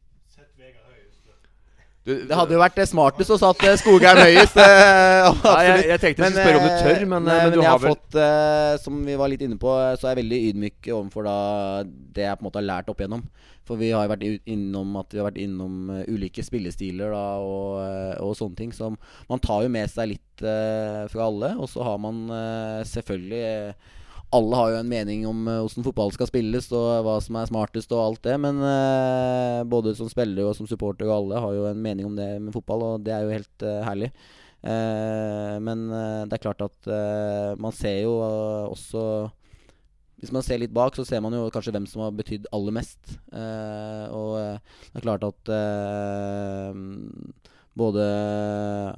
Du, 2.05 2.13
Det 2.29 2.37
hadde 2.37 2.53
jo 2.53 2.61
vært 2.61 2.77
det 2.77 2.85
smartest 2.91 3.33
å 3.33 3.37
satt 3.41 3.63
eh, 3.65 3.79
Skogheim 3.81 4.19
høyest. 4.27 4.59
Nei, 4.61 4.67
ja, 4.69 5.31
jeg, 5.65 5.85
jeg 5.89 6.01
tenkte 6.03 6.27
jeg 6.27 6.35
skulle 6.35 6.43
spørre 6.43 6.59
om 6.59 6.67
du 6.67 6.75
tør, 6.75 6.99
eh, 6.99 7.07
men, 7.09 7.25
nei, 7.25 7.37
men, 7.39 7.47
men 7.47 7.55
du 7.55 7.63
jeg 7.63 7.71
har 7.71 7.81
vel 7.81 7.95
fått, 7.95 8.19
eh, 8.21 8.73
som 8.83 8.99
vi 9.07 9.15
var 9.17 9.33
litt 9.33 9.45
inne 9.47 9.57
på, 9.61 9.71
eh, 9.81 9.95
så 9.97 10.11
er 10.11 10.13
jeg 10.13 10.21
veldig 10.21 10.41
ydmyk 10.51 10.91
overfor 10.99 11.25
da 11.25 11.39
det 11.89 12.27
jeg 12.27 12.37
på 12.37 12.45
en 12.45 12.49
måte 12.51 12.61
har 12.61 12.69
lært 12.69 12.93
opp 12.93 13.01
igjennom. 13.01 13.25
For 13.65 13.81
vi 13.81 13.89
har 13.95 14.05
jo 14.05 14.13
vært 14.13 14.27
innom 14.53 14.99
at 15.01 15.15
vi 15.15 15.23
har 15.23 15.31
vært 15.31 15.41
innom 15.41 15.89
eh, 15.95 16.05
ulike 16.13 16.45
spillestiler 16.45 17.17
da, 17.17 17.25
og, 17.41 17.81
eh, 17.87 18.15
og 18.21 18.37
sånne 18.37 18.61
ting. 18.61 18.77
Så 18.77 18.91
man 18.93 19.41
tar 19.41 19.65
jo 19.65 19.73
med 19.73 19.89
seg 19.89 20.13
litt 20.13 20.45
eh, 20.45 21.07
fra 21.09 21.31
alle. 21.31 21.55
Og 21.57 21.71
så 21.73 21.89
har 21.89 21.97
man 22.05 22.27
eh, 22.29 22.83
selvfølgelig 22.91 23.45
eh, 23.49 23.93
alle 24.35 24.57
har 24.57 24.70
jo 24.72 24.79
en 24.81 24.89
mening 24.91 25.27
om 25.29 25.45
eh, 25.49 25.61
hvordan 25.62 25.87
fotball 25.87 26.12
skal 26.14 26.29
spilles, 26.31 26.70
og 26.75 27.05
hva 27.07 27.18
som 27.22 27.39
er 27.39 27.51
smartest 27.51 27.93
og 27.95 28.03
alt 28.03 28.22
det. 28.27 28.37
Men 28.43 28.62
eh, 28.64 29.61
både 29.70 29.95
som 29.99 30.11
spiller 30.11 30.49
og 30.49 30.57
som 30.59 30.68
supporter 30.70 31.09
og 31.09 31.16
alle 31.18 31.43
har 31.45 31.59
jo 31.59 31.68
en 31.70 31.85
mening 31.85 32.09
om 32.09 32.16
det 32.18 32.31
med 32.43 32.55
fotball, 32.57 32.87
og 32.89 33.05
det 33.07 33.14
er 33.14 33.27
jo 33.27 33.37
helt 33.37 33.66
eh, 33.66 33.85
herlig. 33.87 34.11
Men 34.64 35.81
det 35.93 36.33
er 36.33 36.41
klart 36.41 36.62
at 36.64 36.87
man 37.61 37.75
ser 37.77 37.99
jo 38.07 38.14
også 38.16 39.29
Hvis 40.16 40.33
man 40.33 40.41
ser 40.47 40.57
litt 40.62 40.72
bak, 40.72 40.97
så 40.97 41.05
ser 41.05 41.20
man 41.20 41.37
jo 41.37 41.51
kanskje 41.53 41.75
hvem 41.75 41.85
som 41.85 42.01
har 42.01 42.14
betydd 42.16 42.49
aller 42.49 42.72
mest. 42.72 43.18
Eh, 43.29 44.07
og 44.09 44.39
det 44.39 45.03
er 45.03 45.05
klart 45.05 45.27
at 45.29 45.53
eh, 45.53 46.81
både 47.77 48.07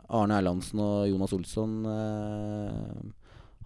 Arne 0.07 0.39
Erlandsen 0.39 0.85
og 0.85 1.09
Jonas 1.11 1.35
Olsson 1.35 1.81
eh, 1.91 3.01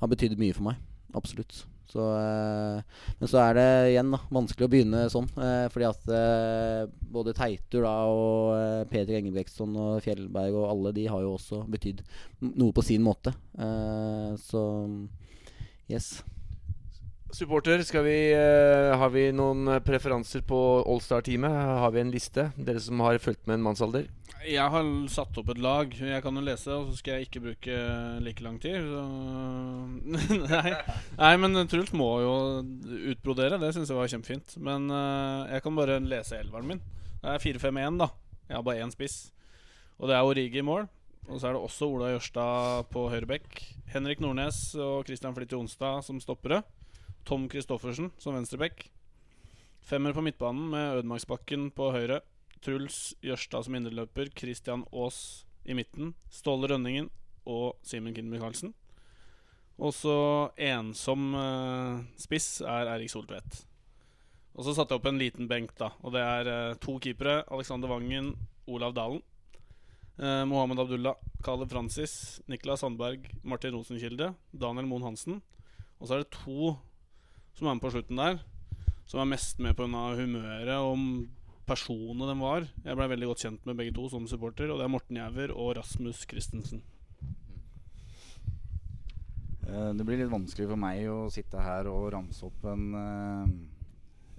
har 0.01 0.13
betydd 0.15 0.39
mye 0.41 0.57
for 0.57 0.71
meg. 0.71 0.81
Absolutt. 1.19 1.65
Så, 1.91 2.05
eh, 2.15 2.83
men 3.19 3.31
så 3.31 3.41
er 3.43 3.57
det 3.59 3.69
igjen 3.91 4.13
da, 4.15 4.21
vanskelig 4.31 4.67
å 4.67 4.71
begynne 4.71 5.05
sånn. 5.11 5.27
Eh, 5.43 5.67
fordi 5.75 5.89
at 5.89 6.13
eh, 6.15 6.83
både 7.11 7.35
Teitur 7.35 7.87
da, 7.87 7.95
og 8.07 8.91
Peter 8.93 9.19
Engebrektsson 9.19 9.75
og 9.75 10.03
Fjellberg 10.05 10.55
og 10.55 10.69
alle 10.71 10.95
de 10.97 11.09
har 11.11 11.25
jo 11.25 11.35
også 11.35 11.65
betydd 11.71 12.05
noe 12.53 12.75
på 12.77 12.85
sin 12.87 13.03
måte. 13.03 13.35
Så 14.41 14.63
yes. 15.91 16.21
Supporter, 17.31 17.79
vi, 18.03 18.17
uh, 18.35 18.97
har 18.99 19.11
vi 19.15 19.29
noen 19.31 19.77
preferanser 19.87 20.43
på 20.43 20.59
Allstar-teamet? 20.83 21.53
Har 21.79 21.93
vi 21.95 22.01
en 22.03 22.11
liste? 22.11 22.49
Dere 22.59 22.83
som 22.83 22.99
har 23.07 23.21
fulgt 23.23 23.47
med 23.47 23.61
en 23.61 23.69
mannsalder? 23.69 24.09
Jeg 24.41 24.73
har 24.73 24.87
satt 25.13 25.37
opp 25.37 25.51
et 25.53 25.59
lag. 25.61 25.91
Jeg 25.93 26.23
kan 26.25 26.37
jo 26.39 26.43
lese, 26.45 26.73
og 26.73 26.89
så 26.89 27.01
skal 27.01 27.19
jeg 27.19 27.29
ikke 27.29 27.43
bruke 27.45 27.81
like 28.25 28.45
lang 28.45 28.57
tid. 28.63 28.87
Nei. 30.47 30.73
Nei, 31.19 31.33
men 31.43 31.61
Truls 31.69 31.93
må 31.93 32.09
jo 32.25 32.33
utbrodere. 33.13 33.59
Det 33.61 33.75
syns 33.77 33.93
jeg 33.93 33.99
var 33.99 34.09
kjempefint. 34.09 34.57
Men 34.65 34.89
uh, 34.89 35.45
jeg 35.51 35.65
kan 35.67 35.77
bare 35.77 35.99
lese 36.01 36.41
elveren 36.41 36.73
min. 36.73 36.81
Det 37.21 37.35
er 37.35 37.45
4-5-1, 37.45 38.01
da. 38.01 38.09
Jeg 38.49 38.57
har 38.57 38.65
bare 38.65 38.87
én 38.87 38.95
spiss. 38.95 39.19
Og 40.01 40.09
det 40.09 40.17
er 40.17 40.25
Origi 40.25 40.63
i 40.63 40.65
mål. 40.65 40.89
Og 41.29 41.37
så 41.37 41.51
er 41.51 41.55
det 41.55 41.61
også 41.61 41.91
Ola 41.93 42.15
Jørstad 42.15 42.89
på 42.95 43.05
høyrebekk. 43.13 43.61
Henrik 43.93 44.25
Nordnes 44.25 44.71
og 44.81 45.05
Christian 45.05 45.37
Flytte 45.37 45.61
Onsdag 45.61 46.01
som 46.07 46.23
stoppere. 46.23 46.63
Tom 47.29 47.45
Christoffersen 47.53 48.09
som 48.19 48.35
venstrebekk. 48.39 48.87
Femmer 49.85 50.17
på 50.17 50.25
midtbanen 50.25 50.71
med 50.73 51.01
Ødemarksbakken 51.03 51.69
på 51.77 51.93
høyre. 51.93 52.23
Truls 52.65 53.15
Jørstad 53.25 53.67
som 53.67 53.77
indreløper. 53.77 54.31
Christian 54.37 54.85
Aas 54.93 55.47
i 55.65 55.77
midten. 55.77 56.15
Ståle 56.33 56.71
Rønningen 56.71 57.09
og 57.49 57.81
Simen 57.87 58.15
Kind 58.17 58.31
Michaelsen. 58.33 58.75
Og 59.81 59.95
så 59.97 60.17
ensom 60.61 61.33
uh, 61.33 62.03
spiss 62.21 62.61
er 62.61 62.91
Erik 62.93 63.13
Soltvedt. 63.13 63.63
Og 64.53 64.67
så 64.67 64.75
satte 64.77 64.93
jeg 64.93 65.01
opp 65.01 65.09
en 65.09 65.21
liten 65.21 65.49
benk, 65.49 65.73
da. 65.79 65.93
Og 66.05 66.13
det 66.13 66.21
er 66.21 66.51
uh, 66.51 66.79
to 66.83 66.99
keepere. 67.01 67.41
Alexander 67.49 67.89
Wangen, 67.89 68.35
Olav 68.69 68.93
Dalen. 68.97 69.23
Uh, 70.21 70.45
Mohammed 70.45 70.83
Abdullah, 70.83 71.17
Caleb 71.41 71.73
Francis, 71.73 72.43
Niklas 72.51 72.85
Sandberg, 72.85 73.25
Martin 73.41 73.73
Rosenkilde, 73.73 74.35
Daniel 74.53 74.89
Moen 74.91 75.07
Hansen. 75.09 75.41
Og 75.97 76.09
så 76.09 76.19
er 76.19 76.25
det 76.25 76.35
to 76.37 76.75
som 77.57 77.67
er 77.69 77.77
med 77.77 77.83
på 77.83 77.93
slutten 77.93 78.21
der, 78.21 78.43
som 79.09 79.21
er 79.23 79.33
mest 79.33 79.59
med 79.61 79.75
pga. 79.77 80.03
humøret 80.17 80.77
og 80.77 80.99
personene 81.71 82.27
de 82.27 82.37
var. 82.41 82.67
Jeg 82.85 82.99
ble 82.99 83.11
veldig 83.13 83.29
godt 83.31 83.45
kjent 83.45 83.69
med 83.69 83.79
begge 83.79 83.95
to 83.95 84.09
som 84.11 84.27
supporter, 84.31 84.71
og 84.73 84.81
det 84.81 84.87
er 84.87 84.93
Morten 84.93 85.21
Jæver 85.21 85.53
og 85.55 85.77
Rasmus 85.79 86.25
Christensen. 86.29 86.83
Eh, 89.71 89.93
Det 89.95 90.07
blir 90.07 90.19
litt 90.19 90.33
vanskelig 90.33 90.71
for 90.71 90.81
meg 90.81 91.05
å 91.11 91.29
sitte 91.31 91.63
her 91.63 91.91
og 91.91 92.11
ramse 92.15 92.47
opp 92.47 92.65
en 92.71 92.89
eh, 93.03 93.53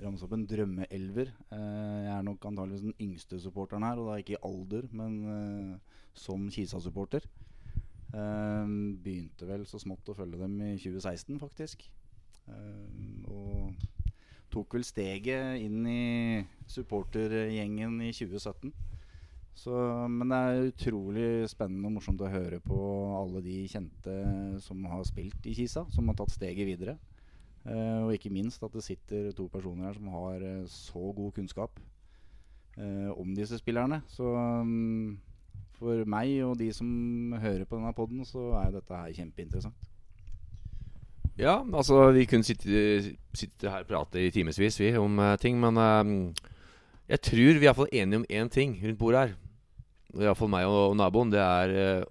Ramse 0.01 0.25
opp 0.25 0.31
en 0.33 0.47
drømmeelver. 0.49 1.27
Eh, 1.53 1.97
jeg 2.07 2.13
er 2.15 2.23
nok 2.25 2.45
antageligvis 2.49 2.87
den 2.87 2.95
yngste 3.05 3.37
supporteren 3.37 3.83
her, 3.85 3.99
og 4.01 4.07
da 4.09 4.15
ikke 4.17 4.33
i 4.33 4.39
alder, 4.47 4.87
men 4.97 5.77
som 6.17 6.47
Kisa-supporter. 6.49 7.27
Begynte 8.09 9.45
vel 9.45 9.67
så 9.69 9.77
smått 9.77 10.09
å 10.09 10.15
følge 10.17 10.41
dem 10.41 10.57
i 10.65 10.71
2016, 10.81 11.37
faktisk. 11.43 11.85
Og 13.29 13.77
tok 14.51 14.77
vel 14.77 14.85
steget 14.85 15.61
inn 15.63 15.85
i 15.87 16.43
supportergjengen 16.69 17.99
i 18.03 18.11
2017. 18.15 18.73
Så, 19.61 19.73
men 20.09 20.31
det 20.31 20.37
er 20.39 20.69
utrolig 20.69 21.29
spennende 21.51 21.89
og 21.89 21.97
morsomt 21.97 22.21
å 22.23 22.29
høre 22.31 22.61
på 22.63 22.77
alle 23.17 23.41
de 23.45 23.57
kjente 23.69 24.13
som 24.63 24.85
har 24.89 25.03
spilt 25.07 25.47
i 25.49 25.55
Kisa, 25.57 25.83
som 25.91 26.07
har 26.09 26.17
tatt 26.19 26.33
steget 26.33 26.69
videre. 26.69 26.95
Uh, 27.61 28.07
og 28.07 28.15
ikke 28.15 28.31
minst 28.33 28.63
at 28.65 28.73
det 28.73 28.81
sitter 28.85 29.29
to 29.37 29.45
personer 29.53 29.91
her 29.91 29.97
som 29.99 30.07
har 30.15 30.41
eh, 30.41 30.63
så 30.65 31.11
god 31.13 31.35
kunnskap 31.35 31.75
uh, 32.79 33.11
om 33.13 33.35
disse 33.37 33.59
spillerne. 33.61 33.99
Så 34.09 34.25
um, 34.25 35.19
for 35.77 36.01
meg 36.09 36.33
og 36.47 36.55
de 36.57 36.71
som 36.73 37.35
hører 37.37 37.67
på 37.69 37.77
denne 37.77 37.93
poden, 37.93 38.25
så 38.25 38.47
er 38.63 38.73
dette 38.73 38.97
her 38.97 39.13
kjempeinteressant. 39.19 39.90
Ja, 41.39 41.61
altså 41.63 42.09
vi 42.11 42.25
kunne 42.27 42.43
sitte, 42.43 43.15
sitte 43.33 43.71
her 43.71 43.85
og 43.85 43.87
prate 43.89 44.19
i 44.19 44.31
timevis 44.33 44.79
om 44.99 45.19
uh, 45.19 45.37
ting, 45.39 45.59
men 45.59 45.77
uh, 45.79 46.33
jeg 47.07 47.21
tror 47.21 47.59
vi 47.59 47.65
er 47.65 47.69
iallfall 47.69 47.91
enige 47.91 48.19
om 48.19 48.27
én 48.29 48.49
ting 48.51 48.75
rundt 48.83 48.99
bordet 48.99 49.21
her. 49.21 49.33
Er 50.11 50.27
Iallfall 50.27 50.51
meg 50.51 50.67
og, 50.67 50.91
og 50.91 50.97
naboen. 50.99 51.31
Det 51.31 51.39
er 51.39 51.73
uh, 52.01 52.05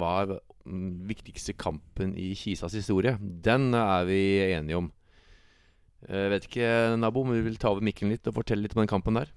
hva 0.00 0.10
er 0.22 0.34
den 0.64 1.04
viktigste 1.08 1.52
kampen 1.52 2.14
i 2.16 2.32
Kisas 2.34 2.72
historie. 2.72 3.18
Den 3.20 3.74
er 3.76 4.04
vi 4.08 4.40
enige 4.48 4.80
om. 4.80 4.92
Jeg 6.08 6.30
vet 6.32 6.48
ikke, 6.48 6.96
nabo, 7.00 7.22
om 7.24 7.32
du 7.32 7.40
vil 7.44 7.56
ta 7.56 7.70
over 7.72 7.84
mikken 7.84 8.10
litt 8.12 8.26
og 8.28 8.36
fortelle 8.36 8.64
litt 8.64 8.74
om 8.76 8.82
den 8.82 8.90
kampen 8.90 9.16
der? 9.20 9.30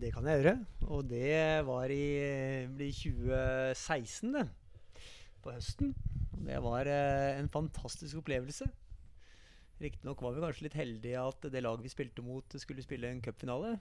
Det 0.00 0.10
kan 0.12 0.26
jeg 0.26 0.40
gjøre. 0.40 0.58
Og 0.90 1.06
det 1.08 1.66
var 1.68 1.92
i 1.92 2.64
2016, 2.90 4.34
det. 4.34 4.48
På 5.44 5.52
høsten. 5.52 5.92
Det 6.44 6.56
var 6.64 6.88
eh, 6.88 7.38
en 7.38 7.50
fantastisk 7.52 8.22
opplevelse. 8.22 8.66
Riktignok 9.82 10.22
var 10.22 10.34
vi 10.34 10.44
kanskje 10.44 10.66
litt 10.68 10.78
heldige 10.78 11.20
at 11.20 11.48
det 11.52 11.62
laget 11.64 11.84
vi 11.84 11.92
spilte 11.92 12.24
mot, 12.24 12.56
skulle 12.60 12.84
spille 12.84 13.10
en 13.10 13.22
cupfinale. 13.24 13.74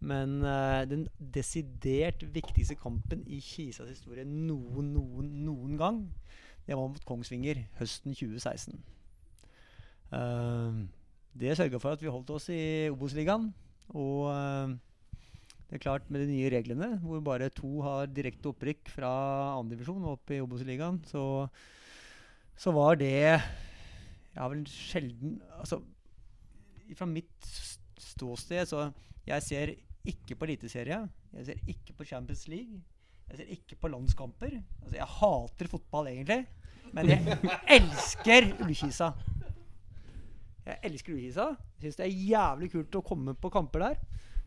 Men 0.00 0.38
eh, 0.46 0.84
den 0.88 1.08
desidert 1.18 2.24
viktigste 2.34 2.78
kampen 2.80 3.26
i 3.28 3.40
Kisas 3.44 3.90
historie 3.90 4.24
noen, 4.24 4.94
noen, 4.94 5.32
noen 5.44 5.76
gang, 5.80 6.04
det 6.66 6.76
var 6.76 6.88
mot 6.88 7.04
Kongsvinger 7.04 7.66
høsten 7.80 8.16
2016. 8.16 8.80
Eh, 10.16 10.80
det 11.40 11.56
sørga 11.58 11.80
for 11.82 11.94
at 11.94 12.02
vi 12.02 12.12
holdt 12.12 12.32
oss 12.32 12.48
i 12.52 12.88
Obos-ligaen. 12.90 13.50
Og 13.90 14.30
det 15.70 15.78
er 15.78 15.82
klart, 15.84 16.08
med 16.10 16.24
de 16.24 16.32
nye 16.32 16.50
reglene, 16.50 16.96
hvor 16.98 17.20
bare 17.22 17.46
to 17.54 17.76
har 17.86 18.10
direkte 18.10 18.50
opprykk 18.50 18.90
fra 18.90 19.10
andredivisjon 19.54 20.08
opp 20.10 20.32
i 20.34 20.40
Obos-ligaen, 20.42 20.98
så, 21.06 21.22
så 22.58 22.74
var 22.74 22.98
det 22.98 23.38
har 24.34 24.50
vel 24.52 24.64
sjelden 24.66 25.38
Altså, 25.60 25.80
fra 26.96 27.06
mitt 27.06 27.50
ståsted, 28.00 28.66
så 28.66 28.90
Jeg 29.26 29.42
ser 29.42 29.74
ikke 30.04 30.34
på 30.34 30.46
Eliteserie. 30.48 31.08
Jeg 31.36 31.46
ser 31.46 31.58
ikke 31.68 31.92
på 31.92 32.04
Champions 32.08 32.48
League. 32.48 32.80
Jeg 33.28 33.36
ser 33.38 33.50
ikke 33.54 33.76
på 33.76 33.88
landskamper. 33.92 34.56
Altså, 34.82 34.96
jeg 34.96 35.06
hater 35.06 35.68
fotball, 35.68 36.08
egentlig. 36.08 36.46
Men 36.92 37.08
jeg 37.12 37.38
elsker 37.76 38.48
Ullkisa. 38.64 39.12
Jeg 40.66 40.78
elsker 40.88 41.14
Ullkisa. 41.14 41.46
Syns 41.78 42.00
det 42.00 42.06
er 42.08 42.24
jævlig 42.32 42.72
kult 42.72 42.98
å 42.98 43.04
komme 43.06 43.36
på 43.38 43.52
kamper 43.52 43.84
der. 43.84 44.00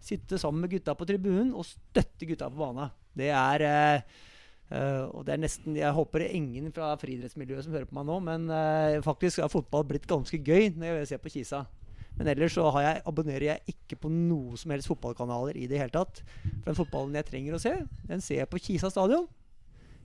Sitte 0.03 0.39
sammen 0.41 0.65
med 0.65 0.73
gutta 0.73 0.95
på 0.99 1.07
tribunen 1.07 1.53
og 1.55 1.67
støtte 1.67 2.27
gutta 2.27 2.49
på 2.51 2.59
banen. 2.59 2.91
Det 3.15 3.31
er 3.31 3.67
Uh, 4.73 5.05
Og 5.11 5.25
det 5.27 5.35
er 5.35 5.41
nesten 5.43 5.75
Jeg 5.77 5.93
håper 5.93 6.23
det 6.23 6.27
er 6.29 6.37
ingen 6.39 6.71
fra 6.73 6.93
friidrettsmiljøet 6.97 7.65
som 7.65 7.75
hører 7.75 7.85
på 7.89 7.97
meg 7.97 8.07
nå, 8.07 8.15
men 8.25 8.47
uh, 8.49 9.03
faktisk 9.05 9.43
har 9.43 9.51
fotball 9.51 9.83
blitt 9.85 10.07
ganske 10.09 10.39
gøy 10.39 10.71
når 10.73 11.03
jeg 11.03 11.09
ser 11.11 11.21
på 11.21 11.33
Kisa. 11.33 11.59
Men 12.17 12.29
ellers 12.31 12.55
så 12.55 12.65
har 12.75 12.85
jeg, 12.85 13.01
abonnerer 13.09 13.45
jeg 13.47 13.75
ikke 13.75 13.99
på 14.03 14.09
noe 14.13 14.57
som 14.57 14.73
helst 14.73 14.89
fotballkanaler 14.89 15.57
i 15.57 15.67
det 15.69 15.81
hele 15.81 15.93
tatt. 15.93 16.23
For 16.45 16.71
den 16.71 16.77
fotballen 16.77 17.17
jeg 17.17 17.27
trenger 17.29 17.57
å 17.57 17.61
se, 17.61 17.73
den 18.09 18.21
ser 18.21 18.43
jeg 18.43 18.49
på 18.49 18.61
Kisa 18.61 18.89
stadion. 18.93 19.27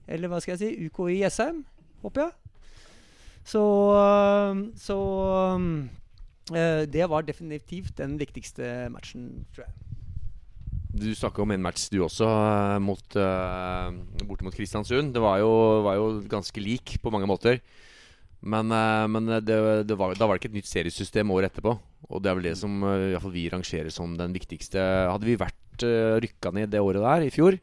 Eller 0.08 0.32
hva 0.32 0.40
skal 0.40 0.56
jeg 0.56 0.62
si? 0.62 0.88
UKI 0.88 1.18
Jessheim, 1.22 1.62
håper 2.04 2.26
jeg. 2.26 2.62
Så, 3.48 3.64
så 4.80 4.98
uh, 5.56 6.82
det 6.88 7.10
var 7.12 7.28
definitivt 7.28 7.96
den 8.00 8.18
viktigste 8.20 8.88
matchen, 8.92 9.30
tror 9.54 9.68
jeg. 9.68 9.87
Du 10.98 11.08
snakka 11.14 11.44
om 11.44 11.52
en 11.54 11.62
match 11.62 11.86
du 11.92 12.00
også, 12.02 12.26
eh, 12.26 12.78
mot, 12.82 13.16
uh, 13.16 13.94
borte 14.26 14.46
mot 14.46 14.54
Kristiansund. 14.54 15.12
Det 15.14 15.22
var 15.22 15.38
jo, 15.38 15.50
var 15.86 15.98
jo 15.98 16.06
ganske 16.26 16.58
lik 16.62 16.96
på 17.02 17.12
mange 17.14 17.28
måter. 17.30 17.60
Men, 18.42 18.72
uh, 18.74 19.06
men 19.06 19.30
det, 19.46 19.60
det 19.86 19.98
var, 19.98 20.14
da 20.18 20.26
var 20.26 20.36
det 20.36 20.42
ikke 20.42 20.52
et 20.52 20.58
nytt 20.58 20.70
seriesystem 20.70 21.30
året 21.34 21.52
etterpå. 21.52 21.76
Og 22.08 22.22
det 22.22 22.30
er 22.30 22.38
vel 22.38 22.48
det 22.50 22.56
som 22.58 22.82
uh, 22.82 23.30
vi 23.30 23.46
rangerer 23.52 23.94
som 23.94 24.16
den 24.18 24.34
viktigste. 24.34 24.82
Hadde 24.82 25.28
vi 25.28 25.38
vært 25.38 25.86
uh, 25.86 26.18
rykka 26.18 26.54
ned 26.56 26.74
det 26.74 26.82
året 26.82 27.04
der, 27.04 27.28
i 27.28 27.34
fjor, 27.34 27.60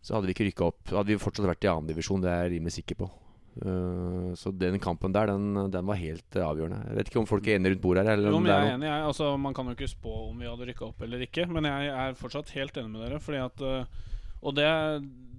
så 0.00 0.16
hadde 0.16 0.30
vi 0.30 0.36
ikke 0.38 0.50
rykka 0.52 0.70
opp. 0.70 0.94
Hadde 0.94 1.10
vi 1.10 1.22
fortsatt 1.22 1.50
vært 1.50 1.66
i 1.66 1.72
annendivisjon, 1.74 2.22
det 2.22 2.30
er 2.30 2.46
jeg 2.46 2.54
rimelig 2.58 2.78
sikker 2.78 3.02
på. 3.02 3.10
Eh, 3.58 4.34
så 4.38 4.52
den 4.54 4.78
kampen 4.82 5.12
der, 5.12 5.32
den, 5.32 5.70
den 5.72 5.88
var 5.88 5.98
helt 5.98 6.36
uh, 6.38 6.44
avgjørende. 6.46 6.84
Jeg 6.88 6.98
vet 7.00 7.10
ikke 7.10 7.20
om 7.22 7.28
folk 7.28 7.48
er 7.48 7.58
enige 7.58 7.74
rundt 7.74 7.82
bordet 7.84 8.04
her. 8.06 8.12
Eller 8.16 8.30
Jo, 8.30 8.38
men 8.38 8.52
jeg 8.52 8.56
er 8.56 8.60
er 8.60 8.68
noe. 8.70 8.76
enig. 8.78 8.90
Jeg. 8.90 9.06
Altså, 9.10 9.30
man 9.36 9.56
kan 9.56 9.66
jo 9.70 9.74
ikke 9.76 9.90
spå 9.90 10.12
om 10.28 10.38
vi 10.38 10.48
hadde 10.50 10.68
rykka 10.70 10.86
opp 10.90 11.02
eller 11.06 11.24
ikke. 11.26 11.46
Men 11.50 11.68
jeg 11.68 11.90
er 12.04 12.20
fortsatt 12.20 12.54
helt 12.56 12.78
enig 12.80 12.92
med 12.94 13.02
dere. 13.06 13.20
Fordi 13.20 13.42
at 13.42 13.64
uh, 13.66 14.06
Og 14.40 14.54
det, 14.56 14.68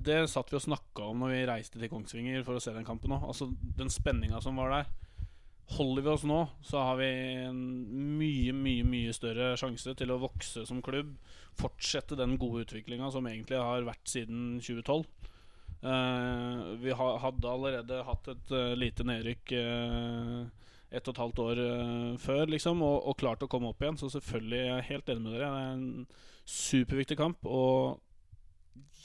det 0.06 0.20
satt 0.30 0.52
vi 0.52 0.60
og 0.60 0.66
snakka 0.68 1.08
om 1.10 1.24
når 1.24 1.32
vi 1.34 1.46
reiste 1.50 1.80
til 1.82 1.90
Kongsvinger 1.90 2.44
for 2.46 2.60
å 2.60 2.62
se 2.62 2.74
den 2.76 2.86
kampen 2.86 3.16
òg. 3.16 3.24
Altså, 3.32 3.48
den 3.80 3.90
spenninga 3.90 4.42
som 4.44 4.60
var 4.62 4.76
der. 4.76 4.92
Holder 5.72 6.04
vi 6.04 6.10
oss 6.12 6.26
nå, 6.28 6.42
så 6.68 6.82
har 6.84 6.98
vi 7.00 7.08
en 7.48 7.60
mye, 8.20 8.52
mye 8.52 8.84
mye 8.84 9.14
større 9.16 9.54
sjanse 9.58 9.94
til 9.96 10.12
å 10.12 10.20
vokse 10.20 10.66
som 10.68 10.82
klubb. 10.84 11.14
Fortsette 11.58 12.18
den 12.20 12.36
gode 12.38 12.66
utviklinga 12.66 13.08
som 13.14 13.26
egentlig 13.30 13.56
har 13.58 13.88
vært 13.88 14.04
siden 14.12 14.58
2012. 14.60 15.06
Eh, 15.82 16.64
vi 16.82 16.94
ha, 16.94 17.12
hadde 17.24 17.52
allerede 17.52 18.02
hatt 18.06 18.28
et 18.36 18.52
eh, 18.54 18.74
lite 18.78 19.06
nedrykk 19.08 19.54
uh, 19.58 20.44
ett 20.92 21.08
og 21.08 21.16
et 21.16 21.22
halvt 21.24 21.40
år 21.40 21.60
eh, 21.64 22.08
før, 22.20 22.46
liksom, 22.52 22.82
og, 22.84 22.98
og 23.08 23.20
klart 23.20 23.44
å 23.46 23.50
komme 23.52 23.72
opp 23.72 23.84
igjen. 23.84 24.00
Så 24.00 24.12
selvfølgelig 24.12 24.60
jeg 24.60 24.72
er 24.72 24.82
jeg 24.82 24.90
helt 24.90 25.12
enig 25.14 25.24
med 25.24 25.36
dere. 25.38 25.52
Det 25.52 25.62
er 25.62 25.76
en 25.76 26.08
superviktig 26.52 27.18
kamp, 27.20 27.46
og 27.48 28.02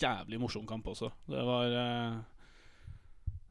jævlig 0.01 0.41
morsom 0.43 0.66
kamp 0.68 0.89
også. 0.91 1.12
Det 1.31 1.45
var 1.47 1.77
eh, 1.83 2.16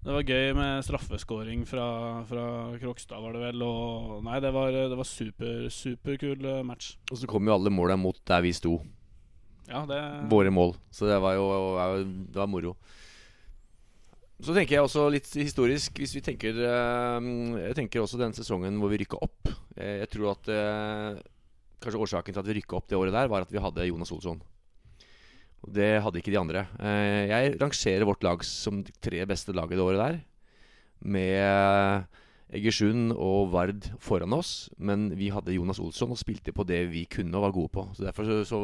det 0.06 0.14
var 0.14 0.28
gøy 0.28 0.52
med 0.54 0.84
straffeskåring 0.86 1.64
fra, 1.66 1.86
fra 2.30 2.44
Krokstad, 2.82 3.24
var 3.24 3.34
det 3.34 3.46
vel. 3.48 3.64
Og 3.66 4.20
nei, 4.28 4.42
det 4.44 4.52
var, 4.54 4.76
det 4.76 5.00
var 5.00 5.08
super, 5.10 5.66
superkul 5.74 6.46
eh, 6.52 6.62
match. 6.68 6.94
Og 7.10 7.24
så 7.24 7.32
kom 7.32 7.48
jo 7.48 7.56
alle 7.56 7.74
måla 7.74 7.98
mot 7.98 8.20
der 8.28 8.44
vi 8.46 8.52
sto. 8.54 8.78
Ja, 9.66 9.82
det 9.90 9.98
Våre 10.30 10.52
mål. 10.54 10.76
Så 10.94 11.08
det 11.10 11.16
var 11.24 11.40
jo 11.40 11.48
Det 12.04 12.38
var 12.38 12.52
moro. 12.52 12.76
Så 14.44 14.52
tenker 14.52 14.76
jeg 14.76 14.84
også 14.84 15.06
litt 15.14 15.30
historisk 15.40 15.96
Hvis 16.02 16.12
vi 16.18 16.22
tenker 16.26 16.58
eh, 16.60 17.28
Jeg 17.70 17.78
tenker 17.78 18.02
også 18.04 18.20
den 18.20 18.34
sesongen 18.36 18.76
hvor 18.82 18.92
vi 18.92 19.00
rykka 19.04 19.20
opp. 19.24 19.52
Eh, 19.78 20.02
Jeg 20.04 20.10
tror 20.12 20.34
at 20.34 20.50
eh, 20.52 21.22
Kanskje 21.80 22.02
årsaken 22.04 22.36
til 22.36 22.42
at 22.44 22.50
vi 22.50 22.58
rykka 22.60 22.76
opp 22.80 22.90
det 22.92 22.98
året 23.00 23.16
der, 23.16 23.30
var 23.32 23.46
at 23.46 23.52
vi 23.54 23.62
hadde 23.62 23.86
Jonas 23.88 24.12
Olsson. 24.16 24.40
Og 25.66 25.72
det 25.76 25.90
hadde 26.02 26.18
ikke 26.20 26.32
de 26.34 26.40
andre. 26.40 26.64
Jeg 27.30 27.52
rangerer 27.62 28.06
vårt 28.08 28.24
lag 28.26 28.42
som 28.48 28.80
tre 29.04 29.20
beste 29.30 29.54
laget 29.54 29.78
det 29.78 29.84
året 29.86 30.02
der. 30.02 30.18
Med 31.06 32.08
Egersund 32.54 33.10
og 33.18 33.50
Vard 33.54 33.88
foran 34.04 34.34
oss, 34.38 34.70
men 34.78 35.08
vi 35.18 35.32
hadde 35.34 35.56
Jonas 35.56 35.80
Olsson 35.82 36.14
og 36.14 36.20
spilte 36.20 36.54
på 36.54 36.66
det 36.68 36.84
vi 36.92 37.06
kunne 37.10 37.34
og 37.40 37.48
var 37.48 37.56
gode 37.56 37.72
på. 37.74 37.86
Så 37.98 38.06
derfor 38.06 38.28
så, 38.28 38.38
så 38.46 38.60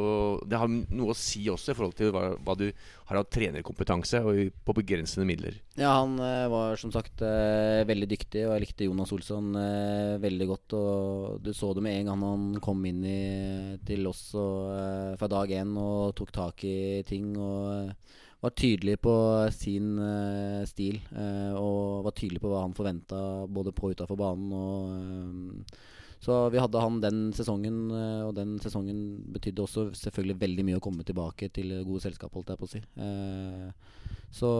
Det 0.45 0.59
har 0.61 0.69
noe 0.69 1.15
å 1.15 1.17
si 1.17 1.47
også 1.49 1.73
i 1.73 1.77
forhold 1.77 1.97
til 1.97 2.13
hva, 2.13 2.36
hva 2.38 2.55
du 2.59 2.67
har 3.09 3.19
av 3.19 3.27
trenerkompetanse 3.34 4.21
og 4.21 4.53
på 4.65 4.77
begrensede 4.77 5.25
midler. 5.27 5.57
Ja, 5.79 5.95
han 5.97 6.13
eh, 6.21 6.45
var 6.51 6.77
som 6.79 6.93
sagt 6.93 7.23
eh, 7.25 7.82
veldig 7.89 8.09
dyktig, 8.13 8.45
og 8.45 8.55
jeg 8.55 8.65
likte 8.67 8.88
Jonas 8.88 9.13
Olsson 9.15 9.51
eh, 9.57 10.15
veldig 10.21 10.49
godt. 10.53 10.77
Og 10.77 11.41
du 11.41 11.51
så 11.57 11.73
det 11.73 11.86
med 11.86 11.97
en 11.97 12.11
gang 12.11 12.25
han 12.29 12.47
kom 12.63 12.86
inn 12.86 13.01
i, 13.01 13.21
til 13.88 14.05
oss 14.11 14.27
og, 14.38 15.17
fra 15.17 15.32
dag 15.32 15.57
én 15.57 15.73
og 15.82 16.13
tok 16.17 16.36
tak 16.38 16.67
i 16.69 16.79
ting. 17.07 17.34
Og 17.34 17.91
var 18.41 18.53
tydelig 18.57 18.97
på 19.01 19.13
sin 19.53 19.95
uh, 20.01 20.65
stil, 20.69 20.97
uh, 21.13 21.53
og 21.59 22.07
var 22.07 22.15
tydelig 22.17 22.41
på 22.41 22.49
hva 22.49 22.63
han 22.65 22.75
forventa 22.77 23.19
både 23.45 23.73
på 23.77 23.89
og 23.89 23.97
utafor 23.97 24.17
banen. 24.19 24.53
Og, 24.57 24.89
uh, 24.97 25.99
så 26.21 26.37
vi 26.53 26.61
hadde 26.61 26.81
han 26.81 26.99
den 27.01 27.21
sesongen, 27.33 27.77
og 27.89 28.35
den 28.37 28.59
sesongen 28.61 28.97
betydde 29.33 29.63
også 29.63 29.87
selvfølgelig 29.97 30.35
veldig 30.43 30.65
mye 30.67 30.77
å 30.77 30.83
komme 30.85 31.01
tilbake 31.01 31.47
til 31.49 31.71
gode 31.81 32.03
selskap, 32.03 32.29
holdt 32.37 32.51
jeg 32.53 32.59
på 32.59 32.67
å 32.67 32.69
si. 32.69 32.81
Så 34.37 34.51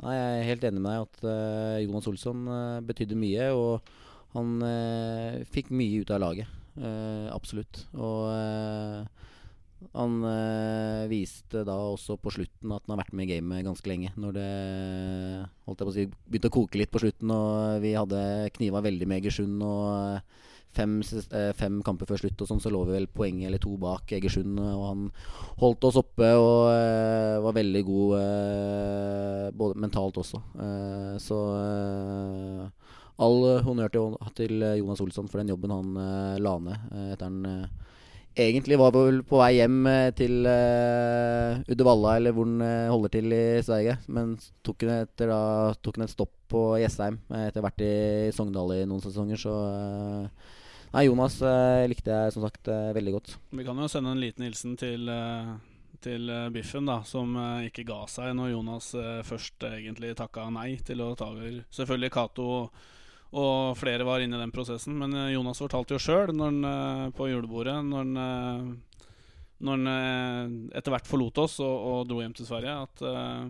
Nei, 0.00 0.14
jeg 0.16 0.38
er 0.38 0.48
helt 0.48 0.64
enig 0.64 0.80
med 0.80 0.88
deg 0.88 1.04
at 1.04 1.84
Jonas 1.84 2.08
Olsson 2.08 2.48
betydde 2.88 3.20
mye, 3.20 3.50
og 3.52 3.92
han 4.32 5.44
fikk 5.52 5.68
mye 5.76 6.00
ut 6.00 6.14
av 6.16 6.24
laget. 6.24 6.56
Absolutt. 7.36 7.84
Og 7.92 8.24
han 9.92 10.24
øh, 10.24 11.10
viste 11.10 11.64
da 11.66 11.74
også 11.92 12.16
på 12.22 12.32
slutten 12.34 12.72
at 12.74 12.84
han 12.86 12.94
har 12.94 13.04
vært 13.04 13.14
med 13.16 13.28
i 13.28 13.36
gamet 13.36 13.66
ganske 13.66 13.90
lenge. 13.90 14.12
Når 14.20 14.36
det 14.36 14.48
holdt 15.66 15.82
jeg 15.82 15.88
på 15.88 15.92
å 15.92 15.96
si, 15.96 16.06
begynte 16.28 16.50
å 16.50 16.56
koke 16.56 16.80
litt 16.80 16.92
på 16.94 17.02
slutten, 17.02 17.30
og 17.34 17.84
vi 17.84 17.94
hadde 17.98 18.24
kniva 18.56 18.82
veldig 18.84 19.08
med 19.10 19.22
Egersund. 19.22 19.62
og 19.62 19.86
eh, 20.16 20.42
Fem, 20.74 20.96
eh, 21.06 21.52
fem 21.54 21.76
kamper 21.86 22.08
før 22.10 22.18
slutt 22.18 22.40
og 22.42 22.48
sånn, 22.50 22.58
så 22.58 22.70
lå 22.74 22.80
vi 22.88 22.96
vel 22.96 23.04
poeng 23.06 23.44
eller 23.46 23.60
to 23.62 23.76
bak 23.78 24.10
Egersund. 24.16 24.58
Og 24.58 24.82
han 24.88 25.04
holdt 25.60 25.86
oss 25.86 26.00
oppe 26.00 26.32
og 26.34 26.66
øh, 26.72 27.38
var 27.44 27.54
veldig 27.60 27.82
god 27.86 28.16
øh, 28.18 29.44
både 29.54 29.78
mentalt 29.84 30.18
også. 30.24 30.40
Så 31.22 31.38
all 33.22 33.38
honnør 33.62 33.94
til, 33.94 34.18
til 34.34 34.66
Jonas 34.80 35.04
Olsson 35.04 35.30
for 35.30 35.38
den 35.38 35.54
jobben 35.54 35.70
han 35.70 35.94
la 36.42 36.58
ned 36.58 36.90
etter 37.12 37.30
han 37.30 37.68
egentlig 38.36 38.78
var 38.80 38.92
vel 38.94 39.22
på 39.26 39.38
vei 39.40 39.52
hjem 39.58 39.86
eh, 39.90 40.10
til 40.16 40.46
uh, 40.48 41.60
Uddevalla, 41.70 42.16
eller 42.18 42.34
hvor 42.34 42.48
han 42.48 42.64
eh, 42.64 42.90
holder 42.90 43.14
til 43.14 43.34
i 43.36 43.44
Sverige. 43.64 43.98
Men 44.08 44.34
tok 44.66 44.84
han, 44.86 45.04
etter, 45.06 45.30
da, 45.30 45.72
tok 45.84 46.00
han 46.00 46.06
et 46.08 46.14
stopp 46.14 46.34
på 46.50 46.66
Jessheim 46.82 47.18
å 47.30 47.40
etter 47.46 47.64
hvert 47.64 47.82
i 47.82 47.94
Sogndal 48.34 48.76
i 48.76 48.84
noen 48.88 49.02
sesonger, 49.04 49.40
så 49.40 49.54
uh, 49.54 50.52
Nei, 50.94 51.08
Jonas 51.08 51.40
uh, 51.42 51.82
likte 51.90 52.12
jeg 52.12 52.34
som 52.36 52.44
sagt 52.44 52.68
eh, 52.70 52.92
veldig 52.94 53.12
godt. 53.16 53.32
Vi 53.58 53.64
kan 53.66 53.78
jo 53.82 53.88
sende 53.90 54.12
en 54.14 54.20
liten 54.22 54.44
hilsen 54.46 54.76
til, 54.78 55.08
eh, 55.10 55.48
til 56.04 56.30
eh, 56.30 56.50
Biffen, 56.54 56.86
da, 56.86 57.00
som 57.08 57.34
eh, 57.34 57.66
ikke 57.66 57.82
ga 57.88 58.04
seg 58.10 58.30
når 58.38 58.52
Jonas 58.52 58.92
eh, 58.94 59.22
først 59.26 59.66
egentlig 59.72 60.12
takka 60.20 60.46
nei 60.54 60.76
til 60.86 61.02
å 61.02 61.08
ta 61.18 61.32
over. 61.32 61.64
Selvfølgelig 61.74 62.12
Cato 62.14 62.46
og 63.34 63.76
flere 63.78 64.06
var 64.06 64.22
inne 64.22 64.38
i 64.38 64.42
den 64.44 64.54
prosessen, 64.54 64.96
men 65.00 65.14
eh, 65.18 65.32
Jonas 65.34 65.62
fortalte 65.62 65.96
jo 65.96 66.02
sjøl 66.02 66.34
på 67.14 67.30
julebordet 67.30 67.78
når 67.86 68.04
han 68.04 68.24
eh, 68.24 68.74
når 69.64 69.78
han 69.78 69.92
eh, 69.92 70.78
etter 70.78 70.94
hvert 70.94 71.08
forlot 71.08 71.40
oss 71.44 71.60
og, 71.64 71.74
og 71.90 72.10
dro 72.10 72.20
hjem 72.22 72.34
til 72.36 72.48
Sverige, 72.48 72.74
at 72.84 73.04
uh, 73.06 73.46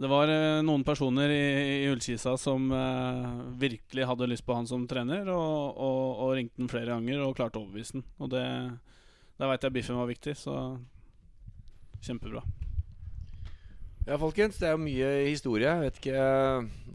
det 0.00 0.10
var 0.10 0.30
eh, 0.32 0.62
noen 0.66 0.82
personer 0.86 1.30
i, 1.30 1.44
i 1.84 1.90
Ullkisa 1.92 2.34
som 2.40 2.66
uh, 2.72 3.44
virkelig 3.60 4.08
hadde 4.10 4.30
lyst 4.30 4.46
på 4.46 4.56
han 4.56 4.66
som 4.70 4.88
trener, 4.90 5.28
og, 5.30 5.78
og, 5.78 6.02
og 6.24 6.34
ringte 6.38 6.62
han 6.62 6.72
flere 6.72 6.96
ganger 6.96 7.22
og 7.22 7.36
klarte 7.38 7.60
å 7.60 7.66
overbevise 7.66 7.98
han. 7.98 8.06
Og 8.18 8.32
det, 8.34 8.44
der 9.38 9.52
veit 9.52 9.66
jeg 9.66 9.76
biffen 9.76 10.00
var 10.00 10.10
viktig, 10.10 10.34
så 10.40 10.58
kjempebra. 12.04 12.42
Ja, 14.04 14.18
folkens, 14.20 14.58
det 14.60 14.68
er 14.68 14.74
jo 14.74 14.82
mye 14.84 15.10
historie. 15.30 15.64
Jeg 15.64 15.80
vet 15.86 15.98
ikke 16.02 16.24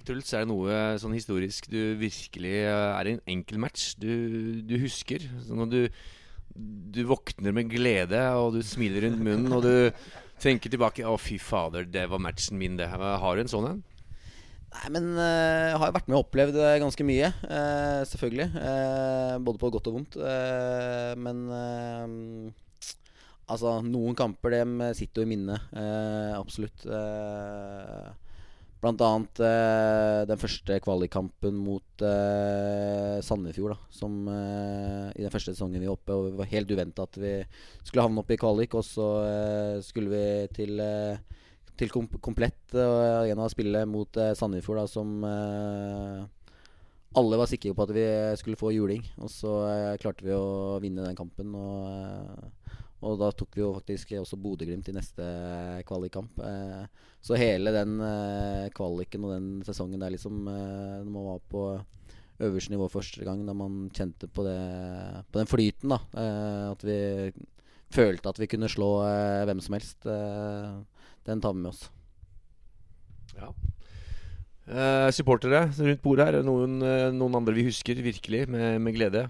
Truls, 0.05 0.29
er 0.33 0.43
det 0.45 0.49
noe 0.51 0.75
sånn 1.01 1.15
historisk 1.17 1.65
du 1.71 1.79
virkelig 1.99 2.53
er 2.61 2.93
Er 2.99 3.09
en 3.15 3.23
enkel 3.33 3.57
match 3.61 3.95
du, 3.97 4.61
du 4.61 4.75
husker? 4.81 5.25
Sånn 5.47 5.65
at 5.65 5.73
du, 5.73 5.87
du 6.93 7.01
våkner 7.09 7.55
med 7.55 7.71
glede, 7.73 8.21
og 8.37 8.53
du 8.57 8.61
smiler 8.65 9.07
rundt 9.07 9.23
munnen, 9.25 9.57
og 9.57 9.65
du 9.65 9.89
tenker 10.41 10.69
tilbake 10.69 11.07
Å, 11.07 11.17
fy 11.17 11.39
fader, 11.41 11.89
det 11.89 12.05
var 12.13 12.21
matchen 12.21 12.61
min, 12.61 12.77
det. 12.77 12.91
Har 12.93 13.35
du 13.35 13.41
en 13.43 13.51
sånn 13.51 13.71
en? 13.73 13.81
Nei, 14.69 14.87
men 14.93 15.09
eh, 15.17 15.71
jeg 15.71 15.77
har 15.81 15.89
jo 15.89 15.97
vært 15.97 16.09
med 16.11 16.15
og 16.19 16.27
opplevd 16.27 16.57
eh, 16.61 16.75
ganske 16.83 17.05
mye, 17.09 17.31
eh, 17.49 18.01
selvfølgelig. 18.05 18.49
Eh, 18.69 19.35
både 19.41 19.61
på 19.65 19.71
godt 19.73 19.89
og 19.89 19.95
vondt. 19.97 20.17
Eh, 20.21 21.13
men 21.17 21.39
eh, 21.57 22.67
altså, 23.49 23.79
noen 23.85 24.17
kamper 24.17 24.55
dem 24.55 24.79
sitter 24.97 25.23
jo 25.23 25.27
i 25.27 25.31
minnet. 25.33 25.69
Eh, 25.75 26.33
absolutt. 26.37 26.85
Eh, 26.85 28.09
blant 28.79 29.01
annet 29.03 29.41
eh, 29.43 30.21
den 30.29 30.39
første 30.39 30.77
kvalikkampen 30.85 31.57
mot 31.59 32.05
eh, 32.05 33.17
Sandefjord, 33.25 33.75
da. 33.75 33.91
Som 33.91 34.21
eh, 34.31 35.09
i 35.17 35.25
den 35.25 35.33
første 35.33 35.55
sesongen 35.55 35.81
vi 35.81 35.89
var 35.89 35.97
oppe, 35.97 36.15
og 36.15 36.29
det 36.29 36.39
var 36.39 36.53
helt 36.53 36.71
uventa 36.71 37.07
at 37.09 37.19
vi 37.19 37.33
skulle 37.83 38.05
havne 38.07 38.23
oppe 38.23 38.37
i 38.37 38.41
kvalik. 38.41 38.77
Og 38.79 38.87
så 38.87 39.09
eh, 39.25 39.75
skulle 39.85 40.13
vi 40.13 40.23
til 40.55 40.79
eh, 40.83 41.19
til 41.79 41.91
kom 41.93 42.09
komplett 42.19 42.73
uh, 42.75 43.21
arena 43.21 43.45
å 43.45 43.51
spille 43.51 43.85
mot 43.87 44.17
uh, 44.19 44.33
Sandefjord, 44.35 44.81
da, 44.81 44.89
som 44.91 45.13
eh, 45.23 46.25
alle 47.17 47.39
var 47.41 47.49
sikre 47.49 47.73
på 47.73 47.85
at 47.87 47.93
vi 47.95 48.05
skulle 48.37 48.59
få 48.59 48.73
juling. 48.75 49.01
Og 49.23 49.31
så 49.33 49.53
eh, 49.69 49.97
klarte 50.01 50.25
vi 50.25 50.35
å 50.35 50.77
vinne 50.83 51.05
den 51.07 51.17
kampen. 51.17 51.55
Og, 51.57 51.87
eh, 51.89 52.58
og 52.99 53.19
da 53.21 53.29
tok 53.31 53.55
vi 53.55 53.61
jo 53.63 53.71
faktisk 53.77 54.11
også 54.19 54.37
Bodø-Glimt 54.43 54.89
i 54.91 54.95
neste 54.95 55.25
kvalikkamp. 55.87 56.41
Eh, 56.43 57.05
så 57.23 57.37
hele 57.39 57.71
den 57.71 57.95
eh, 58.03 58.65
kvaliken 58.75 59.27
og 59.27 59.35
den 59.37 59.47
sesongen 59.67 60.01
der, 60.01 60.11
liksom 60.11 60.41
eh, 60.51 60.97
Når 61.05 61.13
man 61.13 61.29
var 61.29 61.39
på 61.51 61.63
øverste 62.43 62.73
nivå 62.73 62.89
første 62.91 63.23
gang, 63.27 63.45
da 63.47 63.55
man 63.55 63.87
kjente 63.95 64.27
på, 64.27 64.43
det, 64.47 64.59
på 65.31 65.39
den 65.41 65.49
flyten, 65.51 65.91
da. 65.91 65.97
at 66.71 66.85
vi 66.87 67.33
følte 67.91 68.31
at 68.31 68.39
vi 68.39 68.47
kunne 68.47 68.69
slå 68.71 68.87
hvem 69.43 69.59
som 69.59 69.75
helst. 69.75 70.07
den 71.27 71.41
tar 71.43 71.51
vi 71.51 71.59
med 71.59 71.73
oss. 71.73 71.89
Ja. 73.35 73.51
Supportere 75.11 75.65
rundt 75.67 76.01
bordet 76.01 76.29
her. 76.29 76.39
Noen, 76.47 76.79
noen 77.17 77.35
andre 77.35 77.57
vi 77.59 77.67
husker 77.67 77.99
virkelig 77.99 78.45
med, 78.47 78.79
med 78.87 78.95
glede? 78.95 79.27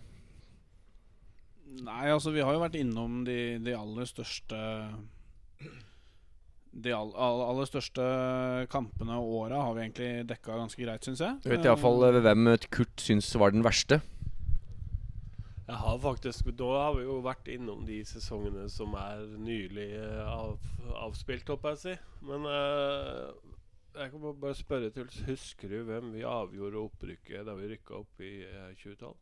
Nei, 1.85 2.09
altså 2.11 2.33
vi 2.35 2.43
har 2.43 2.55
jo 2.55 2.61
vært 2.63 2.77
innom 2.79 3.21
de, 3.27 3.57
de 3.63 3.75
aller 3.77 4.07
største 4.09 4.57
de 6.69 6.93
all, 6.93 7.09
all, 7.17 7.41
aller 7.47 7.67
største 7.67 8.03
kampene 8.71 9.17
og 9.17 9.35
åra 9.43 9.63
har 9.65 9.75
vi 9.75 9.83
egentlig 9.85 10.09
dekka 10.29 10.57
ganske 10.59 10.83
greit, 10.83 11.05
syns 11.05 11.23
jeg. 11.23 11.39
Jeg 11.43 11.55
vet 11.55 11.67
iallfall 11.67 12.05
uh, 12.05 12.21
hvem 12.23 12.53
Kurt 12.69 13.03
syns 13.03 13.31
var 13.41 13.55
den 13.55 13.65
verste. 13.65 14.01
Jeg 15.69 15.77
har 15.77 15.99
faktisk 16.01 16.47
Da 16.57 16.69
har 16.81 16.95
vi 16.97 17.03
jo 17.05 17.19
vært 17.21 17.49
innom 17.51 17.83
de 17.85 17.99
sesongene 18.07 18.65
som 18.73 18.95
er 18.97 19.25
nylig 19.37 19.91
uh, 19.97 20.25
av, 20.29 20.67
avspilt, 21.09 21.49
håper 21.49 21.73
jeg 21.73 21.79
å 21.79 21.83
si. 21.83 21.95
Men 22.29 22.47
uh, 22.49 23.55
jeg 23.97 24.13
kan 24.13 24.27
bare 24.29 24.57
spørre 24.57 24.91
til 24.93 25.09
Husker 25.27 25.73
du 25.73 25.81
hvem 25.89 26.13
vi 26.13 26.25
avgjorde 26.27 26.85
opprykket 26.85 27.49
da 27.49 27.57
vi 27.57 27.73
rykka 27.73 27.97
opp 28.03 28.23
i 28.23 28.35
2012? 28.77 29.17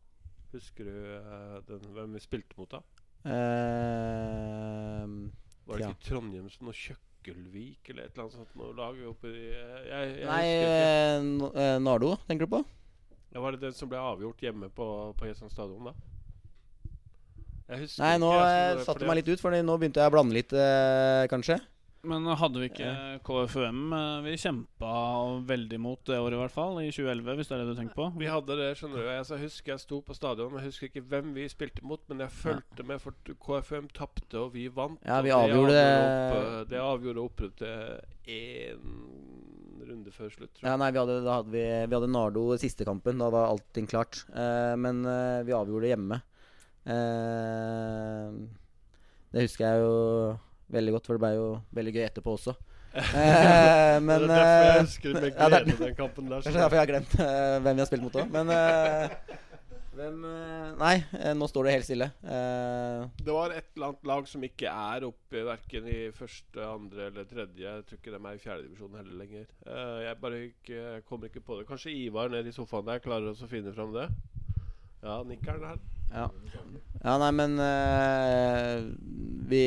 Husker 0.58 0.88
du 0.88 0.96
den, 1.68 1.84
hvem 1.94 2.16
vi 2.18 2.22
spilte 2.24 2.58
mot 2.58 2.72
da? 2.72 2.80
Var 5.68 5.78
det 5.78 5.90
ikke 5.92 6.08
Trondheimsen 6.08 6.72
og 6.72 6.78
Kjøkkelvik 6.78 7.92
eller 7.92 8.08
et 8.08 8.16
eller 8.16 8.26
annet 8.26 8.38
sånt 8.40 8.58
noe 8.58 8.74
lag 8.78 8.98
oppi 9.10 9.34
jeg, 9.34 9.86
jeg, 9.92 10.26
Nei, 10.26 11.78
Nardo, 11.84 12.16
tenker 12.30 12.48
du 12.48 12.56
på? 12.56 12.64
Ja, 13.34 13.42
Var 13.44 13.54
det 13.54 13.66
den 13.68 13.76
som 13.78 13.90
ble 13.92 14.00
avgjort 14.02 14.42
hjemme 14.42 14.70
på, 14.74 14.88
på 15.20 15.28
Jessheim 15.30 15.52
stadion, 15.54 15.92
da? 15.92 15.94
Nei, 17.68 18.14
nå 18.22 18.30
ikke, 18.32 18.86
satte 18.88 19.04
du 19.04 19.10
meg 19.10 19.20
litt 19.20 19.32
ut, 19.34 19.42
for 19.44 19.52
nå 19.52 19.74
begynte 19.78 20.00
jeg 20.00 20.10
å 20.10 20.14
blande 20.16 20.38
litt, 20.38 20.54
eh, 20.56 21.26
kanskje. 21.30 21.60
Men 22.08 22.28
hadde 22.40 22.62
vi 22.62 22.70
ikke 22.70 22.92
KFUM 23.28 23.94
eh, 23.96 24.26
Vi 24.26 24.36
kjempa 24.42 24.92
veldig 25.50 25.80
mot 25.84 26.02
det 26.08 26.20
året, 26.20 26.38
i 26.38 26.42
hvert 26.42 26.56
fall. 26.56 26.80
I 26.82 26.92
2011, 26.94 27.38
hvis 27.40 27.50
det 27.50 27.56
er 27.56 27.64
det 27.64 27.74
du 27.74 27.80
tenker 27.82 27.98
på. 27.98 28.08
Vi 28.22 28.30
hadde 28.32 28.58
det, 28.60 28.70
skjønner 28.80 29.04
du. 29.04 29.10
Jeg 29.12 29.42
husker 29.44 29.74
jeg 29.74 29.84
sto 29.84 30.02
på 30.06 30.18
stadion. 30.18 30.58
Jeg 30.60 30.72
husker 30.72 30.92
ikke 30.92 31.06
hvem 31.12 31.34
vi 31.36 31.48
spilte 31.52 31.86
mot, 31.88 32.04
men 32.12 32.24
jeg 32.26 32.36
fulgte 32.40 32.88
med, 32.88 33.04
for 33.04 33.36
KFUM 33.48 33.92
tapte, 33.98 34.40
og 34.40 34.54
vi 34.56 34.68
vant. 34.74 35.02
Ja, 35.08 35.20
vi 35.26 35.34
avgjorde 35.36 35.76
det 35.76 35.88
opp, 35.88 36.38
eh, 36.38 36.62
Det 36.72 36.84
avgjorde 36.84 37.26
opprykket 37.28 38.16
én 38.38 38.96
runde 39.88 40.12
før 40.12 40.32
slutt. 40.34 40.64
Ja, 40.64 40.76
nei, 40.80 40.90
vi 40.92 41.00
hadde, 41.02 41.20
hadde 41.28 41.54
vi, 41.54 41.64
vi 41.64 41.96
hadde 41.96 42.10
Nardo 42.12 42.48
siste 42.60 42.88
kampen. 42.88 43.22
Da 43.22 43.30
var 43.34 43.52
allting 43.52 43.88
klart. 43.90 44.24
Eh, 44.34 44.74
men 44.80 45.04
eh, 45.08 45.44
vi 45.48 45.56
avgjorde 45.56 45.86
det 45.86 45.94
hjemme. 45.94 46.20
Eh, 46.88 48.42
det 49.34 49.48
husker 49.48 49.68
jeg 49.68 49.84
jo 49.84 49.96
veldig 50.74 50.98
godt, 50.98 51.08
for 51.08 51.18
det 51.18 51.24
ble 51.24 51.34
jo 51.38 51.48
veldig 51.78 51.96
gøy 51.96 52.06
etterpå 52.08 52.36
også. 52.38 52.56
eh, 52.98 53.98
men, 54.02 54.24
det 54.24 54.30
er 54.30 54.30
derfor 54.32 54.64
jeg 54.64 54.70
eh, 54.70 54.86
husker 54.86 55.18
med 55.18 55.34
glede 55.36 55.58
ja, 55.58 55.82
den 55.82 55.98
kampen 55.98 56.30
der. 56.32 56.40
Kanskje 56.46 56.62
derfor 56.62 56.78
jeg 56.78 56.86
har 56.86 56.94
glemt 56.94 57.20
uh, 57.20 57.58
hvem 57.64 57.76
vi 57.76 57.84
har 57.84 57.90
spilt 57.90 58.06
mot 58.06 58.18
òg. 58.18 58.32
Men 58.34 58.52
uh, 58.54 59.36
hvem 59.98 60.24
uh, 60.24 60.72
Nei, 60.78 60.94
nå 61.38 61.50
står 61.50 61.68
det 61.68 61.76
helt 61.76 61.88
stille. 61.88 62.08
det 62.22 63.34
var 63.34 63.54
et 63.56 63.70
eller 63.76 63.92
annet 63.92 64.10
lag 64.12 64.28
som 64.30 64.44
ikke 64.46 64.72
er 64.72 65.06
oppe 65.08 65.44
verken 65.48 65.90
i 65.90 66.00
første, 66.16 66.64
andre 66.64 67.10
eller 67.12 67.30
tredje. 67.30 67.66
Jeg 67.66 67.86
tror 67.90 68.02
ikke 68.02 68.14
de 68.14 68.22
er 68.22 68.40
i 68.40 68.44
fjerdedivisjon 68.44 68.98
heller 69.00 69.22
lenger. 69.24 69.46
jeg 70.06 70.20
bare 70.22 70.42
ikke, 70.52 70.76
jeg 70.78 71.06
kommer 71.10 71.32
ikke 71.32 71.46
på 71.46 71.60
det. 71.60 71.68
Kanskje 71.70 71.96
Ivar 71.96 72.34
nede 72.34 72.54
i 72.54 72.56
sofaen 72.56 72.86
der 72.88 73.02
klarer 73.04 73.34
å 73.34 73.50
finne 73.50 73.74
fram 73.74 73.96
det? 73.98 74.10
Ja, 75.04 75.22
nikkeren 75.26 75.66
her. 75.66 75.82
Ja. 76.08 76.30
ja, 77.04 77.18
nei, 77.20 77.32
men 77.36 77.58
vi 79.50 79.64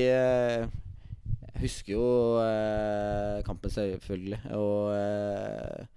husker 1.60 1.94
jo 1.94 2.04
eh, 2.42 3.40
kampen, 3.46 3.72
selvfølgelig. 3.72 4.40
Og 4.56 4.92
eh, 4.96 5.88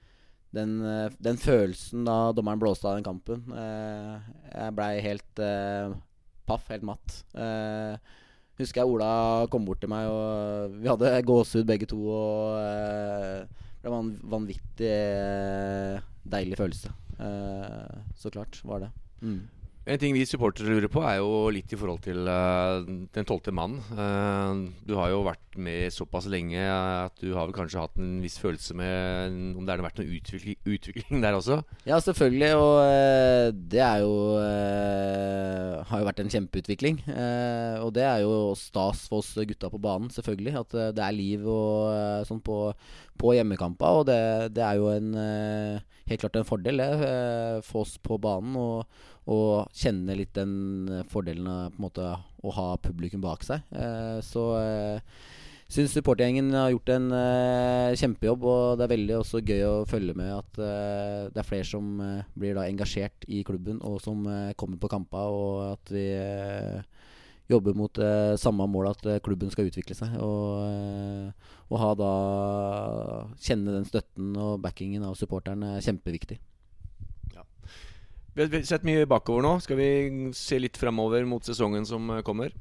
den, 0.53 0.75
eh, 0.85 1.13
den, 1.23 1.39
følelsen 1.41 2.05
da 2.07 2.17
dommeren 2.35 2.61
blåste 2.61 2.89
av 2.89 2.99
den 2.99 3.05
kampen 3.07 3.41
eh, 3.57 4.27
Jeg 4.51 4.75
blei 4.77 4.91
helt 5.01 5.41
eh, 5.41 5.95
paff, 6.49 6.67
helt 6.69 6.85
matt. 6.85 7.23
Eh, 7.33 7.95
husker 8.61 8.83
jeg 8.83 8.91
Ola 8.93 9.47
kom 9.51 9.65
bort 9.65 9.81
til 9.81 9.91
meg, 9.91 10.09
og 10.11 10.77
vi 10.77 10.91
hadde 10.91 11.15
gåsehud 11.25 11.67
begge 11.69 11.89
to. 11.89 11.99
Og 12.05 13.47
det 13.83 13.91
var 13.91 13.99
en 13.99 14.13
vanvittig 14.35 14.93
deilig 16.23 16.59
følelse. 16.59 16.93
så 18.15 18.29
klart 18.31 18.61
var 18.63 18.85
det. 18.85 18.91
Mm. 19.23 19.41
En 19.83 19.99
ting 19.99 20.13
vi 20.15 20.23
supportere 20.23 20.71
lurer 20.71 20.87
på, 20.87 21.01
er 21.03 21.17
jo 21.19 21.49
litt 21.51 21.73
i 21.75 21.77
forhold 21.79 21.99
til 22.05 22.23
uh, 22.23 22.85
den 22.87 23.27
tolvte 23.27 23.51
mann. 23.51 23.81
Uh, 23.91 24.71
du 24.87 24.93
har 24.95 25.11
jo 25.11 25.25
vært 25.27 25.57
med 25.59 25.91
såpass 25.91 26.29
lenge 26.31 26.63
at 26.63 27.19
du 27.19 27.33
har 27.35 27.49
vel 27.49 27.55
kanskje 27.57 27.81
hatt 27.83 27.99
en 27.99 28.21
viss 28.23 28.37
følelse 28.39 28.77
med 28.79 29.35
om 29.59 29.67
det 29.67 29.75
har 29.75 29.83
vært 29.83 29.99
noen 29.99 30.15
utvikling, 30.15 30.55
utvikling, 30.63 31.19
der 31.25 31.35
også? 31.35 31.59
Ja, 31.83 31.99
selvfølgelig. 31.99 32.53
Og 32.55 32.79
uh, 32.79 33.51
det 33.51 33.83
er 33.83 34.07
jo 34.07 34.15
Har 35.83 35.99
jo 35.99 36.07
vært 36.07 36.21
en 36.23 36.31
kjempeutvikling. 36.31 37.03
og 37.83 37.89
det 37.93 38.05
er 38.07 38.23
jo 38.23 38.53
stas 38.55 39.03
for 39.11 39.19
oss 39.19 39.35
gutta 39.35 39.67
på 39.69 39.83
banen, 39.83 40.07
selvfølgelig. 40.15 40.61
At 40.63 40.75
det 40.95 41.03
er 41.03 41.17
liv 41.17 41.43
og 41.43 42.23
sånn 42.29 42.39
på, 42.39 42.71
på 43.19 43.35
hjemmekamper. 43.35 43.99
Og 43.99 44.07
det, 44.07 44.21
det, 44.55 44.63
er 44.63 44.79
jo 44.79 44.87
en, 44.95 45.11
helt 46.07 46.23
klart 46.23 46.39
en 46.39 46.47
fordel, 46.47 46.79
det, 46.79 47.63
for 47.67 47.83
oss 47.83 47.97
på 47.99 48.17
banen. 48.23 48.55
og 48.55 49.11
og 49.31 49.71
kjenne 49.77 50.17
litt 50.19 50.33
den 50.35 50.89
eh, 50.91 51.05
fordelen 51.11 51.47
av 51.47 51.79
måte 51.79 52.03
å 52.43 52.53
ha 52.57 52.67
publikum 52.83 53.23
bak 53.23 53.45
seg. 53.47 53.63
Eh, 53.71 54.19
så 54.25 54.43
eh, 54.59 55.21
syns 55.71 55.95
supportergjengen 55.95 56.51
har 56.53 56.73
gjort 56.73 56.91
en 56.93 57.07
eh, 57.17 57.95
kjempejobb, 57.99 58.43
og 58.43 58.77
det 58.77 58.85
er 58.85 58.93
veldig 58.93 59.17
også 59.21 59.43
gøy 59.45 59.63
å 59.69 59.73
følge 59.89 60.15
med 60.17 60.33
at 60.35 60.59
eh, 60.59 61.21
det 61.33 61.39
er 61.39 61.47
flere 61.47 61.69
som 61.69 61.95
eh, 62.03 62.27
blir 62.35 62.57
da 62.57 62.67
engasjert 62.67 63.27
i 63.31 63.45
klubben, 63.47 63.79
og 63.87 64.01
som 64.03 64.27
eh, 64.27 64.51
kommer 64.59 64.81
på 64.81 64.91
kamper, 64.91 65.39
og 65.39 65.63
at 65.71 65.93
vi 65.95 66.07
jobber 67.51 67.75
mot 67.75 67.99
samme 68.39 68.65
mål, 68.71 68.87
at 68.93 69.03
klubben 69.21 69.51
skal 69.51 69.67
utvikle 69.67 69.93
seg. 69.97 70.13
Og, 70.23 71.33
og 71.67 71.75
ha 71.81 71.89
da 71.99 72.13
kjenne 73.43 73.75
den 73.75 73.85
støtten 73.85 74.31
og 74.39 74.61
backingen 74.63 75.03
av 75.05 75.17
supporterne 75.19 75.75
er 75.75 75.83
kjempeviktig. 75.83 76.39
Vi 78.33 78.41
har 78.41 78.63
sett 78.65 78.85
mye 78.87 79.05
bakover 79.05 79.45
nå. 79.45 79.57
Skal 79.61 79.77
vi 79.77 79.89
se 80.33 80.57
litt 80.57 80.77
fremover 80.79 81.25
mot 81.29 81.45
sesongen 81.45 81.85
som 81.85 82.07
eh, 82.15 82.23
kommer? 82.25 82.53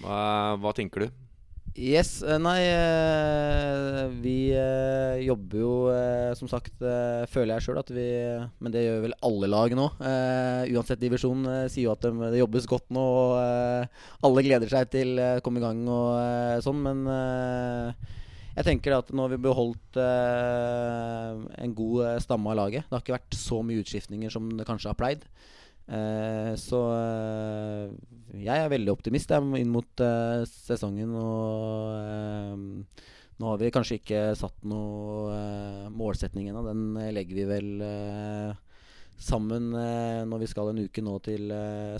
Hva, 0.00 0.20
hva 0.56 0.72
tenker 0.76 1.04
du? 1.04 1.18
Yes, 1.76 2.22
eh, 2.24 2.38
nei 2.40 2.64
eh, 2.64 4.14
Vi 4.24 4.38
jobber 5.26 5.60
jo 5.60 5.74
som 6.38 6.48
sagt, 6.48 6.72
føler 6.80 7.52
jeg 7.52 7.66
sjøl 7.66 7.82
at 7.82 7.92
vi 7.92 8.06
Men 8.64 8.72
det 8.72 8.86
gjør 8.86 9.04
vel 9.04 9.16
alle 9.28 9.50
lag 9.52 9.76
nå. 9.76 9.90
uansett 10.00 11.02
divisjon 11.02 11.44
sier 11.68 11.90
jo 11.90 11.92
at 11.92 12.08
det, 12.08 12.40
jobbes 12.40 12.68
godt 12.70 12.88
nå, 12.96 13.04
og 13.04 14.24
alle 14.24 14.46
gleder 14.46 14.72
seg 14.72 14.88
til 14.94 15.20
å 15.20 15.28
komme 15.44 15.60
i 15.60 15.66
gang 15.66 15.84
og 15.84 16.64
sånn, 16.64 16.80
men 16.88 17.04
jeg 18.56 18.66
tenker 18.66 18.96
at 18.96 19.12
nå 19.14 19.24
har 19.24 19.32
vi 19.32 19.44
beholdt 19.44 19.98
eh, 20.00 21.40
en 21.64 21.74
god 21.78 22.04
eh, 22.06 22.18
stamme 22.24 22.50
av 22.50 22.58
laget. 22.58 22.88
Det 22.88 22.96
har 22.96 23.04
ikke 23.04 23.18
vært 23.18 23.38
så 23.38 23.60
mye 23.66 23.84
utskiftninger 23.84 24.32
som 24.32 24.50
det 24.58 24.66
kanskje 24.68 24.90
har 24.90 24.98
pleid. 24.98 25.26
Eh, 25.90 26.52
så 26.60 26.80
eh, 26.94 27.86
jeg 28.38 28.62
er 28.62 28.70
veldig 28.70 28.92
optimist 28.92 29.32
jeg, 29.34 29.42
inn 29.58 29.72
mot 29.74 30.04
eh, 30.04 30.42
sesongen. 30.46 31.14
Og 31.18 31.94
eh, 31.98 33.06
nå 33.40 33.52
har 33.52 33.60
vi 33.60 33.72
kanskje 33.74 33.98
ikke 33.98 34.24
satt 34.38 34.66
noe 34.68 35.90
målsetning 35.94 36.50
ennå. 36.50 36.62
Den 36.66 37.14
legger 37.16 37.38
vi 37.38 37.46
vel 37.48 37.70
sammen 39.20 39.70
når 39.72 40.42
vi 40.42 40.48
skal 40.48 40.70
en 40.70 40.80
uke 40.80 41.02
nå 41.04 41.14
til 41.24 41.48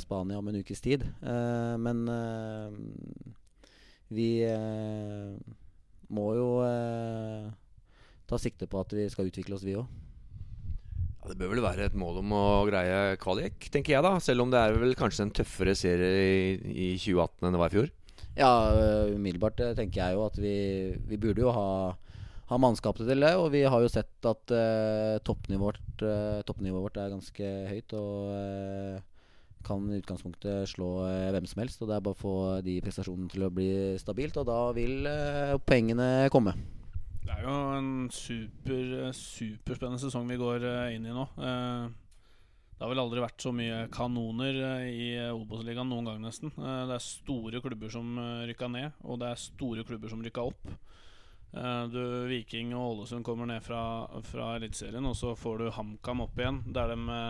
Spania 0.01 0.39
om 0.41 0.51
en 0.51 0.59
ukes 0.61 0.85
tid. 0.85 1.05
men 1.81 2.03
vi 4.13 4.29
må 6.15 6.33
jo 6.37 6.49
eh, 6.67 7.49
ta 8.31 8.39
sikte 8.41 8.69
på 8.71 8.83
at 8.83 8.95
vi 8.95 9.09
skal 9.13 9.31
utvikle 9.31 9.57
oss, 9.57 9.67
vi 9.67 9.79
òg. 9.79 9.87
Ja, 11.21 11.31
det 11.31 11.37
bør 11.41 11.53
vel 11.53 11.65
være 11.65 11.89
et 11.91 11.97
mål 11.99 12.23
om 12.23 12.33
å 12.33 12.45
greie 12.69 13.17
kvalik, 13.21 13.69
tenker 13.73 13.97
jeg 13.97 14.05
da. 14.07 14.15
Selv 14.25 14.47
om 14.47 14.53
det 14.53 14.61
er 14.61 14.77
vel 14.81 14.97
kanskje 14.99 15.27
en 15.27 15.35
tøffere 15.37 15.75
serie 15.77 16.13
i, 16.21 16.53
i 16.71 16.93
2018 16.97 17.45
enn 17.45 17.57
det 17.57 17.61
var 17.61 17.73
i 17.73 17.77
fjor? 17.77 17.91
Ja, 18.39 18.53
eh, 18.73 19.17
umiddelbart 19.17 19.61
uh, 19.61 19.75
tenker 19.77 20.01
jeg 20.01 20.17
jo 20.17 20.25
at 20.29 20.39
vi, 20.41 20.55
vi 21.11 21.19
burde 21.21 21.45
jo 21.45 21.53
ha, 21.53 21.67
ha 22.51 22.59
mannskapet 22.63 23.09
til 23.09 23.27
det. 23.27 23.35
Og 23.37 23.51
vi 23.55 23.65
har 23.69 23.85
jo 23.85 23.91
sett 23.93 24.29
at 24.31 24.55
eh, 24.55 25.19
toppnivået, 25.27 25.81
vårt, 25.81 26.07
eh, 26.07 26.41
toppnivået, 26.49 26.87
vårt, 26.89 27.01
er 27.03 27.15
ganske 27.15 27.53
høyt. 27.71 27.97
Og 27.99 29.10
kan 29.67 29.87
i 29.91 30.01
utgangspunktet 30.01 30.69
slå 30.71 30.91
eh, 31.07 31.31
hvem 31.35 31.47
som 31.49 31.63
helst. 31.63 31.81
Og 31.83 31.91
det 31.91 31.97
er 31.97 32.05
bare 32.05 32.17
å 32.17 32.21
få 32.21 32.35
de 32.65 32.77
prestasjonene 32.85 33.31
til 33.33 33.47
å 33.47 33.55
bli 33.55 33.71
stabilt, 34.01 34.39
og 34.41 34.49
da 34.49 34.61
vil 34.77 35.09
eh, 35.09 35.57
poengene 35.67 36.29
komme. 36.33 36.55
Det 37.21 37.35
er 37.37 37.47
jo 37.47 37.57
en 37.77 37.91
super, 38.13 39.11
superspennende 39.15 40.01
sesong 40.03 40.29
vi 40.31 40.41
går 40.41 40.67
eh, 40.67 40.95
inn 40.97 41.09
i 41.09 41.17
nå. 41.17 41.27
Det 41.37 42.87
har 42.87 42.95
vel 42.95 43.03
aldri 43.03 43.21
vært 43.21 43.45
så 43.45 43.51
mye 43.53 43.83
kanoner 43.93 44.57
i 44.89 45.11
Obos-ligaen 45.35 45.91
noen 45.93 46.07
gang, 46.09 46.23
nesten. 46.25 46.49
Det 46.57 46.95
er 46.95 47.03
store 47.05 47.61
klubber 47.61 47.93
som 47.93 48.15
rykka 48.49 48.71
ned, 48.73 48.95
og 49.05 49.21
det 49.21 49.29
er 49.29 49.43
store 49.43 49.85
klubber 49.85 50.09
som 50.09 50.23
rykka 50.25 50.47
opp. 50.49 50.71
Du, 51.93 52.01
Viking 52.31 52.73
og 52.79 53.03
Ålesund 53.03 53.27
kommer 53.27 53.51
ned 53.51 53.61
fra, 53.67 53.83
fra 54.25 54.55
Eliteserien, 54.57 55.05
og 55.05 55.13
så 55.19 55.35
får 55.37 55.61
du 55.61 55.69
HamKam 55.77 56.25
opp 56.25 56.41
igjen, 56.41 56.63
der 56.73 56.95
de 56.95 57.21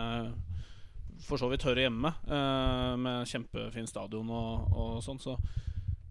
for 1.25 1.41
så 1.41 1.49
vidt 1.51 1.65
hører 1.67 1.85
hjemme, 1.85 2.13
uh, 2.29 2.95
med 2.99 3.27
kjempefin 3.29 3.89
stadion 3.89 4.31
og, 4.33 4.71
og 4.71 4.95
sånn. 5.05 5.21
Så 5.21 5.37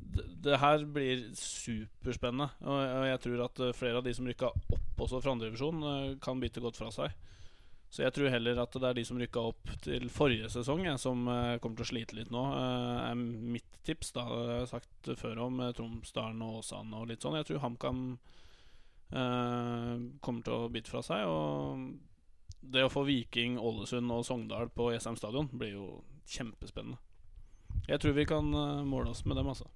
det, 0.01 0.27
det 0.47 0.61
her 0.63 0.85
blir 0.91 1.27
superspennende. 1.39 2.51
Og, 2.67 2.79
og 2.79 3.09
jeg 3.09 3.23
tror 3.27 3.45
at 3.47 3.65
eh, 3.67 3.75
flere 3.77 4.01
av 4.01 4.07
de 4.07 4.15
som 4.17 4.27
rykka 4.27 4.51
opp 4.51 5.03
også 5.05 5.21
fra 5.23 5.35
andredivisjon, 5.37 5.85
uh, 5.87 6.15
kan 6.23 6.43
bite 6.43 6.63
godt 6.65 6.81
fra 6.81 6.91
seg. 6.95 7.15
Så 7.91 8.05
jeg 8.05 8.15
tror 8.15 8.31
heller 8.31 8.59
at 8.63 8.77
det 8.79 8.87
er 8.87 8.99
de 9.01 9.03
som 9.07 9.19
rykka 9.19 9.43
opp 9.51 9.71
til 9.83 10.05
forrige 10.15 10.49
sesong, 10.53 10.85
jeg, 10.87 10.99
som 11.03 11.25
eh, 11.27 11.57
kommer 11.63 11.81
til 11.81 11.89
å 11.89 11.91
slite 11.91 12.19
litt 12.21 12.31
nå. 12.31 12.43
eh, 12.55 12.99
er 13.09 13.17
mitt 13.19 13.81
tips. 13.87 14.13
da 14.15 14.27
Det 14.31 14.45
har 14.45 14.61
jeg 14.61 14.71
sagt 14.71 15.11
før 15.19 15.41
om 15.49 15.59
uh, 15.59 15.73
Tromsdalen 15.75 16.45
og 16.47 16.61
Åsane 16.61 17.01
og 17.01 17.11
litt 17.11 17.27
sånn. 17.27 17.41
Jeg 17.41 17.49
tror 17.49 17.65
HamKam 17.65 18.05
eh, 19.11 20.07
kommer 20.23 20.47
til 20.47 20.55
å 20.55 20.71
bite 20.71 20.93
fra 20.93 21.03
seg. 21.03 21.27
Og 21.27 21.83
det 22.61 22.85
å 22.85 22.93
få 22.93 23.05
Viking, 23.09 23.59
Ålesund 23.59 24.13
og 24.13 24.25
Sogndal 24.27 24.71
på 24.75 24.91
Jessheim 24.95 25.17
stadion 25.19 25.49
blir 25.53 25.75
jo 25.75 25.87
kjempespennende. 26.31 27.01
Jeg 27.89 28.03
tror 28.03 28.17
vi 28.17 28.27
kan 28.29 28.51
eh, 28.55 28.83
måle 28.87 29.13
oss 29.15 29.25
med 29.27 29.39
dem, 29.39 29.49
altså. 29.51 29.67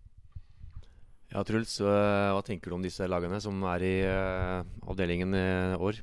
Ja, 1.32 1.42
Truls, 1.46 1.80
øh, 1.82 2.30
hva 2.30 2.42
tenker 2.46 2.70
du 2.70 2.76
om 2.76 2.84
disse 2.84 3.08
lagene 3.10 3.40
som 3.42 3.62
er 3.72 3.82
i 3.82 3.94
øh, 4.06 4.66
avdelingen 4.86 5.34
i 5.34 5.46
år? 5.82 5.98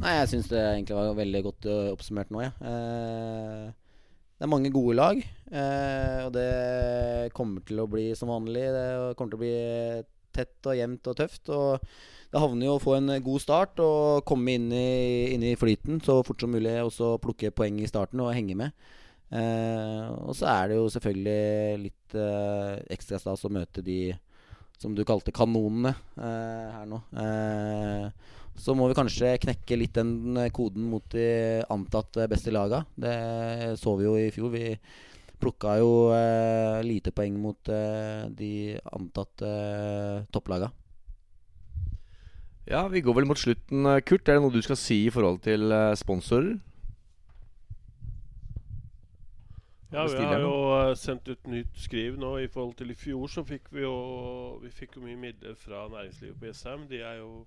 Nei, 0.00 0.14
jeg 0.20 0.30
syns 0.32 0.48
det 0.52 0.60
egentlig 0.60 0.96
var 0.96 1.18
veldig 1.18 1.42
godt 1.44 1.68
oppsummert 1.94 2.32
nå, 2.32 2.42
jeg. 2.44 2.52
Ja. 2.60 3.70
det 4.36 4.44
er 4.44 4.50
mange 4.52 4.68
gode 4.72 4.96
lag, 4.98 5.22
eh, 5.48 6.18
og 6.26 6.34
det 6.36 7.32
kommer 7.36 7.64
til 7.64 7.80
å 7.80 7.88
bli 7.88 8.10
som 8.16 8.28
vanlig. 8.28 8.66
Det 8.76 8.86
kommer 9.16 9.32
til 9.32 9.40
å 9.40 9.44
bli 9.44 9.54
tett 10.36 10.68
og 10.68 10.76
jevnt 10.76 11.08
og 11.12 11.16
tøft. 11.16 11.52
Og 11.56 11.88
det 12.36 12.42
havner 12.42 12.68
jo 12.68 12.74
å 12.76 12.82
få 12.82 12.98
en 12.98 13.14
god 13.24 13.40
start 13.40 13.80
og 13.80 14.26
komme 14.28 14.58
inn 14.58 14.68
i, 14.76 15.32
inn 15.32 15.44
i 15.46 15.56
flyten 15.56 16.02
så 16.04 16.18
fort 16.26 16.42
som 16.44 16.52
mulig. 16.52 16.74
Og 16.84 16.92
så 16.92 17.14
plukke 17.22 17.54
poeng 17.56 17.80
i 17.80 17.88
starten 17.88 18.20
og 18.20 18.34
henge 18.36 18.58
med. 18.60 18.76
Eh, 19.32 20.04
og 20.20 20.36
så 20.36 20.50
er 20.52 20.68
det 20.70 20.76
jo 20.76 20.90
selvfølgelig 20.92 21.80
litt 21.82 22.16
eh, 22.20 22.76
ekstra 22.94 23.18
stas 23.22 23.46
å 23.48 23.50
møte 23.50 23.82
de 23.82 24.12
som 24.76 24.92
du 24.92 25.00
kalte 25.08 25.32
kanonene 25.32 25.94
eh, 26.20 26.76
her 26.76 26.86
nå. 26.90 27.00
Eh, 27.16 28.36
så 28.56 28.76
må 28.76 28.90
vi 28.90 28.96
kanskje 28.96 29.34
knekke 29.40 29.80
litt 29.80 29.96
den 29.96 30.36
eh, 30.36 30.52
koden 30.54 30.86
mot 30.92 31.08
de 31.16 31.26
antatt 31.72 32.20
eh, 32.20 32.28
beste 32.30 32.52
laga. 32.52 32.84
Det 32.92 33.16
så 33.80 33.96
vi 33.96 34.08
jo 34.10 34.16
i 34.20 34.30
fjor. 34.34 34.52
Vi 34.52 34.76
plukka 35.40 35.74
jo 35.80 35.90
lite 36.84 37.12
poeng 37.12 37.34
mot 37.36 37.68
de 37.68 38.52
antatt 38.96 39.42
topplaga. 40.32 40.70
Ja, 42.66 42.88
vi 42.88 43.00
går 43.00 43.14
vel 43.14 43.26
mot 43.26 43.38
slutten, 43.38 43.86
øh, 43.86 44.00
Kurt. 44.02 44.28
Er 44.28 44.32
det 44.34 44.42
noe 44.42 44.50
du 44.50 44.62
skal 44.62 44.76
si 44.76 45.04
i 45.06 45.10
forhold 45.10 45.38
til 45.38 45.72
øh, 45.72 45.96
sponsorer? 45.96 46.56
Ja, 49.92 50.02
vi 50.02 50.24
har 50.26 50.40
jo 50.42 50.54
eh, 50.74 50.96
sendt 50.96 51.28
ut 51.28 51.46
nytt 51.46 51.78
skriv 51.78 52.16
nå. 52.18 52.36
I 52.42 52.48
forhold 52.48 52.74
til 52.74 52.90
i 52.90 52.94
fjor 52.98 53.26
så 53.30 53.44
fikk 53.46 53.70
vi 53.70 53.84
jo 53.84 54.58
Vi 54.62 54.70
fikk 54.70 54.96
jo 54.96 55.04
mye 55.04 55.16
midler 55.16 55.54
fra 55.54 55.86
næringslivet 55.88 56.40
på 56.40 56.46
Jessheim. 56.46 56.88
De 56.90 56.98
er 57.00 57.20
jo 57.20 57.46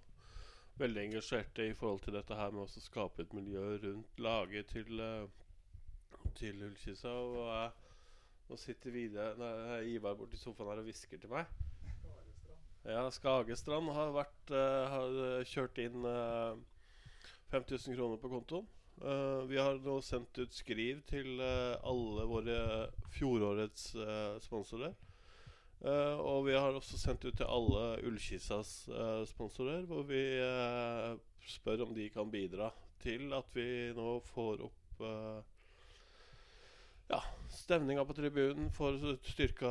veldig 0.80 1.03
engasjerte 1.03 1.67
i 1.67 1.74
forhold 1.74 1.99
til 1.99 2.15
dette 2.15 2.36
her 2.39 2.55
med 2.55 2.63
å 2.63 2.86
skape 2.88 3.22
et 3.22 3.34
miljø 3.36 3.76
rundt 3.84 4.20
laget 4.20 4.72
til 4.72 5.03
Til 6.36 6.63
Ullkisa. 6.63 7.09
Og 7.09 8.49
nå 8.49 8.55
sitter 8.55 8.91
videre, 8.91 9.36
nei, 9.36 9.84
Ivar 9.97 10.15
borti 10.15 10.39
sofaen 10.39 10.70
her 10.72 10.80
og 10.80 10.88
hvisker 10.88 11.20
til 11.20 11.36
meg. 11.36 11.51
Ja, 12.88 13.09
Skagestrand 13.11 13.91
har, 13.95 14.13
vært, 14.15 14.51
eh, 14.55 14.86
har 14.93 15.17
eh, 15.25 15.47
kjørt 15.47 15.82
inn 15.84 16.05
uh, 16.07 16.55
5000 17.51 17.97
kroner 17.97 18.21
på 18.21 18.32
kontoen. 18.32 18.69
Uh, 18.99 19.47
vi 19.47 19.59
har 19.59 19.80
nå 19.84 19.99
sendt 20.03 20.39
ut 20.39 20.55
skriv 20.55 21.03
til 21.07 21.39
uh, 21.39 21.75
alle 21.88 22.25
våre 22.27 22.57
fjorårets 23.15 23.93
uh, 23.99 24.39
sponsorer. 24.43 24.95
Eh, 25.80 26.17
og 26.19 26.43
vi 26.49 26.57
har 26.57 26.75
også 26.75 26.97
sendt 26.99 27.23
ut 27.23 27.38
til 27.39 27.47
alle 27.47 27.84
Ullkissas 28.03 28.71
eh, 28.91 29.21
sponsorer, 29.30 29.86
hvor 29.88 30.03
vi 30.09 30.19
eh, 30.43 31.13
spør 31.47 31.86
om 31.86 31.93
de 31.95 32.09
kan 32.11 32.32
bidra 32.32 32.67
til 32.99 33.32
at 33.34 33.47
vi 33.55 33.93
nå 33.95 34.17
får 34.27 34.65
opp 34.67 35.03
eh, 35.07 35.38
ja, 37.10 37.20
stemninga 37.53 38.03
på 38.05 38.14
tribunen, 38.18 38.70
får 38.76 38.99
styrka 39.30 39.70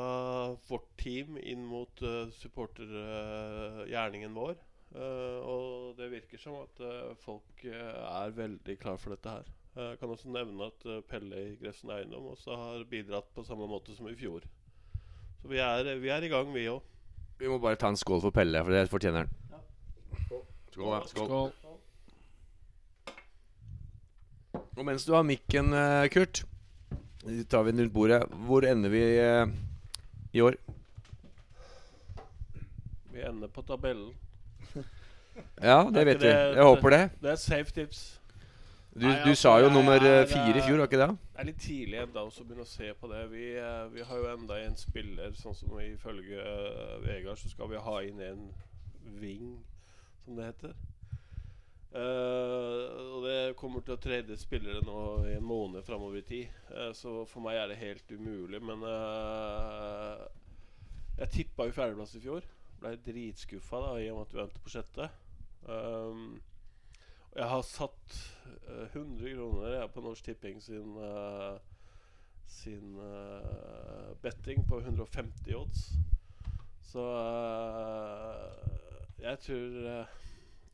vårt 0.68 0.88
team 1.00 1.36
inn 1.38 1.64
mot 1.66 2.02
uh, 2.02 2.26
supportergjerningen 2.40 4.34
vår. 4.34 4.56
Uh, 4.88 5.38
og 5.44 5.96
det 5.98 6.06
virker 6.14 6.40
som 6.40 6.54
at 6.62 6.78
eh, 6.80 7.10
folk 7.20 7.60
er 7.68 8.30
veldig 8.32 8.76
klar 8.80 8.96
for 8.96 9.12
dette 9.12 9.28
her. 9.34 9.50
Eh, 9.76 9.90
Jeg 9.90 9.98
kan 10.00 10.12
også 10.14 10.30
nevne 10.32 10.70
at 10.70 10.86
Pelle 11.10 11.42
i 11.42 11.56
Grefsen 11.60 11.90
Eiendom 11.92 12.30
også 12.32 12.56
har 12.56 12.86
bidratt 12.88 13.28
på 13.36 13.44
samme 13.44 13.68
måte 13.68 13.92
som 13.96 14.08
i 14.08 14.14
fjor. 14.16 14.46
Så 15.42 15.50
vi 15.52 15.60
er, 15.60 15.90
vi 16.00 16.08
er 16.08 16.24
i 16.24 16.30
gang, 16.32 16.48
vi 16.54 16.64
òg. 16.72 16.80
Vi 17.38 17.50
må 17.52 17.58
bare 17.62 17.76
ta 17.78 17.92
en 17.92 18.00
skål 18.00 18.24
for 18.24 18.34
Pelle, 18.34 18.64
for 18.64 18.72
det 18.74 18.88
fortjener 18.90 19.26
han. 19.26 19.30
Skål. 20.72 20.88
ja. 20.88 21.02
Skål. 21.12 21.52
Og 24.78 24.84
mens 24.88 25.04
du 25.04 25.12
har 25.12 25.26
mikken, 25.26 25.74
Kurt, 26.14 26.44
tar 27.48 27.62
vi 27.66 27.72
rundt 27.72 27.92
bordet. 27.92 28.22
Hvor 28.46 28.64
ender 28.66 28.88
vi 28.92 29.02
eh, 29.18 29.46
i 30.32 30.40
år? 30.40 30.54
Vi 33.12 33.20
ender 33.22 33.48
på 33.48 33.62
tabellen. 33.62 34.14
Ja, 35.62 35.84
det 35.86 36.00
Er 36.00 36.04
vet 36.04 36.16
vi. 36.20 36.26
det- 36.26 36.56
Jeg 36.56 36.64
håper 36.64 36.90
det. 36.90 37.10
Det 37.22 37.30
er 37.30 37.36
safe 37.36 37.70
tips. 37.72 38.20
Du, 38.94 39.06
Nei, 39.06 39.12
du 39.22 39.28
altså, 39.30 39.42
sa 39.42 39.58
jo 39.58 39.64
jeg 39.68 39.72
nummer 39.72 39.92
er, 39.92 40.22
øh, 40.22 40.28
fire 40.28 40.56
i 40.58 40.60
fjor, 40.66 40.76
var 40.80 40.86
ikke 40.88 40.98
det? 40.98 41.08
Det 41.08 41.38
er 41.38 41.44
litt 41.46 41.60
tidlig 41.62 41.98
enda 42.02 42.20
å 42.26 42.30
begynne 42.34 42.64
å 42.64 42.66
se 42.66 42.88
på 42.98 43.06
det. 43.12 43.20
Vi, 43.30 43.44
eh, 43.54 43.84
vi 43.94 44.02
har 44.02 44.16
jo 44.16 44.32
enda 44.32 44.56
en 44.64 44.74
spiller, 44.76 45.30
sånn 45.38 45.54
som 45.54 45.76
ifølge 45.78 46.40
uh, 46.42 46.96
Vegard, 47.04 47.38
så 47.38 47.48
skal 47.52 47.70
vi 47.70 47.76
ha 47.84 48.00
inn 48.02 48.18
en 48.20 48.48
wing, 49.20 49.52
som 50.24 50.34
det 50.40 50.48
heter. 50.48 50.74
Eh, 51.88 52.86
og 53.14 53.22
det 53.24 53.56
kommer 53.56 53.80
til 53.80 53.94
å 53.94 54.00
trade 54.02 54.36
spillere 54.36 54.82
nå 54.84 54.98
i 55.30 55.36
en 55.38 55.46
måned 55.46 55.86
framover 55.86 56.20
i 56.20 56.26
tid. 56.26 56.58
Uh, 56.68 56.90
så 56.96 57.22
for 57.28 57.44
meg 57.44 57.56
er 57.56 57.70
det 57.70 57.80
helt 57.80 58.12
umulig. 58.12 58.60
Men 58.60 58.84
uh, 58.84 60.26
jeg 61.22 61.32
tippa 61.38 61.68
jo 61.68 61.76
fjerdeplass 61.76 62.18
i 62.18 62.22
fjor. 62.24 62.44
Blei 62.78 62.94
dritskuffa 63.02 63.80
da, 63.86 63.96
i 63.98 64.10
og 64.12 64.20
med 64.20 64.28
at 64.28 64.36
vi 64.36 64.44
endte 64.44 64.62
på 64.64 64.74
sjette. 64.74 65.08
Um, 65.64 66.36
og 67.28 67.40
jeg 67.42 67.48
har 67.50 67.64
satt 67.66 68.14
eh, 68.48 68.94
100 68.96 69.34
kroner 69.34 69.74
jeg, 69.74 69.88
på 69.92 70.02
Norsk 70.02 70.24
Tipping 70.24 70.62
sin, 70.64 70.94
sin 72.48 72.96
betting 74.22 74.64
på 74.66 74.78
150 74.80 75.58
odds. 75.58 75.82
Så 76.88 77.04
jeg 79.20 79.38
tror 79.44 80.08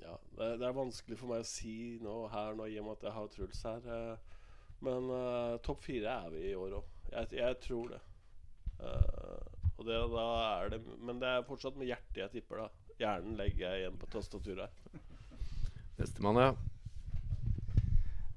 Ja, 0.04 0.18
det, 0.36 0.48
det 0.60 0.68
er 0.68 0.76
vanskelig 0.76 1.18
for 1.18 1.32
meg 1.32 1.44
å 1.44 1.48
si 1.48 1.98
nå 2.04 2.16
her 2.32 2.56
nå 2.58 2.68
i 2.68 2.78
og 2.80 2.88
med 2.88 2.98
at 2.98 3.06
jeg 3.08 3.16
har 3.16 3.30
Truls 3.32 3.62
her. 3.68 3.90
eh, 3.96 4.32
men 4.84 5.08
eh, 5.16 5.56
topp 5.64 5.84
fire 5.86 6.18
er 6.24 6.32
vi 6.34 6.44
i 6.50 6.56
år 6.58 6.78
òg. 6.80 6.92
Jeg, 7.14 7.30
jeg 7.38 7.60
tror 7.64 7.94
det. 7.94 8.00
Eh, 8.84 9.54
og 9.74 9.86
det, 9.88 9.96
da 10.12 10.26
er 10.60 10.74
det 10.74 10.80
Men 11.02 11.20
det 11.22 11.30
er 11.30 11.46
fortsatt 11.46 11.78
med 11.78 11.88
hjertet 11.88 12.20
jeg 12.20 12.32
tipper, 12.36 12.64
da. 12.64 12.90
Hjernen 13.00 13.38
legger 13.38 13.66
jeg 13.66 13.82
igjen 13.82 13.98
på 13.98 14.10
tastaturet 14.12 14.68
her. 14.68 15.02
Nestemann, 15.98 16.40
ja. 16.42 16.52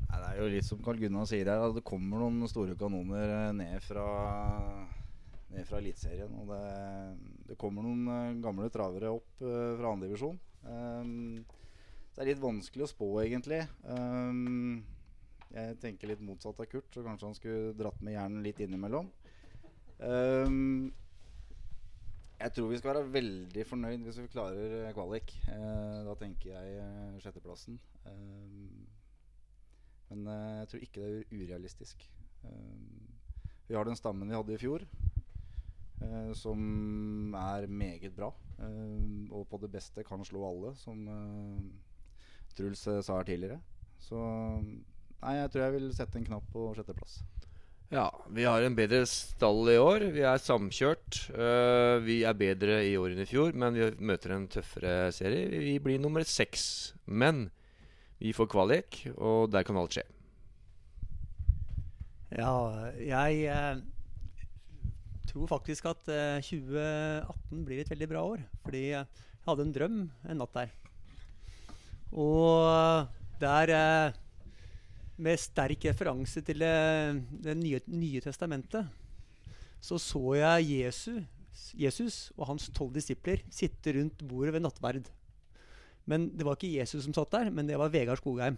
Nei, 0.07 0.20
det 0.22 0.30
er 0.30 0.39
jo 0.39 0.51
litt 0.53 0.65
som 0.65 0.82
Carl 0.86 1.01
Gunnar 1.01 1.28
sier 1.30 1.49
her. 1.51 1.65
at 1.68 1.76
Det 1.78 1.86
kommer 1.86 2.24
noen 2.24 2.49
store 2.49 2.78
kanoner 2.80 3.34
eh, 3.41 3.51
ned 3.57 3.84
fra 3.86 4.07
Ned 5.53 5.63
fra 5.68 5.80
Eliteserien. 5.82 6.34
Og 6.41 6.49
det, 6.51 6.63
det 7.51 7.59
kommer 7.59 7.86
noen 7.86 8.07
eh, 8.13 8.39
gamle 8.43 8.72
travere 8.74 9.13
opp 9.13 9.45
uh, 9.45 9.78
fra 9.80 9.93
andredivisjon. 9.93 10.39
Um, 10.68 11.45
det 12.18 12.24
er 12.24 12.32
litt 12.32 12.41
vanskelig 12.41 12.82
å 12.82 12.89
spå, 12.89 13.07
egentlig. 13.22 13.59
Um, 13.86 14.80
jeg 15.53 15.76
tenker 15.84 16.09
litt 16.09 16.24
motsatt 16.26 16.57
av 16.63 16.65
Kurt, 16.72 16.89
så 16.89 17.03
kanskje 17.05 17.28
han 17.30 17.38
skulle 17.38 17.76
dratt 17.78 17.99
med 18.01 18.15
hjernen 18.15 18.41
litt 18.41 18.61
innimellom. 18.65 19.11
Um, 20.01 20.89
jeg 22.41 22.55
tror 22.55 22.72
vi 22.72 22.80
skal 22.82 22.95
være 22.95 23.13
veldig 23.13 23.65
fornøyd 23.70 24.03
hvis 24.05 24.18
vi 24.24 24.32
klarer 24.34 24.74
eh, 24.80 24.91
kvalik. 24.97 25.32
Eh, 25.49 26.01
da 26.09 26.13
tenker 26.18 26.51
jeg 26.55 26.76
eh, 26.82 27.15
sjetteplassen. 27.22 27.78
Men 30.09 30.28
eh, 30.34 30.57
jeg 30.63 30.70
tror 30.72 30.86
ikke 30.88 31.01
det 31.05 31.07
er 31.22 31.38
urealistisk. 31.38 32.05
Um, 32.45 33.07
vi 33.70 33.78
har 33.78 33.86
den 33.86 33.97
stammen 33.97 34.30
vi 34.30 34.38
hadde 34.38 34.53
i 34.57 34.61
fjor, 34.61 34.86
eh, 36.01 36.30
som 36.38 37.34
er 37.38 37.70
meget 37.70 38.13
bra. 38.18 38.34
Og 38.57 39.43
på 39.49 39.61
det 39.61 39.70
beste 39.70 40.05
kan 40.05 40.26
slå 40.26 40.45
alle, 40.47 40.76
som 40.82 41.03
eh, 41.13 41.65
Truls 42.57 42.83
eh, 42.89 43.01
sa 43.05 43.19
her 43.19 43.27
tidligere. 43.27 43.59
Så 44.01 44.19
nei, 44.19 45.35
jeg 45.39 45.51
tror 45.53 45.65
jeg 45.65 45.75
vil 45.77 45.89
sette 45.95 46.19
en 46.19 46.27
knapp 46.27 46.47
på 46.53 46.69
sjetteplass. 46.77 47.19
Ja, 47.87 48.09
vi 48.35 48.43
har 48.43 48.65
en 48.65 48.75
bedre 48.75 49.05
stall 49.07 49.69
i 49.71 49.77
år. 49.79 50.09
Vi 50.11 50.25
er 50.27 50.41
samkjørt. 50.43 51.21
Uh, 51.31 52.03
vi 52.03 52.17
er 52.27 52.35
bedre 52.35 52.81
i 52.83 52.97
år 52.99 53.13
enn 53.13 53.23
i 53.23 53.27
fjor, 53.29 53.55
men 53.55 53.77
vi 53.77 53.87
møter 54.03 54.33
en 54.35 54.49
tøffere 54.51 55.07
serie. 55.15 55.47
Vi 55.47 55.77
blir 55.79 56.01
nummer 56.03 56.25
seks. 56.27 56.65
Men 57.07 57.45
vi 58.19 58.33
får 58.35 58.49
kvalik, 58.51 59.05
og 59.15 59.53
der 59.53 59.63
kan 59.63 59.79
alt 59.79 59.95
skje. 59.95 60.03
Ja, 62.35 62.91
jeg 62.99 63.45
eh, 63.47 63.77
tror 65.29 65.47
faktisk 65.47 65.85
at 65.87 66.09
eh, 66.11 66.43
2018 66.43 67.63
blir 67.63 67.79
et 67.81 67.91
veldig 67.93 68.09
bra 68.11 68.25
år. 68.33 68.43
Fordi 68.65 68.83
jeg 68.89 69.05
hadde 69.47 69.63
en 69.63 69.73
drøm 69.75 69.99
en 70.27 70.41
natt 70.41 70.57
der. 70.57 70.73
Og 72.11 73.07
der 73.41 73.73
eh, 73.73 74.15
Med 75.17 75.39
sterk 75.41 75.85
referanse 75.85 76.41
til 76.45 76.59
Det, 76.59 77.23
Det 77.43 77.57
nye, 77.57 77.79
nye 77.87 78.21
testamentet 78.21 78.85
så 79.81 79.97
så 80.01 80.33
jeg 80.35 80.69
Jesus, 80.81 81.27
Jesus 81.77 82.15
og 82.37 82.47
hans 82.49 82.69
tolv 82.75 82.95
disipler 82.95 83.43
sitte 83.53 83.93
rundt 83.95 84.23
bordet 84.27 84.55
ved 84.55 84.63
nattverd. 84.65 85.09
Men 86.07 86.29
det 86.33 86.45
var 86.47 86.57
ikke 86.57 86.79
Jesus 86.79 87.05
som 87.05 87.15
satt 87.15 87.31
der, 87.31 87.51
men 87.53 87.67
det 87.69 87.77
var 87.79 87.91
Vegard 87.93 88.19
Skogheim 88.21 88.57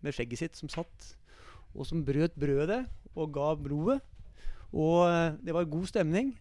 med 0.00 0.14
skjegget 0.16 0.40
sitt 0.40 0.56
som 0.56 0.70
satt, 0.72 1.10
og 1.74 1.86
som 1.88 2.04
brøt 2.04 2.36
brødet 2.38 2.84
og 3.14 3.32
ga 3.34 3.54
blodet. 3.58 4.00
Og 4.70 5.08
eh, 5.08 5.36
det 5.42 5.54
var 5.54 5.66
god 5.68 5.86
stemning. 5.90 6.34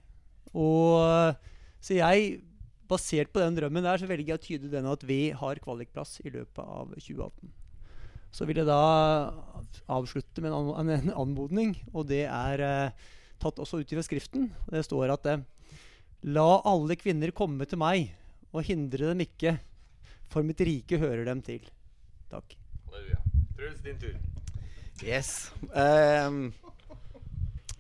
Og 0.54 1.02
eh, 1.04 1.34
Så 1.82 1.96
jeg, 1.96 2.42
basert 2.90 3.32
på 3.34 3.42
den 3.44 3.58
drømmen 3.58 3.86
der, 3.86 4.02
så 4.02 4.10
velger 4.10 4.34
jeg 4.34 4.40
å 4.40 4.44
tyde 4.44 4.72
den 4.74 4.90
at 4.90 5.06
vi 5.08 5.30
har 5.38 5.62
kvalikplass 5.64 6.20
i 6.26 6.34
løpet 6.34 6.62
av 6.64 6.94
2018. 6.96 7.54
Så 8.34 8.46
vil 8.46 8.62
jeg 8.62 8.70
da 8.70 8.82
avslutte 9.90 10.44
med 10.46 10.54
en, 10.54 11.14
anmodning, 11.18 11.74
og 11.94 12.10
det 12.12 12.26
er 12.28 12.66
eh, 12.66 13.08
tatt 13.42 13.62
også 13.62 13.82
ut 13.82 13.96
fra 13.96 14.06
Skriften. 14.06 14.50
Det 14.70 14.84
står 14.86 15.16
at 15.16 15.30
eh, 15.32 15.46
La 16.30 16.50
alle 16.68 16.98
kvinner 17.00 17.32
komme 17.32 17.66
til 17.70 17.80
meg, 17.80 18.10
og 18.52 18.66
hindre 18.68 19.14
dem 19.14 19.24
ikke, 19.24 19.56
for 20.30 20.46
mitt 20.46 20.62
rike 20.66 21.00
hører 21.00 21.24
dem 21.30 21.42
til. 21.46 21.64
Takk. 22.30 22.58
Halleluja. 22.90 23.22
Truls, 23.56 23.80
din 23.86 24.02
tur. 24.02 24.18
Yes. 25.00 25.50
Um, 25.72 26.50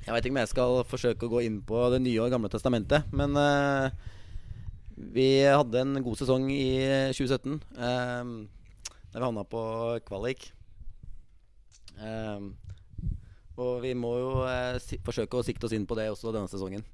jeg 0.05 0.15
veit 0.15 0.25
ikke 0.25 0.33
om 0.33 0.39
jeg 0.39 0.51
skal 0.53 0.77
forsøke 0.87 1.27
å 1.27 1.33
gå 1.33 1.41
inn 1.45 1.59
på 1.67 1.81
Det 1.93 1.99
nye 2.01 2.23
og 2.23 2.31
gamle 2.31 2.49
testamentet, 2.51 3.11
men 3.13 3.35
eh, 3.37 3.91
vi 4.99 5.27
hadde 5.47 5.81
en 5.81 6.03
god 6.03 6.19
sesong 6.19 6.49
i 6.51 6.71
2017. 7.15 7.59
Um, 7.79 8.33
da 9.09 9.19
vi 9.19 9.25
havna 9.25 9.43
på 9.43 9.61
kvalik. 10.05 10.51
Ehm, 11.99 12.53
og 13.59 13.81
vi 13.83 13.93
må 13.97 14.13
jo 14.19 14.31
eh, 14.47 14.77
si 14.83 14.99
forsøke 15.03 15.39
å 15.39 15.45
sikte 15.45 15.67
oss 15.67 15.75
inn 15.75 15.87
på 15.89 15.97
det 15.99 16.09
også 16.11 16.31
denne 16.35 16.51
sesongen. 16.51 16.85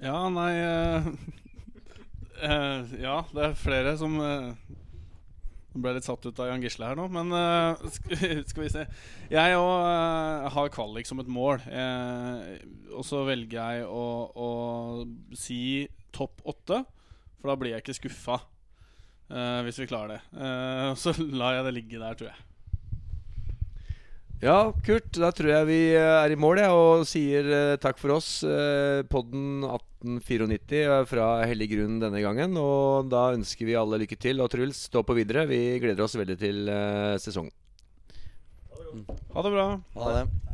Ja, 0.00 0.16
nei 0.28 0.52
eh, 0.60 1.10
eh, 2.48 2.96
Ja, 3.00 3.20
det 3.32 3.44
er 3.46 3.58
flere 3.60 3.96
som 4.00 4.18
uh, 4.20 4.52
Nå 5.76 5.82
ble 5.84 5.92
jeg 5.92 5.98
litt 5.98 6.08
satt 6.08 6.24
ut 6.24 6.38
av 6.40 6.46
Jan 6.48 6.62
Gisle 6.64 6.88
her 6.88 6.96
nå, 6.96 7.04
men 7.12 7.28
uh, 7.36 7.76
skal, 7.92 8.62
vi 8.62 8.72
se. 8.72 8.86
Jeg 9.28 9.58
òg 9.60 10.46
har 10.54 10.72
kvalik 10.72 11.04
som 11.04 11.20
et 11.20 11.28
mål. 11.28 11.60
Uh, 11.68 12.56
og 12.96 13.04
så 13.04 13.20
velger 13.28 13.60
jeg 13.60 13.84
å, 13.84 14.04
å 14.32 14.48
si 15.36 15.84
topp 16.16 16.40
åtte, 16.48 16.80
for 17.36 17.52
da 17.52 17.58
blir 17.60 17.74
jeg 17.74 17.84
ikke 17.84 17.98
skuffa. 18.00 18.40
eh, 19.28 19.60
hvis 19.66 19.80
vi 19.82 19.88
klarer 19.90 20.16
det. 20.16 20.20
Eh, 20.32 20.94
så 21.02 21.12
lar 21.20 21.58
jeg 21.58 21.66
det 21.68 21.74
ligge 21.76 22.00
der, 22.00 22.16
tror 22.16 22.32
jeg. 22.32 22.44
Ja, 24.44 24.68
Kurt, 24.84 25.14
da 25.16 25.30
tror 25.32 25.48
jeg 25.48 25.66
vi 25.70 25.78
eh, 25.96 26.04
er 26.04 26.32
i 26.34 26.36
mål 26.36 26.58
og 26.68 27.06
sier 27.08 27.46
eh, 27.48 27.76
takk 27.80 27.96
for 27.96 28.18
oss. 28.18 28.42
Eh, 28.44 29.00
podden 29.08 29.64
1894 29.64 30.82
er 30.84 31.08
fra 31.08 31.28
hellig 31.48 31.70
grunn 31.72 31.96
denne 32.02 32.20
gangen. 32.20 32.52
Og 32.60 33.08
da 33.08 33.30
ønsker 33.32 33.64
vi 33.64 33.78
alle 33.80 34.02
lykke 34.04 34.18
til. 34.20 34.42
Og 34.44 34.52
Truls, 34.52 34.84
stå 34.90 35.00
på 35.08 35.16
videre. 35.16 35.46
Vi 35.48 35.78
gleder 35.80 36.04
oss 36.04 36.18
veldig 36.20 36.36
til 36.42 36.68
eh, 36.68 37.16
sesongen. 37.22 37.54
Ha 39.32 39.46
det 39.46 39.56
bra. 39.56 39.70
Ha 39.96 40.12
det. 40.18 40.45